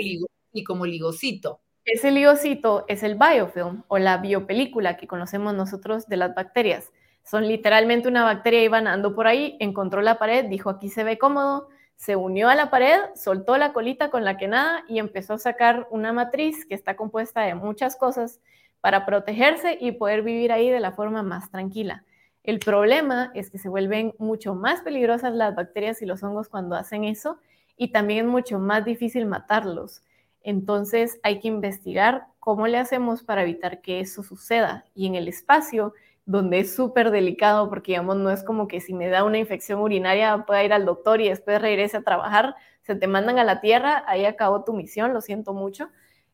Y 0.53 0.65
como 0.65 0.85
ligocito. 0.85 1.61
Ese 1.87 2.11
ligocito 2.11 2.85
es 2.89 3.03
el 3.03 3.17
biofilm 3.17 3.85
o 3.89 3.97
la 3.99 4.19
biopelícula 4.19 4.99
que 4.99 5.07
conocemos 5.07 5.55
nosotros 5.55 6.07
de 6.09 6.19
las 6.19 6.35
bacterias. 6.35 6.93
Son 7.25 7.49
literalmente 7.49 8.09
una 8.09 8.25
bacteria, 8.25 8.63
iba 8.63 8.79
andando 8.79 9.15
por 9.15 9.27
ahí, 9.27 9.57
encontró 9.61 10.03
la 10.03 10.19
pared, 10.19 10.45
dijo 10.45 10.69
aquí 10.69 10.91
se 10.91 11.05
ve 11.05 11.17
cómodo, 11.17 11.69
se 11.97 12.17
unió 12.17 12.51
a 12.51 12.55
la 12.55 12.69
pared, 12.69 12.99
soltó 13.15 13.57
la 13.57 13.73
colita 13.73 14.11
con 14.11 14.25
la 14.25 14.37
que 14.37 14.49
nada 14.49 14.85
y 14.89 14.99
empezó 14.99 15.35
a 15.35 15.39
sacar 15.39 15.89
una 15.91 16.13
matriz 16.13 16.67
que 16.67 16.75
está 16.75 16.97
compuesta 16.97 17.41
de 17.41 17.55
muchas 17.55 17.97
cosas 17.97 18.41
para 18.83 19.07
protegerse 19.07 19.79
y 19.81 19.93
poder 19.93 20.23
vivir 20.23 20.53
ahí 20.53 20.69
de 20.69 20.81
la 20.81 20.93
forma 20.93 21.23
más 21.23 21.51
tranquila. 21.51 22.05
El 22.43 22.59
problema 22.59 23.31
es 23.35 23.49
que 23.49 23.59
se 23.59 23.69
vuelven 23.69 24.13
mucho 24.19 24.55
más 24.57 24.83
peligrosas 24.83 25.33
las 25.33 25.55
bacterias 25.55 26.03
y 26.03 26.07
los 26.07 26.23
hongos 26.25 26.49
cuando 26.49 26.75
hacen 26.75 27.05
eso 27.05 27.39
y 27.77 27.93
también 27.93 28.27
es 28.27 28.31
mucho 28.33 28.59
más 28.59 28.85
difícil 28.85 29.25
matarlos. 29.25 30.03
Entonces 30.43 31.21
hay 31.23 31.39
que 31.39 31.47
investigar 31.47 32.27
cómo 32.41 32.67
le 32.67 32.79
hacemos 32.79 33.23
para 33.23 33.43
evitar 33.43 33.81
que 33.81 34.01
eso 34.01 34.25
suceda. 34.25 34.85
Y 34.97 35.07
en 35.07 35.15
el 35.15 35.29
espacio, 35.29 35.95
donde 36.27 36.59
es 36.59 36.75
súper 36.75 37.13
delicado, 37.13 37.69
porque 37.69 37.93
digamos, 37.93 38.17
no 38.17 38.31
es 38.33 38.43
como 38.43 38.67
que 38.67 38.81
si 38.81 38.95
me 38.95 39.09
da 39.09 39.23
una 39.23 39.39
infección 39.39 39.79
urinaria 39.79 40.45
pueda 40.45 40.65
ir 40.65 40.73
al 40.73 40.85
doctor 40.85 41.21
y 41.21 41.29
después 41.29 41.63
regrese 41.63 41.99
a 41.99 42.03
trabajar, 42.03 42.57
se 42.83 42.97
te 42.97 43.07
mandan 43.07 43.39
a 43.39 43.45
la 43.45 43.61
Tierra, 43.61 44.03
ahí 44.09 44.25
acabó 44.25 44.65
tu 44.65 44.73
misión, 44.73 45.15
lo 45.15 45.21
siento 45.21 45.55
mucho. 45.55 45.89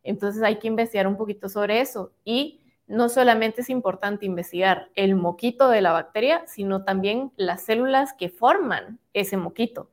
Entonces 0.09 0.43
hay 0.43 0.57
que 0.57 0.69
investigar 0.69 1.07
un 1.07 1.19
poquito 1.19 1.51
sobre 1.51 1.81
eso 1.81 2.13
y 2.25 2.61
no 2.87 3.11
solamente 3.11 3.61
es 3.61 3.69
importante 3.69 4.25
investigar 4.25 4.89
el 4.95 5.15
moquito 5.15 5.69
de 5.69 5.83
la 5.83 5.93
bacteria, 5.93 6.45
sino 6.47 6.83
también 6.83 7.31
las 7.37 7.63
células 7.63 8.15
que 8.15 8.31
forman 8.31 8.99
ese 9.13 9.37
moquito. 9.37 9.91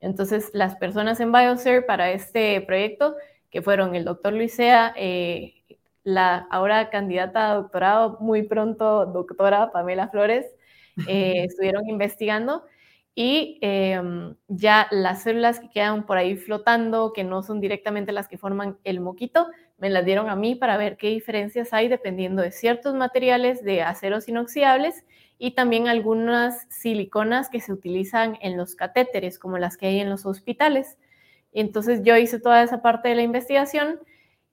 Entonces, 0.00 0.50
las 0.54 0.76
personas 0.76 1.20
en 1.20 1.32
BioServe 1.32 1.82
para 1.82 2.10
este 2.12 2.58
proyecto, 2.62 3.16
que 3.50 3.60
fueron 3.60 3.94
el 3.94 4.06
doctor 4.06 4.32
Luisea, 4.32 4.94
eh, 4.96 5.62
la 6.02 6.46
ahora 6.50 6.88
candidata 6.88 7.50
a 7.50 7.54
doctorado, 7.56 8.16
muy 8.20 8.44
pronto 8.44 9.04
doctora 9.04 9.70
Pamela 9.70 10.08
Flores, 10.08 10.46
eh, 11.06 11.44
estuvieron 11.44 11.86
investigando 11.86 12.64
y 13.14 13.58
em, 13.62 14.36
ya 14.46 14.86
las 14.90 15.22
células 15.22 15.58
que 15.58 15.70
quedan 15.70 16.06
por 16.06 16.18
ahí 16.18 16.36
flotando, 16.36 17.12
que 17.12 17.24
no 17.24 17.42
son 17.42 17.60
directamente 17.60 18.12
las 18.12 18.28
que 18.28 18.38
forman 18.38 18.78
el 18.84 19.00
moquito, 19.00 19.48
me 19.78 19.90
las 19.90 20.04
dieron 20.04 20.28
a 20.28 20.36
mí 20.36 20.54
para 20.54 20.76
ver 20.76 20.96
qué 20.96 21.08
diferencias 21.08 21.72
hay 21.72 21.88
dependiendo 21.88 22.42
de 22.42 22.52
ciertos 22.52 22.94
materiales 22.94 23.64
de 23.64 23.82
aceros 23.82 24.28
inoxidables 24.28 25.04
y 25.38 25.52
también 25.52 25.88
algunas 25.88 26.66
siliconas 26.68 27.48
que 27.48 27.60
se 27.60 27.72
utilizan 27.72 28.36
en 28.40 28.56
los 28.56 28.74
catéteres, 28.74 29.38
como 29.38 29.58
las 29.58 29.76
que 29.76 29.86
hay 29.86 30.00
en 30.00 30.10
los 30.10 30.26
hospitales. 30.26 30.98
Entonces 31.52 32.02
yo 32.02 32.16
hice 32.16 32.40
toda 32.40 32.62
esa 32.62 32.82
parte 32.82 33.08
de 33.08 33.14
la 33.14 33.22
investigación 33.22 34.00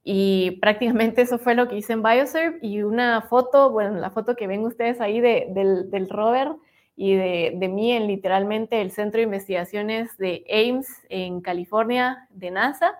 y 0.04 0.58
prácticamente 0.60 1.22
eso 1.22 1.38
fue 1.38 1.54
lo 1.54 1.68
que 1.68 1.76
hice 1.76 1.92
en 1.92 2.02
Bioserve 2.02 2.58
y 2.62 2.82
una 2.82 3.22
foto, 3.22 3.70
bueno, 3.70 3.98
la 3.98 4.10
foto 4.10 4.36
que 4.36 4.46
ven 4.46 4.64
ustedes 4.64 5.00
ahí 5.00 5.20
del, 5.20 5.90
del 5.90 6.08
rover 6.08 6.52
y 6.96 7.14
de, 7.14 7.68
mí 7.68 7.92
en 7.92 8.06
literalmente 8.06 8.80
el 8.80 8.90
Centro 8.90 9.18
de 9.18 9.24
Investigaciones 9.24 10.16
de 10.16 10.44
Ames 10.50 10.88
en 11.10 11.42
California 11.42 12.26
de 12.30 12.50
NASA, 12.50 12.98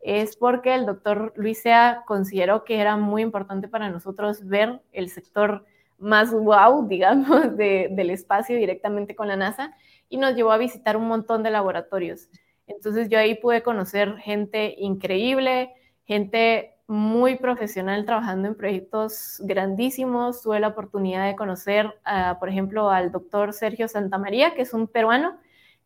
es 0.00 0.36
porque 0.36 0.74
el 0.74 0.84
doctor 0.84 1.32
Luisea 1.34 2.04
consideró 2.06 2.64
que 2.64 2.78
era 2.78 2.96
muy 2.96 3.22
importante 3.22 3.66
para 3.66 3.88
nosotros 3.88 4.46
ver 4.46 4.80
el 4.92 5.08
sector 5.08 5.64
más 5.96 6.32
wow, 6.32 6.86
digamos, 6.88 7.56
del 7.56 8.10
espacio 8.10 8.56
directamente 8.56 9.16
con 9.16 9.28
la 9.28 9.36
NASA 9.36 9.74
y 10.10 10.18
nos 10.18 10.36
llevó 10.36 10.52
a 10.52 10.58
visitar 10.58 10.96
un 10.96 11.08
montón 11.08 11.42
de 11.42 11.50
laboratorios. 11.50 12.28
Entonces 12.66 13.08
yo 13.08 13.18
ahí 13.18 13.34
pude 13.34 13.62
conocer 13.62 14.18
gente 14.18 14.74
increíble, 14.78 15.72
gente 16.04 16.74
muy 16.88 17.36
profesional 17.36 18.04
trabajando 18.06 18.48
en 18.48 18.54
proyectos 18.56 19.40
grandísimos. 19.44 20.42
Tuve 20.42 20.58
la 20.58 20.68
oportunidad 20.68 21.26
de 21.26 21.36
conocer, 21.36 21.94
por 22.40 22.48
ejemplo, 22.48 22.90
al 22.90 23.12
doctor 23.12 23.52
Sergio 23.52 23.86
Santamaría, 23.88 24.54
que 24.54 24.62
es 24.62 24.72
un 24.72 24.88
peruano 24.88 25.38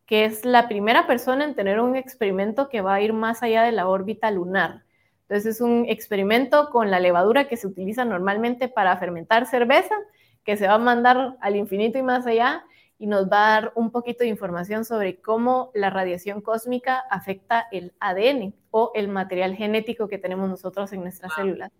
que 0.05 0.25
es 0.25 0.43
la 0.43 0.67
primera 0.67 1.07
persona 1.07 1.45
en 1.45 1.55
tener 1.55 1.79
un 1.79 1.95
experimento 1.95 2.67
que 2.67 2.81
va 2.81 2.95
a 2.95 3.01
ir 3.01 3.13
más 3.13 3.41
allá 3.43 3.63
de 3.63 3.71
la 3.71 3.87
órbita 3.87 4.31
lunar. 4.31 4.83
Entonces 5.21 5.55
es 5.55 5.61
un 5.61 5.85
experimento 5.87 6.69
con 6.71 6.91
la 6.91 6.99
levadura 6.99 7.47
que 7.47 7.55
se 7.55 7.67
utiliza 7.67 8.03
normalmente 8.03 8.67
para 8.67 8.97
fermentar 8.97 9.45
cerveza, 9.45 9.95
que 10.43 10.57
se 10.57 10.67
va 10.67 10.73
a 10.73 10.77
mandar 10.77 11.37
al 11.39 11.55
infinito 11.55 11.97
y 11.97 12.03
más 12.03 12.27
allá 12.27 12.65
y 12.97 13.07
nos 13.07 13.29
va 13.29 13.47
a 13.47 13.61
dar 13.61 13.71
un 13.75 13.91
poquito 13.91 14.23
de 14.23 14.29
información 14.29 14.85
sobre 14.85 15.19
cómo 15.21 15.71
la 15.73 15.89
radiación 15.89 16.41
cósmica 16.41 17.03
afecta 17.09 17.67
el 17.71 17.93
ADN 17.99 18.53
o 18.71 18.91
el 18.95 19.07
material 19.07 19.55
genético 19.55 20.07
que 20.07 20.17
tenemos 20.17 20.49
nosotros 20.49 20.93
en 20.93 21.01
nuestras 21.01 21.33
células. 21.33 21.71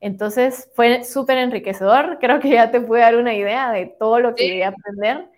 Entonces 0.00 0.70
fue 0.74 1.04
súper 1.04 1.38
enriquecedor, 1.38 2.18
creo 2.20 2.40
que 2.40 2.50
ya 2.50 2.70
te 2.70 2.80
pude 2.80 3.00
dar 3.00 3.16
una 3.16 3.34
idea 3.34 3.70
de 3.70 3.86
todo 3.86 4.20
lo 4.20 4.34
que 4.34 4.46
quería 4.46 4.68
aprender, 4.68 5.28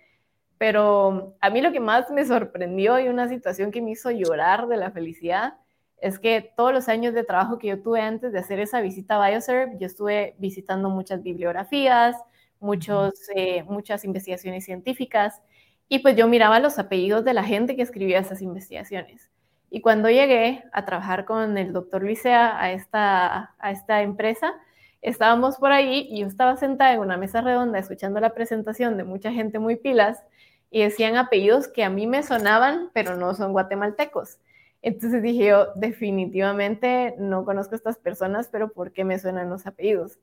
pero 0.57 1.35
a 1.41 1.49
mí 1.49 1.61
lo 1.61 1.71
que 1.71 1.79
más 1.79 2.09
me 2.11 2.25
sorprendió 2.25 2.99
y 2.99 3.09
una 3.09 3.27
situación 3.27 3.71
que 3.71 3.81
me 3.81 3.91
hizo 3.91 4.11
llorar 4.11 4.67
de 4.67 4.77
la 4.77 4.91
felicidad 4.91 5.55
es 6.03 6.19
que 6.19 6.53
todos 6.57 6.73
los 6.73 6.89
años 6.89 7.13
de 7.13 7.23
trabajo 7.23 7.57
que 7.57 7.67
yo 7.67 7.81
tuve 7.81 8.01
antes 8.01 8.33
de 8.33 8.39
hacer 8.39 8.59
esa 8.59 8.81
visita 8.81 9.23
a 9.23 9.29
BioServe, 9.29 9.77
yo 9.79 9.87
estuve 9.87 10.35
visitando 10.37 10.89
muchas 10.89 11.23
bibliografías, 11.23 12.17
muchos, 12.63 13.13
eh, 13.35 13.63
muchas 13.63 14.05
investigaciones 14.05 14.65
científicas, 14.65 15.41
y 15.89 15.99
pues 15.99 16.15
yo 16.15 16.27
miraba 16.27 16.59
los 16.59 16.79
apellidos 16.79 17.23
de 17.25 17.33
la 17.33 17.43
gente 17.43 17.75
que 17.75 17.83
escribía 17.83 18.19
esas 18.19 18.41
investigaciones. 18.41 19.29
Y 19.69 19.81
cuando 19.81 20.09
llegué 20.09 20.63
a 20.71 20.85
trabajar 20.85 21.25
con 21.25 21.57
el 21.57 21.73
doctor 21.73 22.03
Luisea 22.03 22.59
a 22.59 22.71
esta, 22.71 23.53
a 23.59 23.71
esta 23.71 24.01
empresa, 24.01 24.53
estábamos 25.01 25.57
por 25.57 25.71
ahí 25.71 26.07
y 26.09 26.21
yo 26.21 26.27
estaba 26.27 26.55
sentada 26.57 26.93
en 26.93 27.01
una 27.01 27.17
mesa 27.17 27.41
redonda 27.41 27.79
escuchando 27.79 28.19
la 28.19 28.33
presentación 28.33 28.97
de 28.97 29.03
mucha 29.03 29.31
gente 29.31 29.59
muy 29.59 29.75
pilas 29.75 30.23
y 30.71 30.81
decían 30.83 31.17
apellidos 31.17 31.67
que 31.67 31.83
a 31.83 31.89
mí 31.89 32.07
me 32.07 32.23
sonaban, 32.23 32.91
pero 32.93 33.17
no 33.17 33.33
son 33.35 33.51
guatemaltecos. 33.51 34.39
Entonces 34.81 35.21
dije 35.21 35.47
yo, 35.47 35.67
definitivamente 35.75 37.15
no 37.17 37.45
conozco 37.45 37.75
a 37.75 37.77
estas 37.77 37.97
personas, 37.97 38.49
pero 38.51 38.71
¿por 38.73 38.91
qué 38.93 39.03
me 39.03 39.19
suenan 39.19 39.49
los 39.49 39.67
apellidos? 39.67 40.19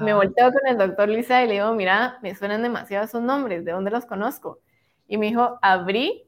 Me 0.00 0.14
volteo 0.14 0.52
con 0.52 0.66
el 0.66 0.78
doctor 0.78 1.08
Luisa 1.08 1.42
y 1.42 1.46
le 1.46 1.54
digo, 1.54 1.72
mira, 1.74 2.18
me 2.22 2.34
suenan 2.34 2.62
demasiado 2.62 3.04
esos 3.04 3.22
nombres, 3.22 3.64
¿de 3.64 3.72
dónde 3.72 3.90
los 3.90 4.06
conozco? 4.06 4.60
Y 5.06 5.18
me 5.18 5.26
dijo, 5.26 5.58
abrí 5.60 6.26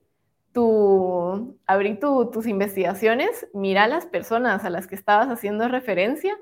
tu, 0.53 1.59
abrí 1.67 1.99
tus 1.99 2.47
investigaciones, 2.47 3.49
mira 3.55 3.89
las 3.89 4.07
personas 4.07 4.65
a 4.65 4.71
las 4.71 4.87
que 4.87 4.95
estabas 4.95 5.29
haciendo 5.29 5.69
referencia 5.69 6.37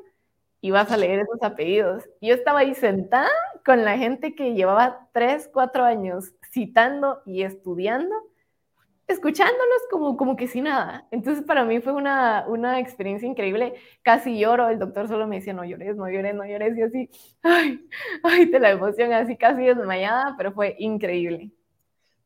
y 0.61 0.71
vas 0.71 0.91
a 0.91 0.97
leer 0.97 1.21
esos 1.21 1.43
apellidos. 1.43 2.05
Y 2.21 2.29
yo 2.29 2.35
estaba 2.35 2.61
ahí 2.61 2.75
sentada 2.75 3.29
con 3.65 3.85
la 3.85 3.99
gente 3.99 4.35
que 4.35 4.55
llevaba 4.55 5.09
tres, 5.12 5.51
cuatro 5.53 5.85
años 5.85 6.33
citando 6.51 7.23
y 7.27 7.43
estudiando, 7.43 8.15
escuchándolos 9.07 9.83
como, 9.91 10.17
como 10.17 10.37
que 10.37 10.49
sin 10.49 10.65
nada. 10.65 11.07
Entonces 11.11 11.45
para 11.45 11.65
mí 11.65 11.81
fue 11.81 11.93
una, 11.93 12.45
una 12.49 12.81
experiencia 12.81 13.29
increíble. 13.29 13.75
Casi 14.03 14.39
lloro, 14.39 14.69
el 14.69 14.79
doctor 14.79 15.09
solo 15.09 15.27
me 15.27 15.37
decía, 15.37 15.53
no 15.53 15.65
llores, 15.65 15.97
no 15.97 16.09
llores, 16.11 16.35
no 16.35 16.45
llores. 16.47 16.77
Y 16.77 16.83
así, 16.83 17.11
ay, 17.43 17.87
ay, 18.23 18.47
de 18.47 18.59
la 18.61 18.71
emoción, 18.71 19.13
así 19.13 19.37
casi 19.37 19.63
desmayada, 19.65 20.35
pero 20.37 20.53
fue 20.53 20.77
increíble. 20.79 21.51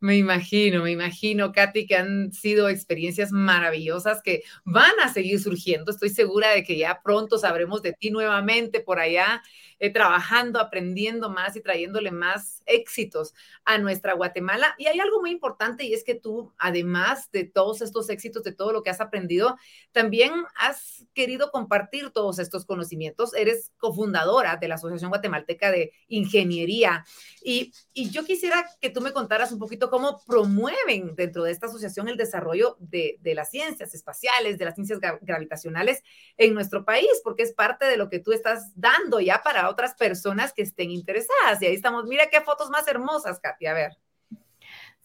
Me 0.01 0.16
imagino, 0.16 0.85
me 0.85 0.93
imagino, 0.93 1.51
Katy, 1.51 1.87
que 1.87 1.97
han 1.97 2.33
sido 2.33 2.68
experiencias 2.68 3.33
maravillosas 3.33 4.22
que 4.22 4.43
van 4.64 4.93
a 5.03 5.12
seguir 5.12 5.41
surgiendo. 5.41 5.91
Estoy 5.91 6.11
segura 6.11 6.51
de 6.51 6.62
que 6.62 6.79
ya 6.79 7.01
pronto 7.03 7.37
sabremos 7.37 7.83
de 7.83 7.95
ti 7.95 8.11
nuevamente 8.12 8.79
por 8.79 9.01
allá 9.01 9.43
eh, 9.81 9.93
trabajando, 9.93 10.61
aprendiendo 10.61 11.31
más 11.31 11.57
y 11.57 11.61
trayéndole 11.61 12.11
más 12.11 12.62
éxitos 12.66 13.35
a 13.64 13.79
nuestra 13.79 14.14
Guatemala. 14.14 14.74
Y 14.79 14.87
hay 14.87 14.99
algo 15.01 15.20
muy 15.20 15.31
importante 15.31 15.85
y 15.85 15.95
es 15.95 16.05
que 16.05 16.14
tú, 16.14 16.53
además 16.59 17.31
de 17.31 17.45
todos 17.45 17.81
estos 17.83 18.11
éxitos, 18.11 18.43
de 18.43 18.53
todo 18.53 18.72
lo 18.72 18.83
que 18.83 18.91
has 18.91 19.01
aprendido, 19.01 19.57
también 19.93 20.33
has 20.57 21.07
querido 21.14 21.51
compartir 21.51 22.11
todos 22.11 22.39
estos 22.39 22.64
conocimientos. 22.64 23.35
Eres 23.35 23.72
cofundadora 23.79 24.57
de 24.57 24.68
la 24.68 24.74
Asociación 24.74 25.11
Guatemalteca 25.11 25.70
de 25.70 25.93
Ingeniería. 26.09 27.05
Y, 27.43 27.72
y 27.93 28.11
yo 28.11 28.24
quisiera 28.24 28.64
que 28.81 28.91
tú 28.91 29.01
me 29.01 29.12
contaras 29.12 29.53
un 29.53 29.59
poquito 29.59 29.91
cómo 29.91 30.22
promueven 30.26 31.14
dentro 31.14 31.45
de 31.45 31.53
esta 31.53 31.66
asociación 31.66 32.09
el 32.09 32.16
desarrollo 32.16 32.76
de, 32.81 33.18
de 33.20 33.35
las 33.35 33.51
ciencias 33.51 33.95
espaciales, 33.95 34.59
de 34.59 34.64
las 34.64 34.74
ciencias 34.74 34.99
gravitacionales 35.20 36.03
en 36.37 36.55
nuestro 36.55 36.85
país, 36.85 37.09
porque 37.22 37.43
es 37.43 37.53
parte 37.53 37.87
de 37.87 37.97
lo 37.97 38.09
que 38.09 38.18
tú 38.18 38.33
estás 38.33 38.72
dando 38.74 39.20
ya 39.20 39.43
para 39.43 39.68
otras 39.69 39.95
personas 39.95 40.53
que 40.53 40.62
estén 40.62 40.91
interesadas. 40.91 41.61
Y 41.61 41.66
ahí 41.66 41.75
estamos. 41.75 42.05
Mira 42.07 42.27
qué 42.31 42.41
fotos 42.41 42.71
más 42.71 42.89
hermosas, 42.89 43.39
Katy. 43.41 43.66
A 43.66 43.75
ver. 43.75 43.99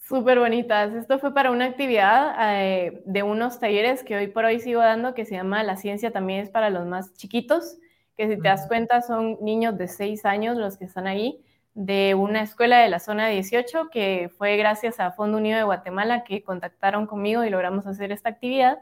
Súper 0.06 0.38
bonitas. 0.38 0.92
Esto 0.92 1.18
fue 1.18 1.32
para 1.32 1.50
una 1.50 1.64
actividad 1.64 2.34
eh, 2.52 3.02
de 3.06 3.22
unos 3.22 3.58
talleres 3.58 4.02
que 4.04 4.16
hoy 4.16 4.26
por 4.26 4.44
hoy 4.44 4.60
sigo 4.60 4.82
dando 4.82 5.14
que 5.14 5.24
se 5.24 5.34
llama 5.34 5.62
La 5.62 5.78
ciencia 5.78 6.10
también 6.10 6.40
es 6.40 6.50
para 6.50 6.68
los 6.68 6.84
más 6.84 7.14
chiquitos, 7.14 7.78
que 8.14 8.28
si 8.28 8.36
te 8.36 8.48
das 8.48 8.66
cuenta 8.68 9.00
son 9.00 9.38
niños 9.40 9.78
de 9.78 9.88
6 9.88 10.26
años 10.26 10.58
los 10.58 10.76
que 10.76 10.84
están 10.84 11.06
ahí, 11.06 11.42
de 11.72 12.14
una 12.14 12.42
escuela 12.42 12.80
de 12.80 12.90
la 12.90 13.00
zona 13.00 13.28
18 13.28 13.88
que 13.90 14.30
fue 14.36 14.58
gracias 14.58 15.00
a 15.00 15.10
Fondo 15.12 15.38
Unido 15.38 15.56
de 15.56 15.64
Guatemala 15.64 16.22
que 16.22 16.44
contactaron 16.44 17.06
conmigo 17.06 17.42
y 17.42 17.48
logramos 17.48 17.86
hacer 17.86 18.12
esta 18.12 18.28
actividad. 18.28 18.80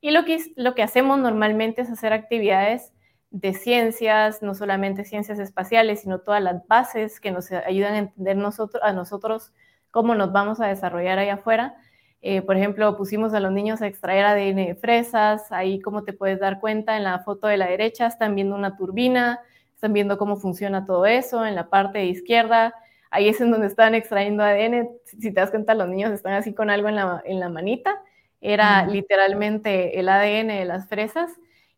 Y 0.00 0.10
lo 0.10 0.24
que, 0.24 0.38
lo 0.56 0.74
que 0.74 0.82
hacemos 0.82 1.20
normalmente 1.20 1.82
es 1.82 1.90
hacer 1.90 2.12
actividades 2.12 2.92
de 3.34 3.52
ciencias, 3.52 4.42
no 4.42 4.54
solamente 4.54 5.04
ciencias 5.04 5.40
espaciales, 5.40 6.02
sino 6.02 6.20
todas 6.20 6.40
las 6.40 6.64
bases 6.68 7.18
que 7.18 7.32
nos 7.32 7.50
ayudan 7.50 7.94
a 7.94 7.98
entender 7.98 8.36
nosotros, 8.36 8.80
a 8.84 8.92
nosotros 8.92 9.52
cómo 9.90 10.14
nos 10.14 10.30
vamos 10.30 10.60
a 10.60 10.68
desarrollar 10.68 11.18
allá 11.18 11.34
afuera. 11.34 11.74
Eh, 12.22 12.42
por 12.42 12.56
ejemplo, 12.56 12.96
pusimos 12.96 13.34
a 13.34 13.40
los 13.40 13.50
niños 13.50 13.82
a 13.82 13.88
extraer 13.88 14.24
ADN 14.24 14.66
de 14.66 14.76
fresas, 14.76 15.50
ahí 15.50 15.80
como 15.80 16.04
te 16.04 16.12
puedes 16.12 16.38
dar 16.38 16.60
cuenta 16.60 16.96
en 16.96 17.02
la 17.02 17.18
foto 17.18 17.48
de 17.48 17.56
la 17.56 17.66
derecha 17.66 18.06
están 18.06 18.36
viendo 18.36 18.54
una 18.54 18.76
turbina, 18.76 19.40
están 19.74 19.92
viendo 19.92 20.16
cómo 20.16 20.36
funciona 20.36 20.86
todo 20.86 21.04
eso, 21.04 21.44
en 21.44 21.56
la 21.56 21.68
parte 21.70 21.98
de 21.98 22.06
izquierda, 22.06 22.72
ahí 23.10 23.28
es 23.28 23.40
en 23.40 23.50
donde 23.50 23.66
están 23.66 23.96
extrayendo 23.96 24.44
ADN, 24.44 24.90
si 25.06 25.18
te 25.18 25.40
das 25.40 25.50
cuenta 25.50 25.74
los 25.74 25.88
niños 25.88 26.12
están 26.12 26.34
así 26.34 26.54
con 26.54 26.70
algo 26.70 26.88
en 26.88 26.94
la, 26.94 27.20
en 27.24 27.40
la 27.40 27.48
manita, 27.48 28.00
era 28.40 28.86
literalmente 28.86 29.98
el 29.98 30.08
ADN 30.08 30.48
de 30.48 30.64
las 30.66 30.88
fresas, 30.88 31.32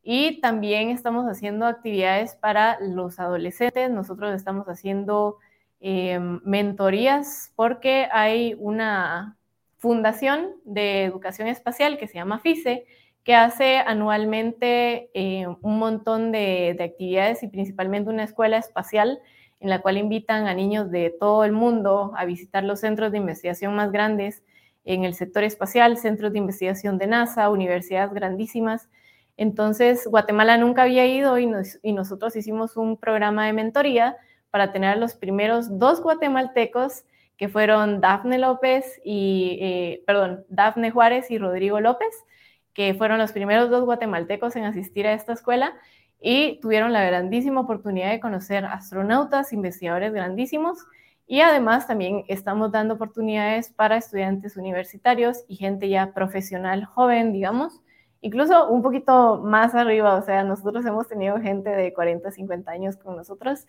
y 0.09 0.41
también 0.41 0.91
estamos 0.91 1.27
haciendo 1.27 1.67
actividades 1.67 2.37
para 2.37 2.79
los 2.81 3.19
adolescentes. 3.19 3.91
Nosotros 3.91 4.37
estamos 4.37 4.69
haciendo 4.69 5.39
em, 5.81 6.41
mentorías 6.45 7.53
porque 7.57 8.07
hay 8.13 8.55
una 8.61 9.37
fundación 9.79 10.53
de 10.65 11.03
educación 11.03 11.49
espacial 11.49 11.99
que 11.99 12.07
se 12.07 12.15
llama 12.15 12.39
FICE, 12.39 12.87
que 13.25 13.35
hace 13.35 13.79
anualmente 13.79 15.11
eh, 15.13 15.49
un 15.61 15.79
montón 15.81 16.31
de, 16.31 16.77
actividades 16.79 17.43
y 17.43 17.49
principalmente 17.49 18.09
una 18.09 18.23
escuela 18.23 18.59
espacial 18.59 19.19
en 19.59 19.71
la 19.71 19.83
cual 19.83 19.99
invitan 19.99 20.47
a 20.47 20.55
niños 20.55 20.89
de 20.93 21.11
todo 21.11 21.43
el 21.43 21.51
mundo 21.51 22.13
a 22.17 22.25
visitar 22.27 22.63
los 22.63 22.79
centros 22.79 23.11
de 23.11 23.19
investigación 23.19 23.75
más 23.75 23.91
grandes 23.91 24.45
en 24.85 25.03
el 25.03 25.15
sector 25.15 25.43
espacial, 25.43 25.97
centros 25.97 26.33
de 26.33 26.39
investigación 26.39 26.97
de 26.97 27.09
NASA, 27.09 27.51
universidades 27.51 28.13
grandísimas 28.13 28.89
entonces, 29.37 30.07
Guatemala 30.07 30.57
nunca 30.57 30.83
había 30.83 31.07
ido 31.07 31.39
y, 31.39 31.47
nosotros 31.93 32.37
hicimos 32.37 32.77
un 32.77 32.97
programa 32.97 33.47
de 33.47 33.53
mentoría 33.53 34.17
para 34.51 34.73
tener 34.73 34.91
a 34.91 34.97
los 34.97 35.15
primeros 35.15 35.79
dos 35.79 36.01
guatemaltecos 36.01 37.05
que 37.37 37.49
fueron 37.49 38.01
Dafne 38.01 38.39
López 38.39 39.01
y, 39.05 39.59
eh, 39.61 40.03
perdón, 40.07 40.45
Dafne 40.49 40.91
Juárez 40.91 41.31
y 41.31 41.37
Rodrigo 41.37 41.81
López, 41.81 42.25
que 42.73 42.95
fueron 42.95 43.19
los 43.19 43.33
primeros 43.33 43.69
dos 43.69 43.85
guatemaltecos 43.85 44.57
en 44.57 44.65
asistir 44.65 45.07
a 45.07 45.13
esta 45.13 45.35
escuela 45.35 45.75
y 46.19 46.59
tuvieron 46.61 46.95
la 46.95 47.05
grandísima 47.05 47.61
oportunidad 47.61 48.11
de 48.11 48.21
conocer 48.21 48.65
astronautas, 48.65 49.53
investigadores 49.53 50.15
grandísimos 50.15 50.87
y 51.27 51.41
además 51.41 51.87
también 51.87 52.25
estamos 52.29 52.73
dando 52.73 52.95
oportunidades 52.95 53.71
para 53.71 53.99
estudiantes 53.99 54.57
universitarios 54.57 55.45
y 55.49 55.57
gente 55.57 55.91
ya 55.91 56.15
profesional 56.15 56.87
joven, 56.87 57.33
digamos, 57.35 57.83
incluso 58.21 58.69
un 58.69 58.83
poquito 58.83 59.39
más 59.39 59.75
arriba, 59.75 60.17
o 60.17 60.23
sea, 60.23 60.45
nosotros 60.45 60.85
hemos 60.87 61.09
tenido 61.09 61.39
gente 61.41 61.71
de 61.71 61.93
40, 61.93 62.31
50 62.31 62.71
años 62.71 62.97
con 62.97 63.17
nosotros 63.17 63.67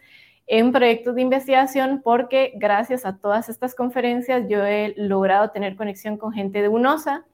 en 0.47 0.71
proyectos 0.71 1.15
de 1.15 1.21
investigación 1.21 2.01
porque 2.03 2.53
gracias 2.55 3.05
a 3.05 3.17
todas 3.17 3.49
estas 3.49 3.75
conferencias 3.75 4.45
yo 4.49 4.65
he 4.65 4.93
logrado 4.97 5.51
tener 5.51 5.75
conexión 5.75 6.17
con 6.17 6.31
gente 6.31 6.61
de 6.61 6.69
UNOSA, 6.69 7.25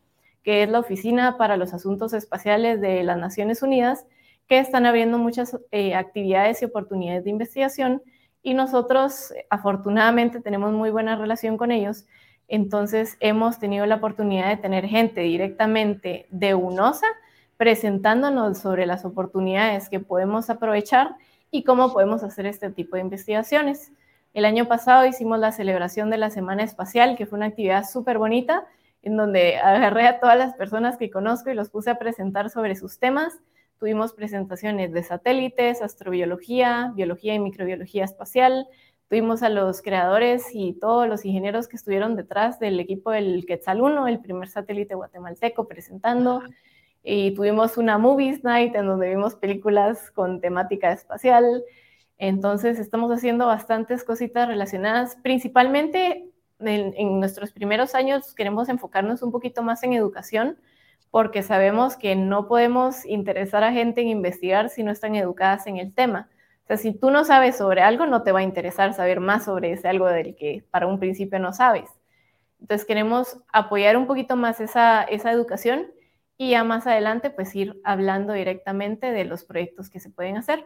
que 0.44 0.64
es 0.64 0.70
la 0.70 0.80
Oficina 0.80 1.38
para 1.38 1.56
los 1.56 1.74
Asuntos 1.74 2.14
Espaciales 2.14 2.82
de 2.82 3.04
las 3.04 3.18
Naciones 3.18 3.62
Unidas, 3.62 4.06
que 4.48 4.60
están 4.60 4.86
abriendo 4.86 5.18
muchas 5.20 5.58
eh, 5.72 5.96
actividades 5.96 6.62
y 6.62 6.66
oportunidades 6.66 7.24
de 7.24 7.30
investigación 7.30 8.02
y 8.42 8.56
nosotros 8.56 9.34
afortunadamente 9.50 10.42
tenemos 10.42 10.74
muy 10.74 10.90
buena 10.90 11.16
relación 11.16 11.56
con 11.56 11.72
ellos 11.72 12.06
entonces 12.54 13.18
hemos 13.20 13.58
tenido 13.58 13.88
la 13.88 13.96
oportunidad 13.96 14.48
de 14.48 14.58
tener 14.58 14.86
gente 14.86 15.22
directamente 15.22 16.28
de 16.30 16.54
UNOSA 16.54 17.08
presentándonos 17.58 18.60
sobre 18.60 18.86
las 18.86 19.06
oportunidades 19.06 19.90
que 19.90 20.00
podemos 20.00 20.52
aprovechar 20.52 21.16
y 21.50 21.64
cómo 21.64 21.92
podemos 21.92 22.22
hacer 22.22 22.46
este 22.46 22.70
tipo 22.70 22.96
de 22.96 23.02
investigaciones. 23.02 23.92
El 24.36 24.46
año 24.46 24.68
pasado 24.68 25.08
hicimos 25.08 25.40
la 25.40 25.52
celebración 25.52 26.12
de 26.12 26.18
la 26.18 26.30
Semana 26.30 26.62
Espacial, 26.62 27.18
que 27.18 27.26
fue 27.26 27.38
una 27.38 27.48
actividad 27.48 27.90
súper 27.90 28.20
bonita, 28.20 28.68
en 29.02 29.18
donde 29.18 29.58
agarré 29.58 30.06
a 30.06 30.20
todas 30.20 30.38
las 30.38 30.54
personas 30.54 30.98
que 30.98 31.10
conozco 31.10 31.50
y 31.50 31.56
los 31.56 31.72
puse 31.72 31.90
a 31.90 31.98
presentar 31.98 32.52
sobre 32.52 32.76
sus 32.76 33.00
temas. 33.00 33.34
Tuvimos 33.80 34.14
presentaciones 34.14 34.94
de 34.94 35.02
satélites, 35.02 35.82
astrobiología, 35.82 36.92
biología 36.94 37.34
y 37.34 37.40
microbiología 37.40 38.04
espacial. 38.04 38.68
Tuvimos 39.10 39.44
a 39.44 39.50
los 39.50 39.82
creadores 39.82 40.46
y 40.54 40.74
todos 40.74 41.08
los 41.08 41.26
ingenieros 41.26 41.68
que 41.68 41.76
estuvieron 41.76 42.16
detrás 42.16 42.60
del 42.60 42.80
equipo 42.80 43.12
del 43.12 43.46
Quetzal 43.46 43.82
1, 43.82 44.08
el 44.08 44.20
primer 44.20 44.50
satélite 44.50 44.96
guatemalteco, 44.96 45.68
presentando. 45.68 46.42
Y 47.04 47.32
tuvimos 47.36 47.78
una 47.78 47.98
Movies 47.98 48.44
Night 48.44 48.76
en 48.76 48.88
donde 48.88 49.10
vimos 49.10 49.36
películas 49.36 50.10
con 50.12 50.40
temática 50.40 50.92
espacial. 50.92 51.64
Entonces 52.18 52.80
estamos 52.80 53.12
haciendo 53.12 53.48
bastantes 53.48 54.04
cositas 54.04 54.48
relacionadas, 54.48 55.18
principalmente 55.22 56.34
en, 56.60 57.20
nuestros 57.20 57.52
primeros 57.52 57.96
años 57.96 58.34
queremos 58.34 58.70
enfocarnos 58.70 59.22
un 59.22 59.32
poquito 59.32 59.64
más 59.64 59.84
en 59.84 59.94
educación, 59.94 60.58
porque 61.12 61.44
sabemos 61.44 61.96
que 61.96 62.16
no 62.16 62.48
podemos 62.48 63.06
interesar 63.06 63.64
a 63.64 63.72
gente 63.72 64.02
en 64.02 64.08
investigar 64.08 64.70
si 64.70 64.84
no 64.84 64.92
están 64.92 65.16
educadas 65.16 65.68
en 65.68 65.78
el 65.78 65.94
tema. 65.94 66.30
O 66.64 66.68
sea, 66.68 66.78
si 66.78 66.94
tú 66.94 67.12
no 67.12 67.26
sabes 67.26 67.58
sobre 67.58 67.82
algo, 67.82 68.06
no 68.06 68.24
te 68.24 68.32
va 68.32 68.40
a 68.40 68.44
interesar 68.44 68.94
saber 68.94 69.20
más 69.20 69.46
sobre 69.46 69.74
ese 69.74 69.88
algo 69.88 70.08
del 70.08 70.36
que 70.36 70.64
para 70.72 70.88
un 70.88 71.00
principio 71.00 71.40
no 71.40 71.54
sabes. 71.54 71.90
Entonces 72.62 72.88
queremos 72.88 73.38
apoyar 73.52 73.98
un 73.98 74.08
poquito 74.08 74.38
más 74.38 74.62
esa, 74.62 75.04
esa 75.04 75.32
educación 75.32 75.92
y 76.38 76.52
ya 76.52 76.64
más 76.64 76.88
adelante 76.88 77.30
pues 77.30 77.54
ir 77.56 77.80
hablando 77.84 78.34
directamente 78.34 79.12
de 79.12 79.26
los 79.26 79.44
proyectos 79.44 79.90
que 79.90 80.00
se 80.00 80.10
pueden 80.10 80.38
hacer. 80.38 80.66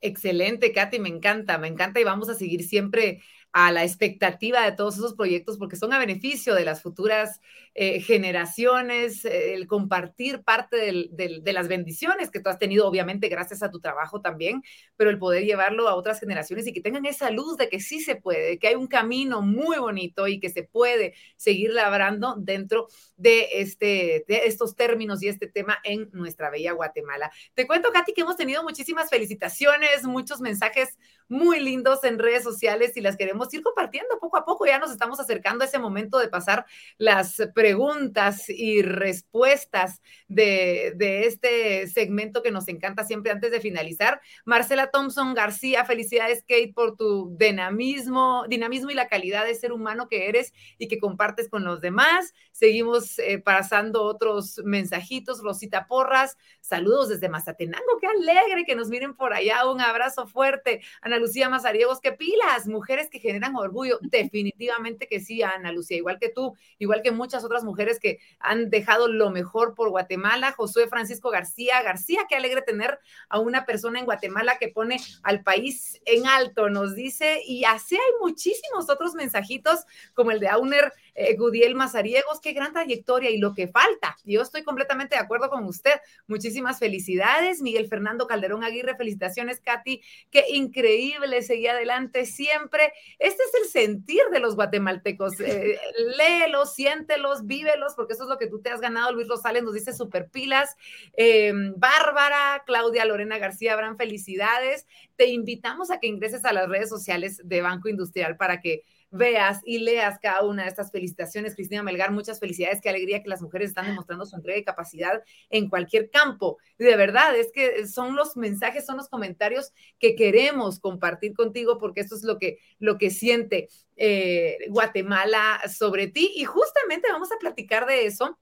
Excelente, 0.00 0.72
Katy, 0.72 1.00
me 1.00 1.08
encanta, 1.08 1.58
me 1.58 1.66
encanta 1.66 2.00
y 2.00 2.04
vamos 2.04 2.28
a 2.28 2.34
seguir 2.36 2.62
siempre 2.62 3.20
a 3.52 3.72
la 3.72 3.82
expectativa 3.82 4.62
de 4.62 4.72
todos 4.72 4.96
esos 4.96 5.14
proyectos 5.14 5.58
porque 5.58 5.76
son 5.76 5.92
a 5.92 5.98
beneficio 5.98 6.54
de 6.54 6.64
las 6.64 6.82
futuras 6.82 7.40
eh, 7.80 8.00
generaciones, 8.00 9.24
eh, 9.24 9.54
el 9.54 9.68
compartir 9.68 10.42
parte 10.42 10.76
de 10.76 11.52
las 11.52 11.68
bendiciones 11.68 12.28
que 12.28 12.40
tú 12.40 12.50
has 12.50 12.58
tenido, 12.58 12.88
obviamente, 12.88 13.28
gracias 13.28 13.62
a 13.62 13.70
tu 13.70 13.78
trabajo 13.78 14.20
también, 14.20 14.64
pero 14.96 15.10
el 15.10 15.18
poder 15.20 15.44
llevarlo 15.44 15.88
a 15.88 15.94
otras 15.94 16.18
generaciones 16.18 16.66
y 16.66 16.72
que 16.72 16.80
tengan 16.80 17.06
esa 17.06 17.30
luz 17.30 17.56
de 17.56 17.68
que 17.68 17.78
sí 17.78 18.00
se 18.00 18.16
puede, 18.16 18.58
que 18.58 18.66
hay 18.66 18.74
un 18.74 18.88
camino 18.88 19.42
muy 19.42 19.78
bonito 19.78 20.26
y 20.26 20.40
que 20.40 20.50
se 20.50 20.64
puede 20.64 21.14
seguir 21.36 21.70
labrando 21.72 22.34
dentro 22.36 22.88
de, 23.16 23.46
este, 23.52 24.24
de 24.26 24.40
estos 24.46 24.74
términos 24.74 25.22
y 25.22 25.28
este 25.28 25.46
tema 25.46 25.78
en 25.84 26.10
nuestra 26.12 26.50
bella 26.50 26.72
Guatemala. 26.72 27.30
Te 27.54 27.68
cuento, 27.68 27.92
Katy, 27.92 28.12
que 28.12 28.22
hemos 28.22 28.36
tenido 28.36 28.64
muchísimas 28.64 29.08
felicitaciones, 29.08 30.02
muchos 30.02 30.40
mensajes 30.40 30.98
muy 31.28 31.60
lindos 31.60 32.02
en 32.04 32.18
redes 32.18 32.42
sociales 32.42 32.96
y 32.96 33.02
las 33.02 33.16
queremos 33.16 33.52
ir 33.54 33.62
compartiendo 33.62 34.18
poco 34.18 34.38
a 34.38 34.44
poco. 34.44 34.66
Ya 34.66 34.78
nos 34.78 34.90
estamos 34.90 35.20
acercando 35.20 35.62
a 35.62 35.68
ese 35.68 35.78
momento 35.78 36.18
de 36.18 36.28
pasar 36.28 36.66
las 36.96 37.36
preguntas 37.68 38.48
y 38.48 38.80
respuestas 38.80 40.00
de, 40.26 40.94
este 41.26 41.86
segmento 41.86 42.42
que 42.42 42.50
nos 42.50 42.66
encanta 42.68 43.04
siempre 43.04 43.30
antes 43.30 43.50
de 43.50 43.60
finalizar. 43.60 44.22
Marcela 44.46 44.90
Thompson 44.90 45.34
García, 45.34 45.84
felicidades 45.84 46.40
Kate 46.48 46.72
por 46.74 46.96
tu 46.96 47.36
dinamismo, 47.36 48.46
dinamismo 48.48 48.90
y 48.90 48.94
la 48.94 49.08
calidad 49.08 49.44
de 49.44 49.54
ser 49.54 49.72
humano 49.72 50.08
que 50.08 50.30
eres 50.30 50.54
y 50.78 50.88
que 50.88 50.98
compartes 50.98 51.50
con 51.50 51.62
los 51.62 51.82
demás. 51.82 52.32
Seguimos 52.52 53.18
eh, 53.18 53.38
pasando 53.38 54.02
otros 54.02 54.62
mensajitos. 54.64 55.42
Rosita 55.42 55.86
Porras, 55.86 56.38
saludos 56.62 57.10
desde 57.10 57.28
Mazatenango, 57.28 57.98
qué 58.00 58.06
alegre 58.06 58.64
que 58.64 58.76
nos 58.76 58.88
miren 58.88 59.14
por 59.14 59.34
allá. 59.34 59.70
Un 59.70 59.82
abrazo 59.82 60.26
fuerte. 60.26 60.80
Ana 61.02 61.18
Lucía 61.18 61.50
Mazariegos, 61.50 62.00
qué 62.00 62.12
pilas, 62.12 62.66
mujeres 62.66 63.10
que 63.10 63.18
generan 63.18 63.56
orgullo. 63.56 63.98
Definitivamente 64.00 65.06
que 65.06 65.20
sí, 65.20 65.42
Ana 65.42 65.70
Lucía, 65.70 65.98
igual 65.98 66.18
que 66.18 66.30
tú, 66.30 66.54
igual 66.78 67.02
que 67.02 67.10
muchas 67.10 67.44
otras 67.44 67.57
mujeres 67.64 67.98
que 67.98 68.18
han 68.38 68.70
dejado 68.70 69.08
lo 69.08 69.30
mejor 69.30 69.74
por 69.74 69.90
Guatemala. 69.90 70.52
Josué 70.52 70.88
Francisco 70.88 71.30
García, 71.30 71.82
García, 71.82 72.26
qué 72.28 72.36
alegre 72.36 72.62
tener 72.62 72.98
a 73.28 73.38
una 73.38 73.66
persona 73.66 73.98
en 73.98 74.04
Guatemala 74.04 74.58
que 74.58 74.68
pone 74.68 75.00
al 75.22 75.42
país 75.42 76.00
en 76.04 76.26
alto, 76.26 76.70
nos 76.70 76.94
dice, 76.94 77.42
y 77.44 77.64
así 77.64 77.96
hay 77.96 78.12
muchísimos 78.20 78.88
otros 78.88 79.14
mensajitos 79.14 79.80
como 80.14 80.30
el 80.30 80.40
de 80.40 80.48
Auner 80.48 80.92
eh, 81.20 81.34
Gudiel 81.34 81.74
Mazariegos, 81.74 82.40
qué 82.40 82.52
gran 82.52 82.72
trayectoria 82.72 83.30
y 83.30 83.38
lo 83.38 83.52
que 83.52 83.66
falta. 83.66 84.16
Yo 84.24 84.40
estoy 84.40 84.62
completamente 84.62 85.16
de 85.16 85.20
acuerdo 85.20 85.50
con 85.50 85.64
usted. 85.64 86.00
Muchísimas 86.28 86.78
felicidades. 86.78 87.60
Miguel 87.60 87.88
Fernando 87.88 88.28
Calderón 88.28 88.62
Aguirre, 88.62 88.96
felicitaciones, 88.96 89.60
Katy. 89.60 90.00
Qué 90.30 90.44
increíble, 90.50 91.42
seguí 91.42 91.66
adelante 91.66 92.24
siempre. 92.24 92.92
Este 93.18 93.42
es 93.42 93.62
el 93.62 93.68
sentir 93.68 94.22
de 94.30 94.38
los 94.38 94.54
guatemaltecos. 94.54 95.40
Eh, 95.40 95.80
léelos, 96.16 96.74
siéntelos, 96.74 97.47
vívelos, 97.48 97.94
porque 97.96 98.12
eso 98.12 98.22
es 98.22 98.28
lo 98.28 98.38
que 98.38 98.46
tú 98.46 98.60
te 98.60 98.70
has 98.70 98.80
ganado. 98.80 99.12
Luis 99.12 99.26
Rosales 99.26 99.64
nos 99.64 99.74
dice 99.74 99.92
super 99.92 100.28
pilas. 100.28 100.76
Eh, 101.16 101.52
Bárbara, 101.76 102.62
Claudia 102.66 103.04
Lorena 103.04 103.38
García, 103.38 103.72
habrán 103.72 103.96
felicidades. 103.96 104.86
Te 105.16 105.26
invitamos 105.26 105.90
a 105.90 105.98
que 105.98 106.06
ingreses 106.06 106.44
a 106.44 106.52
las 106.52 106.68
redes 106.68 106.88
sociales 106.88 107.40
de 107.44 107.62
Banco 107.62 107.88
Industrial 107.88 108.36
para 108.36 108.60
que 108.60 108.84
veas 109.10 109.60
y 109.64 109.78
leas 109.78 110.18
cada 110.20 110.42
una 110.42 110.64
de 110.64 110.68
estas 110.68 110.90
felicitaciones. 110.90 111.54
Cristina 111.54 111.82
Melgar, 111.82 112.12
muchas 112.12 112.40
felicidades, 112.40 112.80
qué 112.80 112.88
alegría 112.88 113.22
que 113.22 113.28
las 113.28 113.42
mujeres 113.42 113.70
están 113.70 113.86
demostrando 113.86 114.26
su 114.26 114.36
entrega 114.36 114.58
y 114.58 114.64
capacidad 114.64 115.22
en 115.50 115.68
cualquier 115.68 116.10
campo. 116.10 116.58
De 116.78 116.96
verdad, 116.96 117.36
es 117.36 117.50
que 117.52 117.86
son 117.86 118.16
los 118.16 118.36
mensajes, 118.36 118.86
son 118.86 118.96
los 118.96 119.08
comentarios 119.08 119.72
que 119.98 120.14
queremos 120.14 120.80
compartir 120.80 121.34
contigo 121.34 121.78
porque 121.78 122.00
esto 122.00 122.16
es 122.16 122.22
lo 122.22 122.38
que, 122.38 122.58
lo 122.78 122.98
que 122.98 123.10
siente 123.10 123.68
eh, 123.96 124.58
Guatemala 124.68 125.60
sobre 125.68 126.08
ti. 126.08 126.32
Y 126.36 126.44
justamente 126.44 127.10
vamos 127.10 127.32
a 127.32 127.38
platicar 127.38 127.86
de 127.86 128.06
eso. 128.06 128.38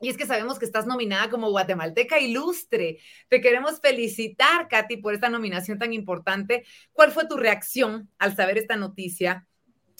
Y 0.00 0.10
es 0.10 0.16
que 0.16 0.26
sabemos 0.26 0.58
que 0.58 0.66
estás 0.66 0.86
nominada 0.86 1.30
como 1.30 1.50
guatemalteca 1.50 2.18
ilustre. 2.18 2.98
Te 3.28 3.40
queremos 3.40 3.80
felicitar, 3.80 4.68
Katy, 4.68 4.98
por 4.98 5.14
esta 5.14 5.30
nominación 5.30 5.78
tan 5.78 5.92
importante. 5.94 6.64
¿Cuál 6.92 7.12
fue 7.12 7.26
tu 7.26 7.36
reacción 7.36 8.10
al 8.18 8.36
saber 8.36 8.58
esta 8.58 8.76
noticia? 8.76 9.46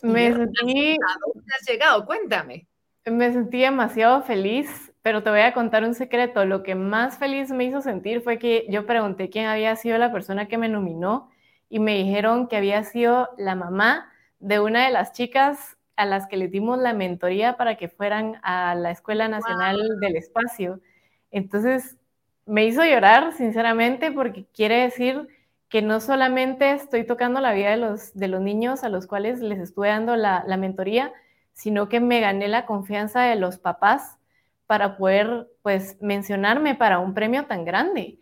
Me 0.03 0.33
sentí... 0.33 0.97
¿Dónde 1.35 1.53
has 1.59 1.69
llegado? 1.69 2.07
Cuéntame. 2.07 2.67
Me 3.07 3.33
sentí 3.33 3.61
demasiado 3.61 4.23
feliz, 4.23 4.93
pero 5.03 5.23
te 5.23 5.31
voy 5.31 5.41
a 5.41 5.55
contar 5.55 5.85
un 5.85 5.95
secreto. 5.95 6.45
Lo 6.45 6.63
que 6.63 6.75
más 6.75 7.19
feliz 7.19 7.51
me 7.51 7.65
hizo 7.65 7.81
sentir 7.81 8.21
fue 8.21 8.39
que 8.39 8.67
yo 8.69 8.85
pregunté 8.85 9.31
quién 9.31 9.47
había 9.47 9.77
sido 9.77 9.97
la 9.99 10.13
persona 10.13 10.49
que 10.49 10.59
me 10.59 10.69
nominó 10.69 11.31
y 11.69 11.79
me 11.79 11.97
dijeron 11.97 12.49
que 12.49 12.57
había 12.57 12.83
sido 12.85 13.29
la 13.39 13.55
mamá 13.55 14.13
de 14.41 14.61
una 14.61 14.85
de 14.85 14.93
las 14.93 15.13
chicas 15.13 15.77
a 15.97 16.05
las 16.05 16.27
que 16.27 16.37
le 16.37 16.49
dimos 16.49 16.79
la 16.79 16.93
mentoría 16.93 17.57
para 17.57 17.77
que 17.77 17.89
fueran 17.89 18.39
a 18.43 18.75
la 18.75 18.91
Escuela 18.91 19.29
Nacional 19.29 19.79
del 20.01 20.17
Espacio. 20.17 20.81
Entonces, 21.31 21.97
me 22.45 22.67
hizo 22.67 22.85
llorar, 22.85 23.33
sinceramente, 23.33 24.13
porque 24.13 24.47
quiere 24.53 24.83
decir 24.83 25.29
que 25.69 25.83
no 25.83 26.01
solamente 26.01 26.73
estoy 26.73 27.05
tocando 27.05 27.41
la 27.41 27.53
vida 27.53 27.71
de 27.71 27.77
los, 27.77 28.15
de 28.15 28.29
los 28.29 28.41
niños 28.41 28.85
a 28.85 28.89
los 28.89 29.07
cuales 29.07 29.41
les 29.41 29.59
estuve 29.59 29.89
dando 29.89 30.17
la, 30.17 30.45
la 30.47 30.57
mentoría, 30.57 31.13
sino 31.53 31.89
que 31.89 32.01
me 32.01 32.21
gané 32.21 32.49
la 32.49 32.67
confianza 32.67 33.23
de 33.23 33.37
los 33.37 33.59
papás 33.59 34.19
para 34.67 34.97
poder, 34.97 35.49
pues, 35.63 35.97
mencionarme 36.01 36.75
para 36.75 36.99
un 36.99 37.15
premio 37.15 37.47
tan 37.47 37.65
grande. 37.65 38.19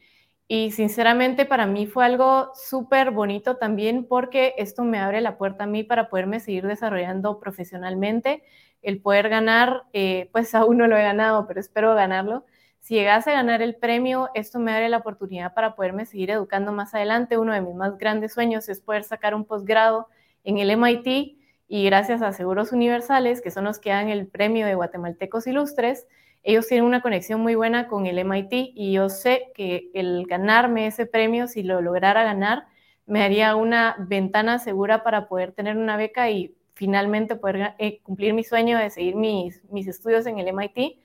Y 0.47 0.73
sinceramente 0.73 1.47
para 1.47 1.67
mí 1.67 1.87
fue 1.87 2.05
algo 2.05 2.51
súper 2.55 3.11
bonito 3.11 3.57
también 3.57 4.07
porque 4.07 4.55
esto 4.59 4.85
me 4.85 4.99
abre 4.99 5.21
la 5.23 5.39
puerta 5.39 5.65
a 5.65 5.67
mí 5.67 5.85
para 5.85 6.11
poderme 6.11 6.39
seguir 6.41 6.67
desarrollando 6.67 7.41
profesionalmente, 7.41 8.43
el 8.83 9.01
poder 9.01 9.31
ganar, 9.31 9.85
eh, 9.95 10.29
pues 10.33 10.55
aún 10.55 10.79
no 10.79 10.87
lo 10.87 10.97
he 10.97 11.03
ganado, 11.03 11.47
pero 11.47 11.61
espero 11.61 11.95
ganarlo, 11.95 12.45
si 12.85 12.97
llegase 12.97 13.31
a 13.31 13.37
ganar 13.37 13.63
el 13.63 13.77
premio, 13.77 14.29
esto 14.35 14.59
me 14.59 14.71
daría 14.71 14.91
la 14.91 14.99
oportunidad 14.99 15.55
para 15.55 15.75
poderme 15.75 16.05
seguir 16.05 16.31
educando 16.31 16.71
más 16.71 16.95
adelante. 16.95 17.39
Uno 17.39 17.55
de 17.55 17.63
mis 17.63 17.75
más 17.75 17.97
grandes 17.97 18.35
sueños 18.35 18.69
es 18.69 18.83
poder 18.83 19.05
sacar 19.05 19.35
un 19.35 19.47
posgrado 19.47 20.09
en 20.45 20.59
el 20.59 20.69
MIT 20.69 21.39
y 21.67 21.85
gracias 21.87 22.21
a 22.21 22.35
Seguros 22.35 22.73
Universales, 22.73 23.41
que 23.41 23.51
son 23.51 23.65
los 23.65 23.79
que 23.79 23.89
dan 23.89 24.11
el 24.11 24.27
premio 24.27 24.67
de 24.67 24.75
guatemaltecos 24.75 25.47
ilustres, 25.47 26.07
ellos 26.43 26.67
tienen 26.69 26.85
una 26.85 27.01
conexión 27.01 27.41
muy 27.41 27.55
buena 27.55 27.89
con 27.89 28.05
el 28.05 28.19
MIT 28.19 28.53
y 28.75 28.93
yo 28.93 29.09
sé 29.09 29.51
que 29.55 29.91
el 29.95 30.27
ganarme 30.27 30.87
ese 30.87 31.07
premio, 31.07 31.49
si 31.49 31.63
lo 31.63 31.81
lograra 31.81 32.23
ganar, 32.23 32.67
me 33.07 33.21
daría 33.21 33.57
una 33.57 33.97
ventana 33.99 34.59
segura 34.59 35.03
para 35.03 35.27
poder 35.27 35.53
tener 35.53 35.79
una 35.79 35.97
beca 35.97 36.29
y 36.29 36.55
finalmente 36.75 37.37
poder 37.37 37.77
eh, 37.79 38.03
cumplir 38.03 38.35
mi 38.35 38.45
sueño 38.45 38.77
de 38.77 38.91
seguir 38.91 39.17
mis 39.17 39.89
estudios 39.89 40.27
en 40.27 40.39
el 40.39 40.49
MIT 40.49 41.03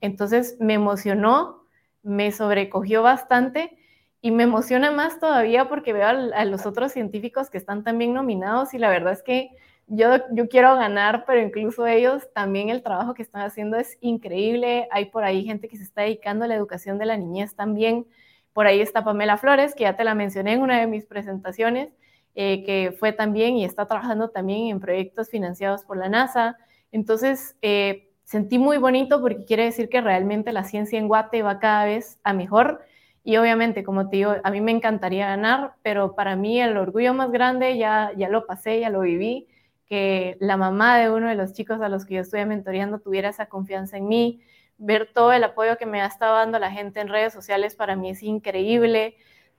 entonces 0.00 0.56
me 0.60 0.74
emocionó, 0.74 1.64
me 2.02 2.32
sobrecogió 2.32 3.02
bastante 3.02 3.78
y 4.20 4.30
me 4.30 4.44
emociona 4.44 4.90
más 4.90 5.20
todavía 5.20 5.68
porque 5.68 5.92
veo 5.92 6.06
a, 6.06 6.44
los 6.44 6.66
otros 6.66 6.92
científicos 6.92 7.50
que 7.50 7.58
están 7.58 7.84
también 7.84 8.14
nominados 8.14 8.74
y 8.74 8.78
la 8.78 8.88
verdad 8.88 9.12
es 9.12 9.22
que 9.22 9.50
yo, 9.86 10.08
yo 10.32 10.48
quiero 10.48 10.74
ganar, 10.74 11.24
pero 11.26 11.40
incluso 11.40 11.86
ellos 11.86 12.28
también 12.34 12.68
el 12.68 12.82
trabajo 12.82 13.14
que 13.14 13.22
están 13.22 13.42
haciendo 13.42 13.78
es 13.78 13.96
increíble. 14.00 14.86
Hay 14.90 15.06
por 15.06 15.24
ahí 15.24 15.44
gente 15.44 15.68
que 15.68 15.78
se 15.78 15.84
está 15.84 16.02
dedicando 16.02 16.44
a 16.44 16.48
la 16.48 16.56
educación 16.56 16.98
de 16.98 17.06
la 17.06 17.16
niñez 17.16 17.54
también. 17.54 18.06
Por 18.52 18.66
ahí 18.66 18.80
está 18.80 19.04
Pamela 19.04 19.38
Flores, 19.38 19.74
que 19.74 19.84
ya 19.84 19.96
te 19.96 20.04
la 20.04 20.14
mencioné 20.14 20.54
en 20.54 20.62
una 20.62 20.80
de 20.80 20.86
mis 20.86 21.06
presentaciones, 21.06 21.94
eh, 22.34 22.64
que 22.64 22.92
fue 22.98 23.12
también 23.12 23.56
y 23.56 23.64
está 23.64 23.86
trabajando 23.86 24.28
también 24.30 24.66
en 24.66 24.80
proyectos 24.80 25.30
financiados 25.30 25.84
por 25.84 25.96
la 25.96 26.08
NASA. 26.08 26.58
Entonces, 26.92 27.56
eh, 27.62 28.07
sentí 28.28 28.58
muy 28.58 28.76
bonito 28.76 29.22
porque 29.22 29.46
quiere 29.46 29.64
decir 29.64 29.88
que 29.88 30.02
realmente 30.02 30.52
la 30.52 30.64
ciencia 30.64 30.98
en 30.98 31.08
Guate 31.08 31.42
va 31.42 31.58
cada 31.60 31.86
vez 31.86 32.18
a 32.24 32.34
mejor. 32.34 32.82
Y 33.24 33.38
obviamente, 33.38 33.82
como 33.84 34.10
te 34.10 34.18
digo, 34.18 34.34
a 34.44 34.50
mí 34.50 34.60
me 34.60 34.70
encantaría 34.70 35.28
ganar, 35.28 35.76
pero 35.82 36.14
para 36.14 36.36
mí 36.36 36.60
el 36.60 36.76
orgullo 36.76 37.14
más 37.14 37.32
grande 37.32 37.78
ya, 37.78 38.12
ya 38.18 38.28
lo 38.28 38.46
pasé, 38.46 38.80
ya 38.80 38.90
lo 38.90 39.00
viví, 39.00 39.48
que 39.86 40.36
la 40.40 40.58
mamá 40.58 40.98
de 40.98 41.10
uno 41.10 41.26
de 41.28 41.36
los 41.36 41.54
chicos 41.54 41.80
a 41.80 41.88
los 41.88 42.04
que 42.04 42.16
yo 42.16 42.20
estoy 42.20 42.44
mentoreando 42.44 42.98
tuviera 42.98 43.30
esa 43.30 43.46
confianza 43.46 43.96
en 43.96 44.08
mí, 44.08 44.42
ver 44.76 45.10
todo 45.14 45.32
el 45.32 45.42
apoyo 45.42 45.78
que 45.78 45.86
me 45.86 46.02
ha 46.02 46.06
estado 46.06 46.36
dando 46.36 46.58
la 46.58 46.70
gente 46.70 47.00
en 47.00 47.08
redes 47.08 47.32
sociales 47.32 47.74
para 47.76 47.96
mí 47.96 48.10
es 48.10 48.22
increíble. 48.22 49.16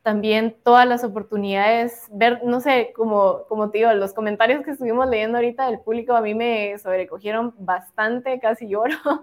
También 0.10 0.58
todas 0.64 0.88
las 0.88 1.04
oportunidades, 1.04 2.08
ver, 2.12 2.42
no 2.44 2.62
sé, 2.62 2.94
como, 2.96 3.46
como 3.48 3.70
te 3.70 3.78
digo, 3.78 3.94
los 3.94 4.12
comentarios 4.12 4.66
que 4.66 4.72
estuvimos 4.72 5.08
leyendo 5.08 5.38
ahorita 5.38 5.68
del 5.68 5.82
público 5.82 6.16
a 6.16 6.22
mí 6.22 6.34
me 6.34 6.76
sobrecogieron 6.80 7.54
bastante, 7.60 8.40
casi 8.40 8.68
lloro, 8.68 8.96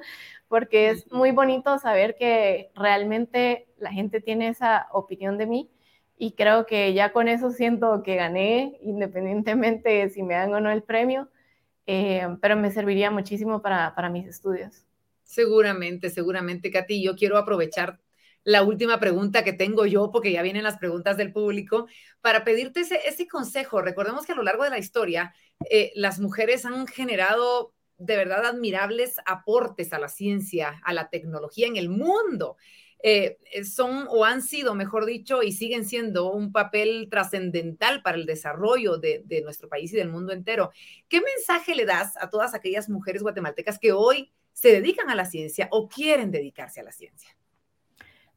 porque 0.48 0.90
es 0.90 1.10
muy 1.10 1.32
bonito 1.32 1.76
saber 1.80 2.14
que 2.14 2.70
realmente 2.76 3.66
la 3.78 3.90
gente 3.90 4.20
tiene 4.20 4.46
esa 4.46 4.86
opinión 4.92 5.38
de 5.38 5.46
mí 5.46 5.70
y 6.16 6.34
creo 6.34 6.66
que 6.66 6.94
ya 6.94 7.12
con 7.12 7.26
eso 7.26 7.50
siento 7.50 8.04
que 8.04 8.14
gané, 8.14 8.78
independientemente 8.80 9.88
de 9.90 10.08
si 10.10 10.22
me 10.22 10.34
dan 10.34 10.54
o 10.54 10.60
no 10.60 10.70
el 10.70 10.84
premio, 10.84 11.28
eh, 11.88 12.28
pero 12.40 12.54
me 12.54 12.70
serviría 12.70 13.10
muchísimo 13.10 13.60
para, 13.60 13.92
para 13.96 14.08
mis 14.08 14.28
estudios. 14.28 14.84
Seguramente, 15.24 16.10
seguramente, 16.10 16.70
Katy. 16.70 17.02
Yo 17.02 17.16
quiero 17.16 17.38
aprovechar 17.38 17.98
la 18.46 18.62
última 18.62 19.00
pregunta 19.00 19.42
que 19.42 19.52
tengo 19.52 19.86
yo, 19.86 20.12
porque 20.12 20.30
ya 20.30 20.40
vienen 20.40 20.62
las 20.62 20.78
preguntas 20.78 21.16
del 21.16 21.32
público, 21.32 21.88
para 22.20 22.44
pedirte 22.44 22.80
ese, 22.80 23.26
consejo. 23.26 23.82
Recordemos 23.82 24.24
que 24.24 24.32
a 24.32 24.36
lo 24.36 24.44
largo 24.44 24.62
de 24.62 24.70
la 24.70 24.78
historia, 24.78 25.34
eh, 25.68 25.90
las 25.96 26.20
mujeres 26.20 26.64
han 26.64 26.86
generado 26.86 27.74
de 27.98 28.16
verdad 28.16 28.46
admirables 28.46 29.16
aportes 29.26 29.92
a 29.92 29.98
la 29.98 30.08
ciencia, 30.08 30.80
a 30.84 30.94
la 30.94 31.10
tecnología 31.10 31.66
en 31.66 31.76
el 31.76 31.88
mundo. 31.88 32.56
Eh, 33.02 33.36
son 33.64 34.06
o 34.10 34.24
han 34.24 34.42
sido, 34.42 34.76
mejor 34.76 35.06
dicho, 35.06 35.42
y 35.42 35.50
siguen 35.50 35.84
siendo 35.84 36.30
un 36.30 36.52
papel 36.52 37.08
trascendental 37.10 38.00
para 38.00 38.16
el 38.16 38.26
desarrollo 38.26 38.98
de, 38.98 39.22
de, 39.24 39.42
nuestro 39.42 39.68
país 39.68 39.92
y 39.92 39.96
del 39.96 40.08
mundo 40.08 40.32
entero. 40.32 40.70
¿Qué 41.08 41.20
mensaje 41.20 41.74
le 41.74 41.84
das 41.84 42.16
a 42.16 42.30
todas 42.30 42.54
aquellas 42.54 42.88
mujeres 42.88 43.22
guatemaltecas 43.22 43.80
que 43.80 43.90
hoy 43.90 44.32
se 44.52 44.68
dedican 44.68 45.10
a 45.10 45.16
la 45.16 45.24
ciencia 45.24 45.66
o 45.72 45.88
quieren 45.88 46.30
dedicarse 46.30 46.78
a 46.78 46.84
la 46.84 46.92
ciencia? 46.92 47.36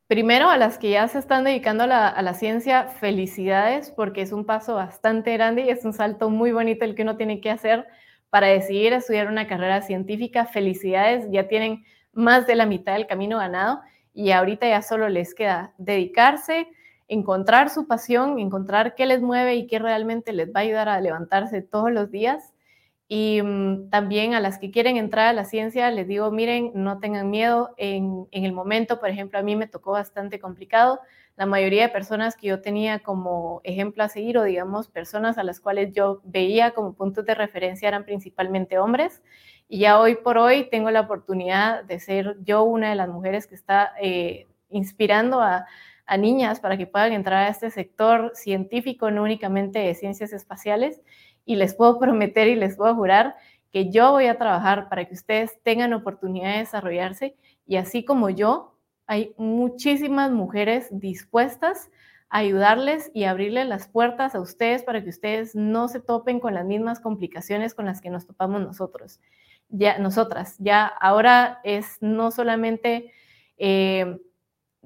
Primero, 0.10 0.49
a 0.49 0.57
las 0.57 0.80
que 0.80 0.89
ya 0.89 1.07
se 1.07 1.20
están 1.20 1.43
dedicando 1.43 1.84
a 1.84 1.88
la, 2.24 2.34
ciencia, 2.34 2.86
felicidades, 2.86 3.91
porque 3.91 4.24
es 4.24 4.32
un 4.32 4.43
paso 4.43 4.74
bastante 4.74 5.32
grande 5.34 5.62
y 5.62 5.70
es 5.70 5.86
un 5.86 5.93
salto 5.93 6.32
muy 6.32 6.51
bonito 6.51 6.84
el 6.84 6.95
que 6.95 7.03
uno 7.03 7.16
tiene 7.16 7.41
que 7.41 7.51
hacer 7.51 7.86
para 8.32 8.47
decidir 8.47 8.91
estudiar 8.93 9.28
una 9.28 9.45
carrera 9.45 9.84
científica. 9.84 10.47
Felicidades, 10.47 11.28
ya 11.30 11.47
tienen 11.47 11.84
más 12.12 12.47
de 12.47 12.55
la 12.55 12.66
mitad 12.66 12.93
del 12.93 13.05
camino 13.05 13.38
ganado 13.38 13.82
y 14.12 14.32
ahorita 14.32 14.68
ya 14.68 14.82
solo 14.82 15.10
les 15.10 15.36
queda 15.36 15.76
dedicarse, 15.78 16.68
encontrar 17.07 17.70
su 17.70 17.86
pasión, 17.86 18.39
encontrar 18.39 18.95
qué 18.95 19.05
les 19.05 19.22
mueve 19.22 19.57
y 19.57 19.68
qué 19.68 19.78
realmente 19.78 20.34
les 20.34 20.47
va 20.47 20.62
a 20.62 20.64
ayudar 20.64 20.89
a 20.89 21.01
levantarse 21.01 21.62
todos 21.62 21.91
los 21.91 22.10
días 22.10 22.51
y 23.12 23.41
mm, 23.41 23.89
también 23.89 24.36
a 24.36 24.39
las 24.39 24.60
que 24.60 24.70
quieren 24.70 24.95
entrar 24.95 25.28
a 25.28 25.34
la 25.34 25.43
ciencia, 25.43 25.89
les 25.89 26.07
digo, 26.07 26.30
miren, 26.30 26.72
no 26.76 26.99
tengan 26.99 27.32
miedo. 27.32 27.74
En, 27.76 28.28
en, 28.30 28.45
el 28.45 28.53
momento, 28.53 28.99
por 28.99 29.10
ejemplo, 29.10 29.39
a 29.39 29.41
mí 29.41 29.55
me 29.55 29.68
tocó 29.68 29.93
bastante 29.93 30.39
complicado. 30.39 30.99
La 31.36 31.47
mayoría 31.47 31.82
de 31.82 31.89
personas 31.89 32.36
que 32.36 32.47
yo 32.47 32.62
tenía 32.62 32.99
como 32.99 33.62
ejemplo 33.64 34.03
a 34.03 34.10
seguir 34.10 34.38
o, 34.38 34.43
digamos, 34.43 34.89
personas 34.89 35.39
a 35.39 35.43
las 35.43 35.60
cuales 35.60 35.91
yo 35.91 36.22
veía 36.24 36.72
como 36.72 36.93
puntos 36.93 37.26
de 37.26 37.34
referencia 37.34 37.88
eran 37.88 38.05
principalmente 38.05 38.78
hombres. 38.78 39.24
Y 39.68 39.80
ya 39.80 39.99
hoy 39.99 40.16
por 40.16 40.38
hoy 40.38 40.70
tengo 40.70 40.91
la 40.91 41.01
oportunidad 41.01 41.84
de 41.86 41.99
ser 41.99 42.38
yo 42.43 42.62
una 42.62 42.91
de 42.91 42.95
las 42.95 43.10
mujeres 43.10 43.47
que 43.47 43.55
está 43.55 43.91
eh, 43.99 44.47
inspirando 44.70 45.41
a, 45.41 45.66
a 46.05 46.18
niñas 46.18 46.60
para 46.60 46.78
que 46.78 46.86
puedan 46.86 47.14
entrar 47.14 47.45
a 47.45 47.49
este 47.49 47.72
sector 47.72 48.34
científico, 48.36 49.10
no 49.10 49.24
únicamente 49.24 49.80
de 49.80 49.95
ciencias 49.95 50.32
espaciales 50.32 51.01
y 51.46 51.56
les 51.56 51.76
puedo 51.76 52.00
prometer 52.00 52.48
y 52.48 52.56
les 52.56 52.76
puedo 52.78 52.96
jurar 52.96 53.36
que 53.72 53.92
yo 53.92 54.12
voy 54.12 54.26
a 54.26 54.38
trabajar 54.38 54.90
para 54.90 55.06
que 55.06 55.14
ustedes 55.14 55.62
tengan 55.64 55.94
oportunidad 55.94 56.54
de 56.54 56.60
desarrollarse 56.60 57.36
y 57.68 57.76
así 57.76 58.04
como 58.04 58.30
yo, 58.30 58.76
hay 59.06 59.34
muchísimas 59.38 60.32
mujeres 60.32 60.88
dispuestas 60.92 61.90
a 62.30 62.40
ayudarles 62.40 63.12
y 63.14 63.24
abrirles 63.24 63.68
las 63.68 63.88
puertas 63.88 64.36
a 64.36 64.40
ustedes 64.40 64.84
para 64.84 65.04
que 65.04 65.10
ustedes 65.10 65.56
no 65.56 65.88
se 65.88 66.00
topen 66.00 66.40
con 66.40 66.54
las 66.54 66.66
mismas 66.66 67.00
complicaciones 67.00 67.74
con 67.74 67.86
las 67.86 68.02
que 68.02 68.10
nos 68.10 68.26
topamos 68.26 68.62
nosotros. 68.62 69.20
Ya, 69.70 70.00
nosotras, 70.00 70.56
ya 70.60 70.86
ahora 70.86 71.60
es 71.64 71.98
no 72.02 72.32
solamente 72.32 73.12
eh, 73.58 74.20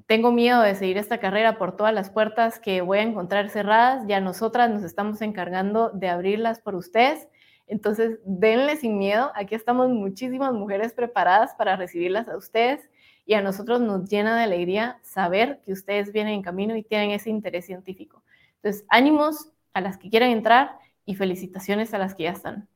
tengo 0.06 0.32
miedo 0.32 0.60
de 0.60 0.74
seguir 0.74 0.98
esta 0.98 1.18
carrera 1.18 1.56
por 1.56 1.76
todas 1.76 1.94
las 1.94 2.10
puertas 2.10 2.58
que 2.60 2.82
voy 2.82 2.98
a 2.98 3.02
encontrar 3.02 3.48
cerradas, 3.48 4.04
ya 4.06 4.20
nosotras 4.20 4.70
nos 4.70 4.82
estamos 4.82 5.22
encargando 5.22 5.90
de 5.90 6.08
abrirlas 6.08 6.60
por 6.60 6.74
ustedes. 6.74 7.26
Entonces, 7.66 8.18
denle 8.26 8.76
sin 8.76 8.98
miedo, 8.98 9.32
aquí 9.34 9.54
estamos 9.54 9.88
muchísimas 9.88 10.52
mujeres 10.52 10.92
preparadas 10.92 11.54
para 11.54 11.76
recibirlas 11.76 12.28
a 12.28 12.36
ustedes 12.36 12.88
y 13.24 13.34
a 13.34 13.40
nosotros 13.40 13.80
nos 13.80 14.08
llena 14.10 14.36
de 14.36 14.44
alegría 14.44 14.98
saber 15.02 15.60
que 15.64 15.72
ustedes 15.72 16.12
vienen 16.12 16.34
en 16.34 16.42
camino 16.42 16.76
y 16.76 16.82
tienen 16.82 17.10
ese 17.10 17.30
interés 17.30 17.64
científico. 17.64 18.22
Entonces, 18.56 18.84
ánimos 18.90 19.52
a 19.72 19.80
las 19.80 19.96
que 19.96 20.10
quieran 20.10 20.30
entrar 20.30 20.78
y 21.06 21.14
felicitaciones 21.14 21.94
a 21.94 21.98
las 21.98 22.14
que 22.14 22.24
ya 22.24 22.32
están. 22.32 22.68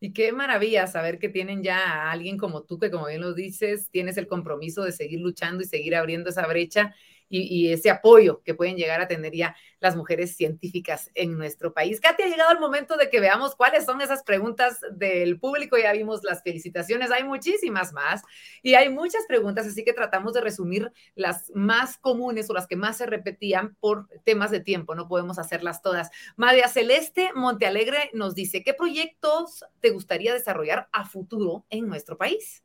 Y 0.00 0.12
qué 0.12 0.32
maravilla 0.32 0.86
saber 0.86 1.18
que 1.18 1.28
tienen 1.28 1.62
ya 1.64 1.78
a 1.78 2.12
alguien 2.12 2.38
como 2.38 2.62
tú, 2.62 2.78
que 2.78 2.90
como 2.90 3.06
bien 3.06 3.20
lo 3.20 3.34
dices, 3.34 3.90
tienes 3.90 4.16
el 4.16 4.28
compromiso 4.28 4.84
de 4.84 4.92
seguir 4.92 5.20
luchando 5.20 5.62
y 5.62 5.66
seguir 5.66 5.96
abriendo 5.96 6.30
esa 6.30 6.46
brecha 6.46 6.94
y, 7.28 7.72
ese 7.72 7.90
apoyo 7.90 8.42
que 8.42 8.54
pueden 8.54 8.76
llegar 8.76 9.00
a 9.00 9.08
tener 9.08 9.34
ya 9.34 9.56
las 9.80 9.96
mujeres 9.96 10.36
científicas 10.36 11.10
en 11.14 11.36
nuestro 11.36 11.72
país. 11.72 12.00
Katy, 12.00 12.22
ha 12.22 12.26
llegado 12.26 12.52
el 12.52 12.60
momento 12.60 12.96
de 12.96 13.10
que 13.10 13.20
veamos 13.20 13.54
cuáles 13.54 13.84
son 13.84 14.00
esas 14.00 14.22
preguntas 14.22 14.80
del 14.92 15.38
público. 15.38 15.76
Ya 15.76 15.92
vimos 15.92 16.24
las 16.24 16.42
felicitaciones, 16.42 17.10
hay 17.10 17.24
muchísimas 17.24 17.92
más 17.92 18.22
y 18.62 18.74
hay 18.74 18.88
muchas 18.88 19.24
preguntas, 19.28 19.66
así 19.66 19.84
que 19.84 19.92
tratamos 19.92 20.34
de 20.34 20.40
resumir 20.40 20.92
las 21.14 21.50
más 21.54 21.98
comunes 21.98 22.48
o 22.50 22.54
las 22.54 22.66
que 22.66 22.76
más 22.76 22.96
se 22.96 23.06
repetían 23.06 23.76
por 23.80 24.08
temas 24.24 24.50
de 24.50 24.60
tiempo. 24.60 24.94
No 24.94 25.08
podemos 25.08 25.38
hacerlas 25.38 25.82
todas. 25.82 26.10
María 26.36 26.68
Celeste 26.68 27.30
Montealegre 27.34 28.10
nos 28.12 28.34
dice, 28.34 28.62
¿qué 28.62 28.74
proyectos 28.74 29.64
te 29.80 29.90
gustaría 29.90 30.32
desarrollar 30.32 30.88
a 30.92 31.04
futuro 31.04 31.64
en 31.70 31.86
nuestro 31.86 32.16
país? 32.16 32.62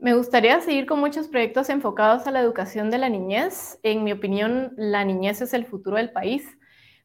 Me 0.00 0.14
gustaría 0.14 0.58
seguir 0.62 0.86
con 0.86 0.98
muchos 0.98 1.28
proyectos 1.28 1.68
enfocados 1.68 2.26
a 2.26 2.30
la 2.30 2.40
educación 2.40 2.90
de 2.90 2.96
la 2.96 3.10
niñez. 3.10 3.78
En 3.82 4.02
mi 4.02 4.12
opinión, 4.12 4.72
la 4.78 5.04
niñez 5.04 5.42
es 5.42 5.52
el 5.52 5.66
futuro 5.66 5.98
del 5.98 6.10
país, 6.10 6.56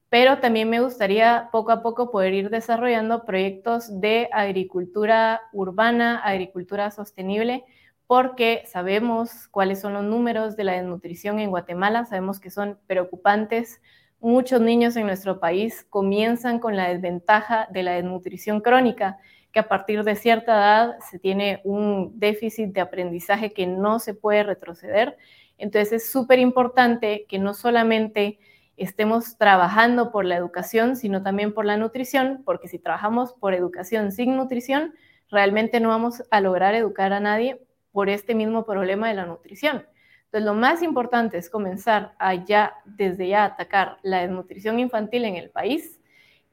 pero 0.08 0.40
también 0.40 0.70
me 0.70 0.80
gustaría 0.80 1.50
poco 1.52 1.74
a 1.74 1.82
poco 1.82 2.10
poder 2.10 2.34
ir 2.34 2.50
desarrollando 2.50 3.26
proyectos 3.26 4.00
de 4.00 4.30
agricultura 4.32 5.42
urbana, 5.52 6.20
agricultura 6.20 6.90
sostenible, 6.90 7.66
porque 8.08 8.64
sabemos 8.66 9.50
cuáles 9.50 9.82
son 9.82 9.92
los 9.92 10.06
números 10.06 10.56
de 10.56 10.64
la 10.64 10.72
desnutrición 10.72 11.40
en 11.40 11.50
Guatemala, 11.50 12.06
sabemos 12.06 12.40
que 12.40 12.50
son 12.50 12.80
preocupantes. 12.88 13.82
Muchos 14.22 14.62
niños 14.62 14.96
en 14.96 15.08
nuestro 15.08 15.42
país 15.42 15.86
comienzan 15.90 16.60
con 16.60 16.78
la 16.78 16.88
desventaja 16.88 17.68
de 17.72 17.84
la 17.84 17.92
desnutrición 17.92 18.62
crónica 18.62 19.18
que 19.56 19.60
a 19.60 19.70
partir 19.70 20.04
de 20.04 20.18
cierta 20.18 20.54
edad 20.54 21.00
se 21.00 21.18
tiene 21.18 21.62
un 21.64 22.20
déficit 22.20 22.74
de 22.74 22.82
aprendizaje 22.82 23.54
que 23.54 23.66
no 23.66 24.00
se 24.00 24.14
puede 24.14 24.44
retroceder. 24.44 25.16
Entonces 25.58 25.94
es 25.94 26.12
súper 26.12 26.40
importante 26.40 27.26
que 27.30 27.40
no 27.40 27.54
solamente 27.54 28.38
estemos 28.76 29.38
trabajando 29.38 30.12
por 30.12 30.26
la 30.26 30.36
educación, 30.36 30.98
sino 30.98 31.24
también 31.24 31.54
por 31.54 31.64
la 31.64 31.78
nutrición, 31.78 32.42
porque 32.44 32.68
si 32.68 32.80
trabajamos 32.80 33.32
por 33.32 33.54
educación 33.54 34.12
sin 34.12 34.36
nutrición, 34.36 34.94
realmente 35.30 35.80
no 35.80 35.88
vamos 35.88 36.22
a 36.32 36.42
lograr 36.42 36.76
educar 36.76 37.14
a 37.14 37.22
nadie 37.22 37.62
por 37.94 38.10
este 38.10 38.36
mismo 38.36 38.66
problema 38.66 39.08
de 39.08 39.14
la 39.14 39.26
nutrición. 39.26 39.86
Entonces, 40.26 40.46
lo 40.46 40.54
más 40.54 40.82
importante 40.82 41.38
es 41.38 41.50
comenzar 41.50 42.14
a 42.20 42.34
ya, 42.34 42.74
desde 42.84 43.30
ya, 43.30 43.46
atacar 43.46 44.00
la 44.04 44.20
desnutrición 44.20 44.80
infantil 44.80 45.24
en 45.24 45.38
el 45.38 45.50
país 45.50 46.02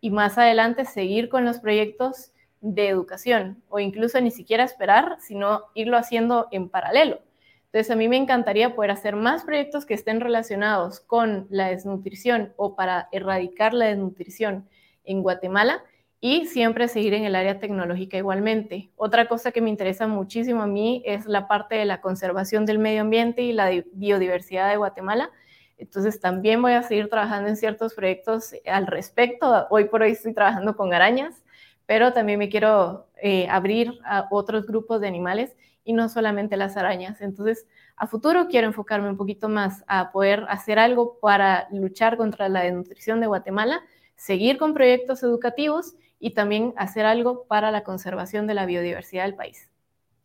y 0.00 0.10
más 0.10 0.38
adelante 0.38 0.84
seguir 0.84 1.28
con 1.28 1.44
los 1.44 1.58
proyectos 1.58 2.31
de 2.62 2.88
educación 2.88 3.62
o 3.68 3.80
incluso 3.80 4.18
ni 4.20 4.30
siquiera 4.30 4.64
esperar, 4.64 5.18
sino 5.20 5.64
irlo 5.74 5.98
haciendo 5.98 6.48
en 6.50 6.70
paralelo. 6.70 7.20
Entonces, 7.66 7.90
a 7.90 7.96
mí 7.96 8.08
me 8.08 8.16
encantaría 8.16 8.74
poder 8.74 8.90
hacer 8.90 9.16
más 9.16 9.44
proyectos 9.44 9.84
que 9.84 9.94
estén 9.94 10.20
relacionados 10.20 11.00
con 11.00 11.46
la 11.50 11.68
desnutrición 11.68 12.52
o 12.56 12.76
para 12.76 13.08
erradicar 13.12 13.74
la 13.74 13.86
desnutrición 13.86 14.68
en 15.04 15.22
Guatemala 15.22 15.82
y 16.20 16.46
siempre 16.46 16.86
seguir 16.86 17.14
en 17.14 17.24
el 17.24 17.34
área 17.34 17.58
tecnológica 17.58 18.16
igualmente. 18.16 18.90
Otra 18.94 19.26
cosa 19.26 19.50
que 19.50 19.60
me 19.60 19.70
interesa 19.70 20.06
muchísimo 20.06 20.62
a 20.62 20.66
mí 20.66 21.02
es 21.04 21.26
la 21.26 21.48
parte 21.48 21.74
de 21.74 21.84
la 21.84 22.00
conservación 22.00 22.64
del 22.64 22.78
medio 22.78 23.00
ambiente 23.00 23.42
y 23.42 23.52
la 23.52 23.70
biodiversidad 23.92 24.70
de 24.70 24.76
Guatemala. 24.76 25.30
Entonces 25.78 26.20
también 26.20 26.62
voy 26.62 26.72
a 26.72 26.82
seguir 26.84 27.08
trabajando 27.08 27.48
en 27.48 27.56
ciertos 27.56 27.94
proyectos 27.94 28.54
al 28.66 28.86
respecto. 28.86 29.66
Hoy 29.70 29.86
por 29.86 30.02
hoy 30.02 30.12
estoy 30.12 30.32
trabajando 30.32 30.76
con 30.76 30.94
arañas 30.94 31.42
pero 31.86 32.12
también 32.12 32.38
me 32.38 32.48
quiero 32.48 33.06
eh, 33.16 33.46
abrir 33.48 33.98
a 34.04 34.28
otros 34.30 34.66
grupos 34.66 35.00
de 35.00 35.08
animales 35.08 35.56
y 35.84 35.92
no 35.92 36.08
solamente 36.08 36.56
las 36.56 36.76
arañas. 36.76 37.20
Entonces, 37.20 37.66
a 37.96 38.06
futuro 38.06 38.48
quiero 38.48 38.66
enfocarme 38.66 39.08
un 39.08 39.16
poquito 39.16 39.48
más 39.48 39.84
a 39.86 40.12
poder 40.12 40.44
hacer 40.48 40.78
algo 40.78 41.18
para 41.20 41.68
luchar 41.70 42.16
contra 42.16 42.48
la 42.48 42.62
desnutrición 42.62 43.20
de 43.20 43.26
Guatemala, 43.26 43.82
seguir 44.16 44.58
con 44.58 44.74
proyectos 44.74 45.22
educativos 45.22 45.94
y 46.18 46.30
también 46.30 46.72
hacer 46.76 47.04
algo 47.04 47.44
para 47.44 47.70
la 47.70 47.82
conservación 47.82 48.46
de 48.46 48.54
la 48.54 48.66
biodiversidad 48.66 49.24
del 49.24 49.34
país. 49.34 49.68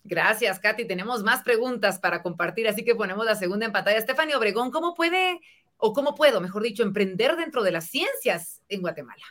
Gracias, 0.04 0.60
Katy. 0.60 0.86
Tenemos 0.86 1.24
más 1.24 1.44
preguntas 1.44 2.00
para 2.00 2.22
compartir, 2.24 2.68
así 2.68 2.86
que 2.86 2.96
ponemos 2.96 3.26
la 3.26 3.36
segunda 3.36 3.66
en 3.66 3.74
pantalla. 3.74 4.06
Obregón, 4.38 4.72
¿cómo 4.72 4.94
puede, 4.94 5.42
o 5.78 5.92
cómo 5.92 6.16
puedo, 6.16 6.40
mejor 6.40 6.64
dicho, 6.64 6.84
emprender 6.84 7.36
dentro 7.36 7.62
de 7.62 7.72
las 7.72 7.86
ciencias 7.86 8.62
en 8.70 8.82
Guatemala? 8.82 9.24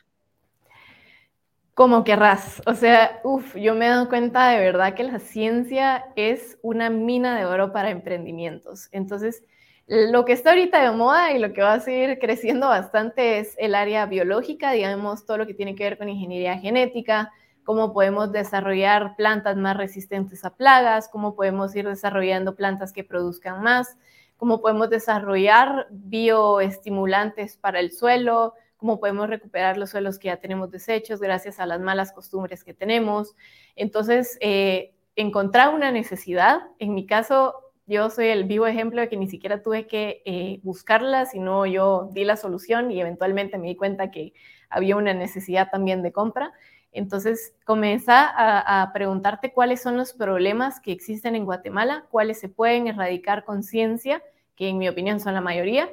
Como 1.77 2.05
querrás. 2.05 2.63
O 2.65 2.75
sea, 2.75 3.21
uff, 3.23 3.55
yo 3.55 3.75
me 3.75 3.85
he 3.85 3.91
dado 3.91 4.09
cuenta 4.09 4.49
de 4.49 4.61
verdad 4.61 4.95
que 4.95 5.05
la 5.05 5.19
ciencia 5.19 6.07
es 6.17 6.59
una 6.63 6.89
mina 6.89 7.37
de 7.37 7.45
oro 7.45 7.71
para 7.71 7.91
emprendimientos. 7.91 8.89
Entonces, 8.93 9.45
lo 9.87 10.25
que 10.25 10.33
está 10.33 10.53
ahorita 10.53 10.83
de 10.83 10.97
moda 10.97 11.33
y 11.33 11.39
lo 11.39 11.53
que 11.53 11.61
va 11.61 11.75
a 11.75 11.81
seguir 11.81 12.19
creciendo 12.19 12.69
bastante 12.69 13.41
es 13.41 13.57
el 13.59 13.75
área 13.75 14.07
biológica, 14.07 14.73
digamos, 14.73 15.27
todo 15.27 15.37
lo 15.37 15.47
que 15.47 15.53
tiene 15.53 15.75
que 15.75 15.85
ver 15.85 15.99
con 15.99 16.09
ingeniería 16.09 16.57
genética, 16.57 17.31
cómo 17.63 17.93
podemos 17.93 18.33
desarrollar 18.33 19.15
plantas 19.15 19.59
más 19.59 19.77
resistentes 19.77 20.47
a 20.47 20.57
plagas, 20.57 21.11
cómo 21.11 21.35
podemos 21.37 21.77
ir 21.77 21.87
desarrollando 21.87 22.57
plantas 22.57 22.91
que 22.91 23.05
produzcan 23.05 23.63
más, 23.63 23.99
cómo 24.39 24.63
podemos 24.63 24.89
desarrollar 24.89 25.89
bioestimulantes 25.91 27.59
para 27.59 27.81
el 27.81 27.93
suelo, 27.93 28.55
cómo 28.77 29.01
podemos 29.01 29.29
recuperar 29.29 29.79
los 29.79 29.91
suelos 29.91 30.19
que 30.19 30.29
ya 30.29 30.37
tenemos 30.37 30.71
desechos 30.71 31.21
gracias 31.21 31.59
a 31.61 31.67
las 31.67 31.81
malas 31.81 32.13
costumbres 32.13 32.65
que 32.65 32.75
tenemos. 32.75 33.35
Entonces, 33.75 34.39
eh, 34.41 34.95
encontrar 35.17 35.75
una 35.75 35.91
necesidad, 35.91 36.61
en 36.79 36.95
mi 36.95 37.07
caso, 37.07 37.55
yo 37.87 38.11
soy 38.11 38.27
el 38.27 38.45
vivo 38.45 38.67
ejemplo 38.67 39.01
de 39.01 39.09
que 39.09 39.17
ni 39.17 39.29
siquiera 39.29 39.63
tuve 39.63 39.87
que 39.87 40.23
eh, 40.27 40.61
buscarla, 40.63 41.25
sino 41.25 41.67
yo 41.67 42.11
di 42.13 42.25
la 42.25 42.37
solución 42.37 42.91
y 42.91 43.01
eventualmente 43.01 43.59
me 43.59 43.69
di 43.69 43.77
cuenta 43.77 44.11
que 44.11 44.35
había 44.69 44.97
una 44.97 45.15
necesidad 45.15 45.71
también 45.71 46.03
de 46.03 46.13
compra. 46.13 46.53
Entonces, 46.91 47.55
comienza 47.65 48.27
a, 48.27 48.83
a, 48.83 48.93
preguntarte 48.93 49.53
cuáles 49.53 49.83
son 49.83 49.97
los 49.97 50.15
problemas 50.15 50.81
que 50.81 50.93
existen 50.93 51.37
en 51.37 51.45
Guatemala, 51.45 52.07
cuáles 52.11 52.41
se 52.41 52.49
pueden 52.49 52.89
erradicar 52.89 53.45
con 53.45 53.63
ciencia, 53.63 54.23
que 54.57 54.69
en 54.69 54.79
mi 54.79 54.89
opinión 54.89 55.21
son 55.21 55.35
la 55.35 55.41
mayoría, 55.41 55.89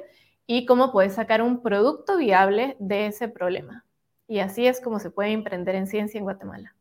y 0.46 0.66
cómo 0.66 0.92
puedes 0.92 1.14
sacar 1.14 1.42
un 1.42 1.62
producto 1.62 2.16
viable 2.16 2.76
de 2.78 3.06
ese 3.06 3.28
problema. 3.28 3.84
Y 4.28 4.40
así 4.40 4.66
es 4.66 4.80
como 4.80 4.98
se 5.00 5.10
puede 5.10 5.32
emprender 5.32 5.74
en 5.74 5.86
ciencia 5.86 6.18
en 6.18 6.24
Guatemala 6.24 6.73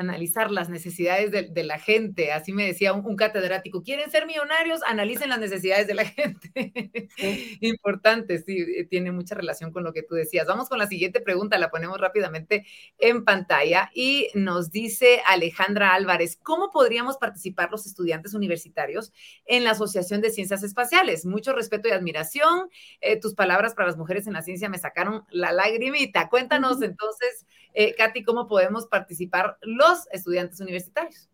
analizar 0.00 0.50
las 0.50 0.70
necesidades 0.70 1.30
de, 1.30 1.62
la 1.62 1.78
gente. 1.78 2.32
Así 2.32 2.52
me 2.52 2.66
decía 2.66 2.94
un, 2.94 3.16
catedrático, 3.16 3.82
¿quieren 3.82 4.10
ser 4.10 4.26
millonarios? 4.26 4.80
Analicen 4.86 5.28
las 5.28 5.38
necesidades 5.38 5.86
de 5.86 5.94
la 5.94 6.06
gente. 6.06 6.50
Importante, 7.60 8.38
sí, 8.38 8.64
eh, 8.78 8.86
tiene 8.86 9.12
mucha 9.12 9.34
relación 9.34 9.72
con 9.72 9.84
lo 9.84 9.92
que 9.92 10.02
tú 10.02 10.14
decías. 10.14 10.46
Vamos 10.46 10.70
con 10.70 10.78
la 10.78 10.86
siguiente 10.86 11.20
pregunta, 11.20 11.58
la 11.58 11.70
ponemos 11.70 12.00
rápidamente 12.00 12.64
en 12.98 13.24
pantalla 13.26 13.90
y 13.94 14.28
nos 14.34 14.70
dice 14.70 15.20
Alejandra 15.26 15.92
Álvarez, 15.92 16.38
¿cómo 16.42 16.70
podríamos 16.70 17.18
participar 17.18 17.70
los 17.70 17.84
estudiantes 17.84 18.32
universitarios 18.32 19.12
en 19.44 19.64
la 19.64 19.72
Asociación 19.72 20.22
de 20.22 20.30
Ciencias 20.30 20.62
Espaciales? 20.62 21.26
Mucho 21.26 21.52
respeto 21.52 21.88
y 21.88 21.92
admiración. 21.92 22.70
Eh, 23.02 23.20
tus 23.20 23.34
palabras 23.34 23.74
para 23.74 23.88
las 23.88 23.98
mujeres 23.98 24.26
en 24.26 24.32
la 24.32 24.40
ciencia 24.40 24.70
me 24.70 24.78
sacaron 24.78 25.24
la 25.28 25.52
lagrimita. 25.52 26.30
Cuéntanos 26.30 26.80
entonces, 26.80 27.46
eh, 27.74 27.94
Katy, 27.94 28.22
¿cómo 28.24 28.46
podemos 28.46 28.86
participar 28.86 29.58
los 29.62 30.08
estudiantes 30.12 30.60
universitarios. 30.60 31.28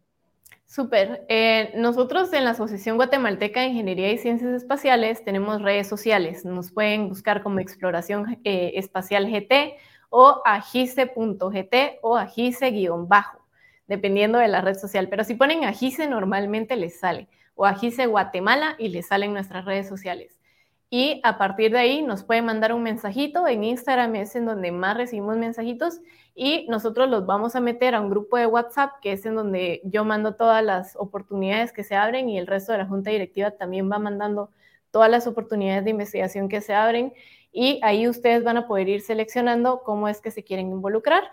Súper. 0.66 1.24
Eh, 1.28 1.72
nosotros 1.76 2.32
en 2.32 2.44
la 2.44 2.50
Asociación 2.50 2.96
Guatemalteca 2.96 3.60
de 3.60 3.68
Ingeniería 3.68 4.10
y 4.10 4.18
Ciencias 4.18 4.52
Espaciales 4.52 5.24
tenemos 5.24 5.62
redes 5.62 5.88
sociales. 5.88 6.44
Nos 6.44 6.72
pueden 6.72 7.08
buscar 7.08 7.42
como 7.42 7.60
Exploración 7.60 8.40
eh, 8.44 8.72
Espacial 8.74 9.30
GT 9.30 9.76
o 10.10 10.42
agice.gt 10.44 11.74
o 12.02 12.16
agice-bajo, 12.16 13.46
dependiendo 13.86 14.38
de 14.38 14.48
la 14.48 14.60
red 14.60 14.74
social. 14.74 15.08
Pero 15.08 15.22
si 15.22 15.34
ponen 15.34 15.64
agice 15.64 16.08
normalmente 16.08 16.74
les 16.76 16.98
sale 16.98 17.28
o 17.54 17.64
agice 17.64 18.06
Guatemala 18.06 18.74
y 18.78 18.88
les 18.88 19.06
salen 19.06 19.32
nuestras 19.32 19.64
redes 19.64 19.88
sociales. 19.88 20.35
Y 20.88 21.20
a 21.24 21.36
partir 21.36 21.72
de 21.72 21.78
ahí 21.78 22.02
nos 22.02 22.22
pueden 22.22 22.44
mandar 22.44 22.72
un 22.72 22.82
mensajito. 22.82 23.48
En 23.48 23.64
Instagram 23.64 24.14
es 24.16 24.36
en 24.36 24.46
donde 24.46 24.70
más 24.70 24.96
recibimos 24.96 25.36
mensajitos 25.36 26.00
y 26.34 26.66
nosotros 26.68 27.08
los 27.08 27.26
vamos 27.26 27.56
a 27.56 27.60
meter 27.60 27.94
a 27.94 28.00
un 28.00 28.10
grupo 28.10 28.36
de 28.36 28.46
WhatsApp 28.46 28.92
que 29.02 29.12
es 29.12 29.26
en 29.26 29.34
donde 29.34 29.80
yo 29.84 30.04
mando 30.04 30.36
todas 30.36 30.62
las 30.62 30.94
oportunidades 30.96 31.72
que 31.72 31.82
se 31.82 31.96
abren 31.96 32.28
y 32.28 32.38
el 32.38 32.46
resto 32.46 32.72
de 32.72 32.78
la 32.78 32.86
junta 32.86 33.10
directiva 33.10 33.50
también 33.50 33.90
va 33.90 33.98
mandando 33.98 34.50
todas 34.92 35.10
las 35.10 35.26
oportunidades 35.26 35.84
de 35.84 35.90
investigación 35.90 36.48
que 36.48 36.60
se 36.60 36.74
abren 36.74 37.12
y 37.52 37.80
ahí 37.82 38.06
ustedes 38.06 38.44
van 38.44 38.58
a 38.58 38.66
poder 38.68 38.88
ir 38.88 39.00
seleccionando 39.00 39.82
cómo 39.82 40.08
es 40.08 40.20
que 40.20 40.30
se 40.30 40.44
quieren 40.44 40.70
involucrar. 40.70 41.24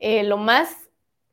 Eh, 0.00 0.24
lo 0.24 0.36
más 0.36 0.87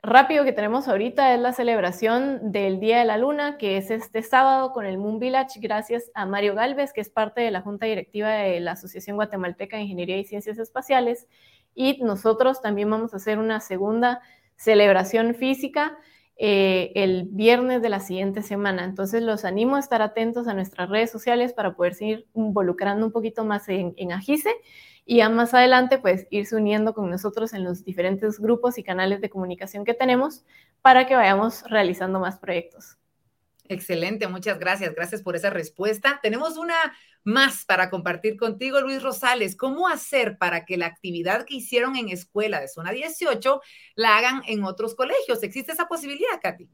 rápido 0.05 0.43
que 0.43 0.53
tenemos 0.53 0.87
ahorita 0.87 1.33
es 1.33 1.39
la 1.39 1.51
celebración 1.51 2.51
del 2.51 2.79
Día 2.79 2.99
de 2.99 3.05
la 3.05 3.17
Luna, 3.17 3.57
que 3.57 3.77
es 3.77 3.89
este 3.89 4.21
sábado 4.21 4.71
con 4.71 4.85
el 4.85 4.97
Moon 4.97 5.19
Village, 5.19 5.59
gracias 5.59 6.11
a 6.13 6.25
Mario 6.25 6.55
Galvez, 6.55 6.93
que 6.93 7.01
es 7.01 7.09
parte 7.09 7.41
de 7.41 7.51
la 7.51 7.61
Junta 7.61 7.85
Directiva 7.85 8.29
de 8.29 8.59
la 8.59 8.73
Asociación 8.73 9.15
Guatemalteca 9.15 9.77
de 9.77 9.83
Ingeniería 9.83 10.17
y 10.17 10.25
Ciencias 10.25 10.59
Espaciales. 10.59 11.27
Y 11.73 12.01
nosotros 12.03 12.61
también 12.61 12.89
vamos 12.89 13.13
a 13.13 13.17
hacer 13.17 13.39
una 13.39 13.59
segunda 13.59 14.21
celebración 14.55 15.33
física 15.35 15.97
eh, 16.37 16.91
el 16.95 17.27
viernes 17.31 17.81
de 17.81 17.89
la 17.89 17.99
siguiente 17.99 18.41
semana. 18.41 18.83
Entonces 18.83 19.23
los 19.23 19.45
animo 19.45 19.77
a 19.77 19.79
estar 19.79 20.01
atentos 20.01 20.47
a 20.47 20.53
nuestras 20.53 20.89
redes 20.89 21.11
sociales 21.11 21.53
para 21.53 21.75
poder 21.75 21.93
seguir 21.93 22.27
involucrando 22.33 23.05
un 23.05 23.11
poquito 23.11 23.45
más 23.45 23.69
en, 23.69 23.93
en 23.97 24.11
Agice 24.11 24.51
y 25.05 25.17
ya 25.17 25.29
más 25.29 25.53
adelante 25.53 25.99
pues 25.99 26.27
irse 26.31 26.55
uniendo 26.55 26.93
con 26.93 27.09
nosotros 27.09 27.53
en 27.53 27.63
los 27.63 27.85
diferentes 27.85 28.39
grupos 28.39 28.77
y 28.77 28.83
canales 28.83 29.21
de 29.21 29.29
comunicación 29.29 29.85
que 29.85 29.93
tenemos 29.93 30.43
para 30.81 31.07
que 31.07 31.15
vayamos 31.15 31.63
realizando 31.69 32.19
más 32.19 32.37
proyectos. 32.37 32.97
Excelente, 33.67 34.27
muchas 34.27 34.59
gracias. 34.59 34.93
Gracias 34.93 35.21
por 35.21 35.35
esa 35.35 35.49
respuesta. 35.49 36.19
Tenemos 36.21 36.57
una 36.57 36.75
más 37.23 37.65
para 37.65 37.89
compartir 37.89 38.37
contigo, 38.37 38.79
Luis 38.81 39.01
Rosales. 39.01 39.55
¿Cómo 39.55 39.87
hacer 39.87 40.37
para 40.37 40.65
que 40.65 40.77
la 40.77 40.85
actividad 40.85 41.45
que 41.45 41.55
hicieron 41.55 41.95
en 41.95 42.09
escuela 42.09 42.59
de 42.59 42.67
zona 42.67 42.91
18 42.91 43.61
la 43.95 44.17
hagan 44.17 44.41
en 44.47 44.63
otros 44.63 44.95
colegios? 44.95 45.41
¿Existe 45.41 45.71
esa 45.71 45.87
posibilidad, 45.87 46.39
Katy? 46.41 46.69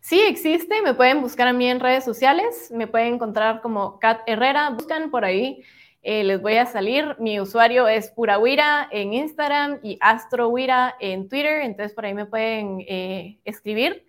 Sí, 0.00 0.20
existe. 0.20 0.82
Me 0.82 0.94
pueden 0.94 1.20
buscar 1.20 1.48
a 1.48 1.52
mí 1.52 1.68
en 1.68 1.80
redes 1.80 2.04
sociales. 2.04 2.70
Me 2.70 2.86
pueden 2.86 3.14
encontrar 3.14 3.60
como 3.60 3.98
Kat 3.98 4.20
Herrera. 4.26 4.70
Buscan 4.70 5.10
por 5.10 5.24
ahí 5.24 5.62
eh, 6.04 6.22
les 6.22 6.40
voy 6.40 6.56
a 6.56 6.66
salir. 6.66 7.16
Mi 7.18 7.40
usuario 7.40 7.88
es 7.88 8.10
Purawira 8.10 8.86
en 8.92 9.14
Instagram 9.14 9.80
y 9.82 9.96
AstroWira 10.00 10.96
en 11.00 11.28
Twitter, 11.28 11.62
entonces 11.62 11.94
por 11.94 12.04
ahí 12.04 12.12
me 12.12 12.26
pueden 12.26 12.84
eh, 12.86 13.38
escribir 13.46 14.04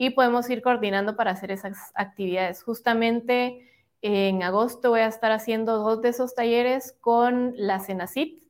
y 0.00 0.08
podemos 0.08 0.48
ir 0.48 0.62
coordinando 0.62 1.14
para 1.14 1.32
hacer 1.32 1.50
esas 1.50 1.92
actividades. 1.94 2.62
Justamente 2.62 3.68
en 4.00 4.42
agosto 4.42 4.88
voy 4.88 5.00
a 5.00 5.06
estar 5.06 5.30
haciendo 5.30 5.76
dos 5.76 6.00
de 6.00 6.08
esos 6.08 6.34
talleres 6.34 6.96
con 7.02 7.52
la 7.54 7.80
Cenacit. 7.80 8.42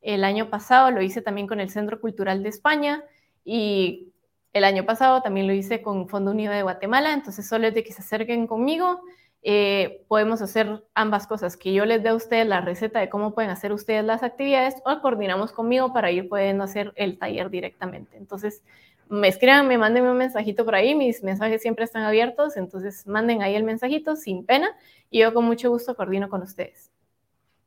El 0.00 0.24
año 0.24 0.48
pasado 0.48 0.90
lo 0.90 1.02
hice 1.02 1.20
también 1.20 1.46
con 1.46 1.60
el 1.60 1.68
Centro 1.68 2.00
Cultural 2.00 2.42
de 2.42 2.48
España 2.48 3.04
y 3.44 4.14
el 4.54 4.64
año 4.64 4.86
pasado 4.86 5.20
también 5.20 5.46
lo 5.46 5.52
hice 5.52 5.82
con 5.82 6.08
Fondo 6.08 6.30
Unido 6.30 6.54
de 6.54 6.62
Guatemala, 6.62 7.12
entonces 7.12 7.46
solo 7.46 7.66
es 7.66 7.74
de 7.74 7.84
que 7.84 7.92
se 7.92 8.00
acerquen 8.00 8.46
conmigo 8.46 9.02
eh, 9.46 10.06
podemos 10.08 10.40
hacer 10.40 10.82
ambas 10.94 11.26
cosas, 11.26 11.58
que 11.58 11.74
yo 11.74 11.84
les 11.84 12.02
dé 12.02 12.08
a 12.08 12.14
ustedes 12.14 12.46
la 12.46 12.62
receta 12.62 12.98
de 13.00 13.10
cómo 13.10 13.34
pueden 13.34 13.50
hacer 13.50 13.74
ustedes 13.74 14.02
las 14.02 14.22
actividades 14.22 14.76
o 14.86 15.00
coordinamos 15.02 15.52
conmigo 15.52 15.92
para 15.92 16.10
ir 16.10 16.30
pudiendo 16.30 16.64
hacer 16.64 16.94
el 16.96 17.18
taller 17.18 17.50
directamente. 17.50 18.16
Entonces, 18.16 18.62
me 19.08 19.28
escriban, 19.28 19.68
me 19.68 19.78
manden 19.78 20.04
un 20.04 20.16
mensajito 20.16 20.64
por 20.64 20.74
ahí, 20.74 20.94
mis 20.94 21.22
mensajes 21.22 21.62
siempre 21.62 21.84
están 21.84 22.02
abiertos, 22.02 22.56
entonces 22.56 23.06
manden 23.06 23.42
ahí 23.42 23.54
el 23.54 23.64
mensajito 23.64 24.16
sin 24.16 24.44
pena 24.44 24.70
y 25.10 25.20
yo 25.20 25.32
con 25.32 25.44
mucho 25.44 25.70
gusto 25.70 25.94
coordino 25.94 26.28
con 26.28 26.42
ustedes. 26.42 26.90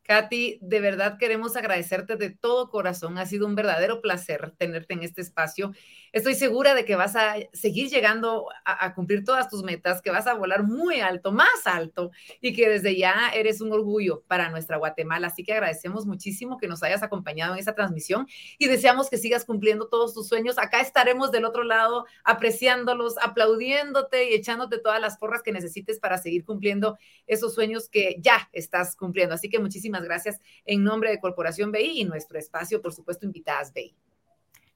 Katy, 0.07 0.59
de 0.61 0.79
verdad 0.79 1.17
queremos 1.19 1.57
agradecerte 1.57 2.15
de 2.15 2.29
todo 2.29 2.69
corazón. 2.69 3.17
Ha 3.17 3.25
sido 3.25 3.45
un 3.45 3.55
verdadero 3.55 4.01
placer 4.01 4.53
tenerte 4.57 4.93
en 4.93 5.03
este 5.03 5.21
espacio. 5.21 5.73
Estoy 6.18 6.34
segura 6.34 6.74
de 6.74 6.84
que 6.84 6.95
vas 6.95 7.15
a 7.15 7.36
seguir 7.53 7.89
llegando 7.89 8.47
a, 8.65 8.95
cumplir 8.95 9.24
todas 9.24 9.49
tus 9.49 9.61
metas, 9.61 10.01
que 10.01 10.09
vas 10.09 10.26
a 10.26 10.34
volar 10.34 10.63
muy 10.63 10.99
alto, 10.99 11.32
más 11.32 11.68
alto, 11.68 12.09
y 12.41 12.55
que 12.55 12.68
desde 12.68 12.97
ya 12.97 13.30
eres 13.36 13.61
un 13.61 13.72
orgullo 13.72 14.24
para 14.28 14.49
nuestra 14.49 14.78
Guatemala. 14.78 15.28
Así 15.28 15.43
que 15.43 15.53
agradecemos 15.53 16.07
muchísimo 16.07 16.57
que 16.57 16.68
nos 16.68 16.82
hayas 16.82 17.03
acompañado 17.03 17.53
en 17.53 17.59
esta 17.59 17.76
transmisión 17.76 18.26
y 18.57 18.65
deseamos 18.65 19.11
que 19.11 19.20
sigas 19.20 19.45
cumpliendo 19.45 19.89
todos 19.89 20.15
tus 20.15 20.28
sueños. 20.28 20.57
Acá 20.57 20.82
estaremos 20.82 21.32
del 21.32 21.45
otro 21.45 21.61
lado 21.61 22.07
apreciándolos, 22.24 23.13
aplaudiéndote 23.22 24.32
y 24.32 24.34
echándote 24.34 24.80
todas 24.80 24.99
las 24.99 25.20
porras 25.20 25.43
que 25.43 25.51
necesites 25.51 25.99
para 25.99 26.18
seguir 26.18 26.43
cumpliendo 26.45 26.97
esos 27.28 27.53
sueños 27.53 27.89
que 27.89 28.15
ya 28.22 28.49
estás 28.53 28.95
cumpliendo. 28.95 29.36
Así 29.36 29.49
que 29.49 29.59
muchísimas 29.59 30.01
gracias 30.01 30.41
en 30.65 30.84
nombre 30.84 31.11
de 31.11 31.20
Corporación 31.20 31.72
BI 31.72 32.01
y 32.01 32.05
nuestro 32.05 32.39
espacio, 32.39 32.82
por 32.82 32.91
supuesto, 32.91 33.28
Invitadas 33.28 33.72
BI. 33.72 33.95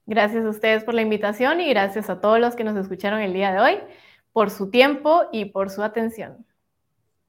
Gracias 0.06 0.44
a 0.44 0.48
ustedes 0.50 0.84
por 0.84 0.94
la 0.94 1.02
invitación 1.02 1.60
y 1.60 1.68
gracias 1.68 2.10
a 2.10 2.20
todos 2.20 2.38
los 2.40 2.56
que 2.56 2.64
nos 2.64 2.76
escucharon 2.76 3.20
el 3.20 3.32
día 3.32 3.52
de 3.52 3.60
hoy. 3.60 3.78
por 4.32 4.50
su 4.50 4.70
tiempo 4.70 5.24
y 5.32 5.46
por 5.46 5.70
su 5.70 5.82
atención. 5.82 6.46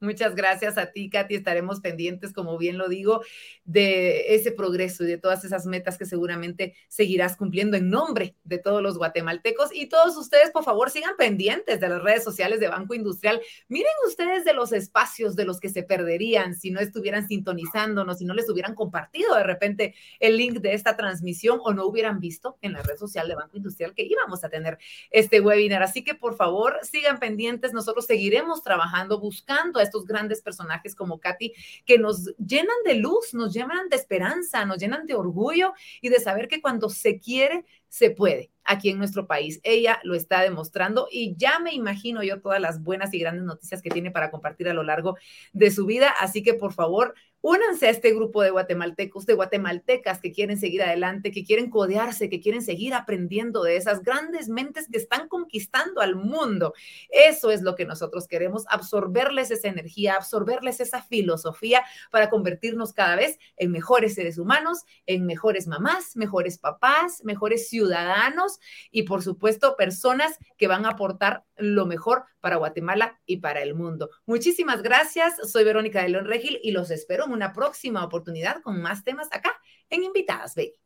Muchas 0.03 0.35
gracias 0.35 0.77
a 0.77 0.87
ti, 0.87 1.09
Katy. 1.09 1.35
Estaremos 1.35 1.79
pendientes, 1.79 2.33
como 2.33 2.57
bien 2.57 2.77
lo 2.77 2.89
digo, 2.89 3.21
de 3.63 4.35
ese 4.35 4.51
progreso 4.51 5.05
y 5.05 5.07
de 5.07 5.17
todas 5.17 5.45
esas 5.45 5.65
metas 5.65 5.97
que 5.97 6.05
seguramente 6.05 6.75
seguirás 6.89 7.37
cumpliendo 7.37 7.77
en 7.77 7.89
nombre 7.89 8.35
de 8.43 8.57
todos 8.57 8.81
los 8.81 8.97
guatemaltecos. 8.97 9.69
Y 9.73 9.87
todos 9.87 10.17
ustedes, 10.17 10.51
por 10.51 10.65
favor, 10.65 10.89
sigan 10.89 11.15
pendientes 11.17 11.79
de 11.79 11.87
las 11.87 12.03
redes 12.03 12.23
sociales 12.23 12.59
de 12.59 12.67
Banco 12.67 12.93
Industrial. 12.93 13.41
Miren 13.69 13.93
ustedes 14.05 14.43
de 14.43 14.53
los 14.53 14.73
espacios 14.73 15.37
de 15.37 15.45
los 15.45 15.61
que 15.61 15.69
se 15.69 15.83
perderían 15.83 16.53
si 16.53 16.69
no 16.69 16.81
estuvieran 16.81 17.25
sintonizándonos, 17.27 18.17
si 18.17 18.25
no 18.25 18.33
les 18.33 18.49
hubieran 18.49 18.75
compartido 18.75 19.35
de 19.35 19.43
repente 19.43 19.95
el 20.19 20.35
link 20.35 20.59
de 20.59 20.73
esta 20.73 20.97
transmisión 20.97 21.59
o 21.63 21.73
no 21.73 21.85
hubieran 21.85 22.19
visto 22.19 22.57
en 22.61 22.73
la 22.73 22.81
red 22.81 22.97
social 22.97 23.29
de 23.29 23.35
Banco 23.35 23.55
Industrial 23.55 23.93
que 23.93 24.03
íbamos 24.03 24.43
a 24.43 24.49
tener 24.49 24.77
este 25.11 25.39
webinar. 25.39 25.81
Así 25.81 26.03
que, 26.03 26.13
por 26.13 26.35
favor, 26.35 26.79
sigan 26.83 27.19
pendientes. 27.19 27.71
Nosotros 27.71 28.05
seguiremos 28.05 28.63
trabajando, 28.63 29.19
buscando 29.19 29.79
a 29.79 29.92
estos 29.93 30.05
grandes 30.05 30.41
personajes 30.41 30.95
como 30.95 31.19
Katy, 31.19 31.53
que 31.85 31.99
nos 31.99 32.25
llenan 32.37 32.75
de 32.85 32.95
luz, 32.95 33.33
nos 33.33 33.53
llenan 33.53 33.89
de 33.89 33.95
esperanza, 33.95 34.65
nos 34.65 34.77
llenan 34.77 35.05
de 35.05 35.13
orgullo 35.13 35.73
y 36.01 36.09
de 36.09 36.19
saber 36.19 36.47
que 36.47 36.61
cuando 36.61 36.89
se 36.89 37.19
quiere, 37.19 37.65
se 37.89 38.09
puede 38.09 38.49
aquí 38.63 38.89
en 38.89 38.97
nuestro 38.97 39.27
país. 39.27 39.59
Ella 39.61 39.99
lo 40.03 40.15
está 40.15 40.41
demostrando 40.41 41.07
y 41.11 41.35
ya 41.37 41.59
me 41.59 41.73
imagino 41.73 42.23
yo 42.23 42.41
todas 42.41 42.59
las 42.59 42.81
buenas 42.81 43.13
y 43.13 43.19
grandes 43.19 43.43
noticias 43.43 43.83
que 43.83 43.91
tiene 43.91 44.09
para 44.09 44.31
compartir 44.31 44.67
a 44.67 44.73
lo 44.73 44.81
largo 44.81 45.15
de 45.51 45.69
su 45.69 45.85
vida. 45.85 46.11
Así 46.19 46.41
que 46.41 46.55
por 46.55 46.73
favor, 46.73 47.13
Únanse 47.45 47.87
a 47.87 47.89
este 47.89 48.13
grupo 48.13 48.41
de 48.41 48.51
guatemaltecos, 48.51 49.25
de 49.25 49.33
guatemaltecas 49.33 50.21
que 50.21 50.31
quieren 50.31 50.57
seguir 50.57 50.81
adelante, 50.81 51.29
que 51.29 51.43
quieren 51.43 51.69
codearse, 51.69 52.29
que 52.29 52.39
quieren 52.39 52.61
seguir 52.61 52.93
aprendiendo 52.93 53.63
de 53.63 53.75
esas 53.75 54.01
grandes 54.01 54.47
mentes 54.47 54.87
que 54.89 54.97
están 54.97 55.27
conquistando 55.27 55.99
al 55.99 56.15
mundo. 56.15 56.73
Eso 57.09 57.51
es 57.51 57.61
lo 57.61 57.75
que 57.75 57.83
nosotros 57.83 58.29
queremos, 58.29 58.63
absorberles 58.69 59.51
esa 59.51 59.67
energía, 59.67 60.15
absorberles 60.15 60.79
esa 60.79 61.01
filosofía 61.01 61.83
para 62.11 62.29
convertirnos 62.29 62.93
cada 62.93 63.17
vez 63.17 63.37
en 63.57 63.71
mejores 63.71 64.13
seres 64.13 64.37
humanos, 64.37 64.85
en 65.05 65.25
mejores 65.25 65.67
mamás, 65.67 66.15
mejores 66.15 66.57
papás, 66.57 67.25
mejores 67.25 67.67
ciudadanos 67.67 68.61
y 68.89 69.03
por 69.03 69.21
supuesto 69.21 69.75
personas 69.75 70.39
que 70.55 70.67
van 70.67 70.85
a 70.85 70.91
aportar 70.91 71.43
lo 71.57 71.85
mejor 71.85 72.25
para 72.39 72.57
Guatemala 72.57 73.19
y 73.25 73.37
para 73.37 73.61
el 73.61 73.75
mundo. 73.75 74.09
Muchísimas 74.25 74.81
gracias. 74.81 75.35
Soy 75.51 75.63
Verónica 75.63 76.01
de 76.01 76.09
León 76.09 76.25
Regil 76.25 76.59
y 76.63 76.71
los 76.71 76.91
espero 76.91 77.25
en 77.25 77.31
una 77.31 77.53
próxima 77.53 78.03
oportunidad 78.03 78.61
con 78.61 78.81
más 78.81 79.03
temas 79.03 79.29
acá 79.31 79.53
en 79.89 80.03
Invitadas 80.03 80.55
Baby. 80.55 80.79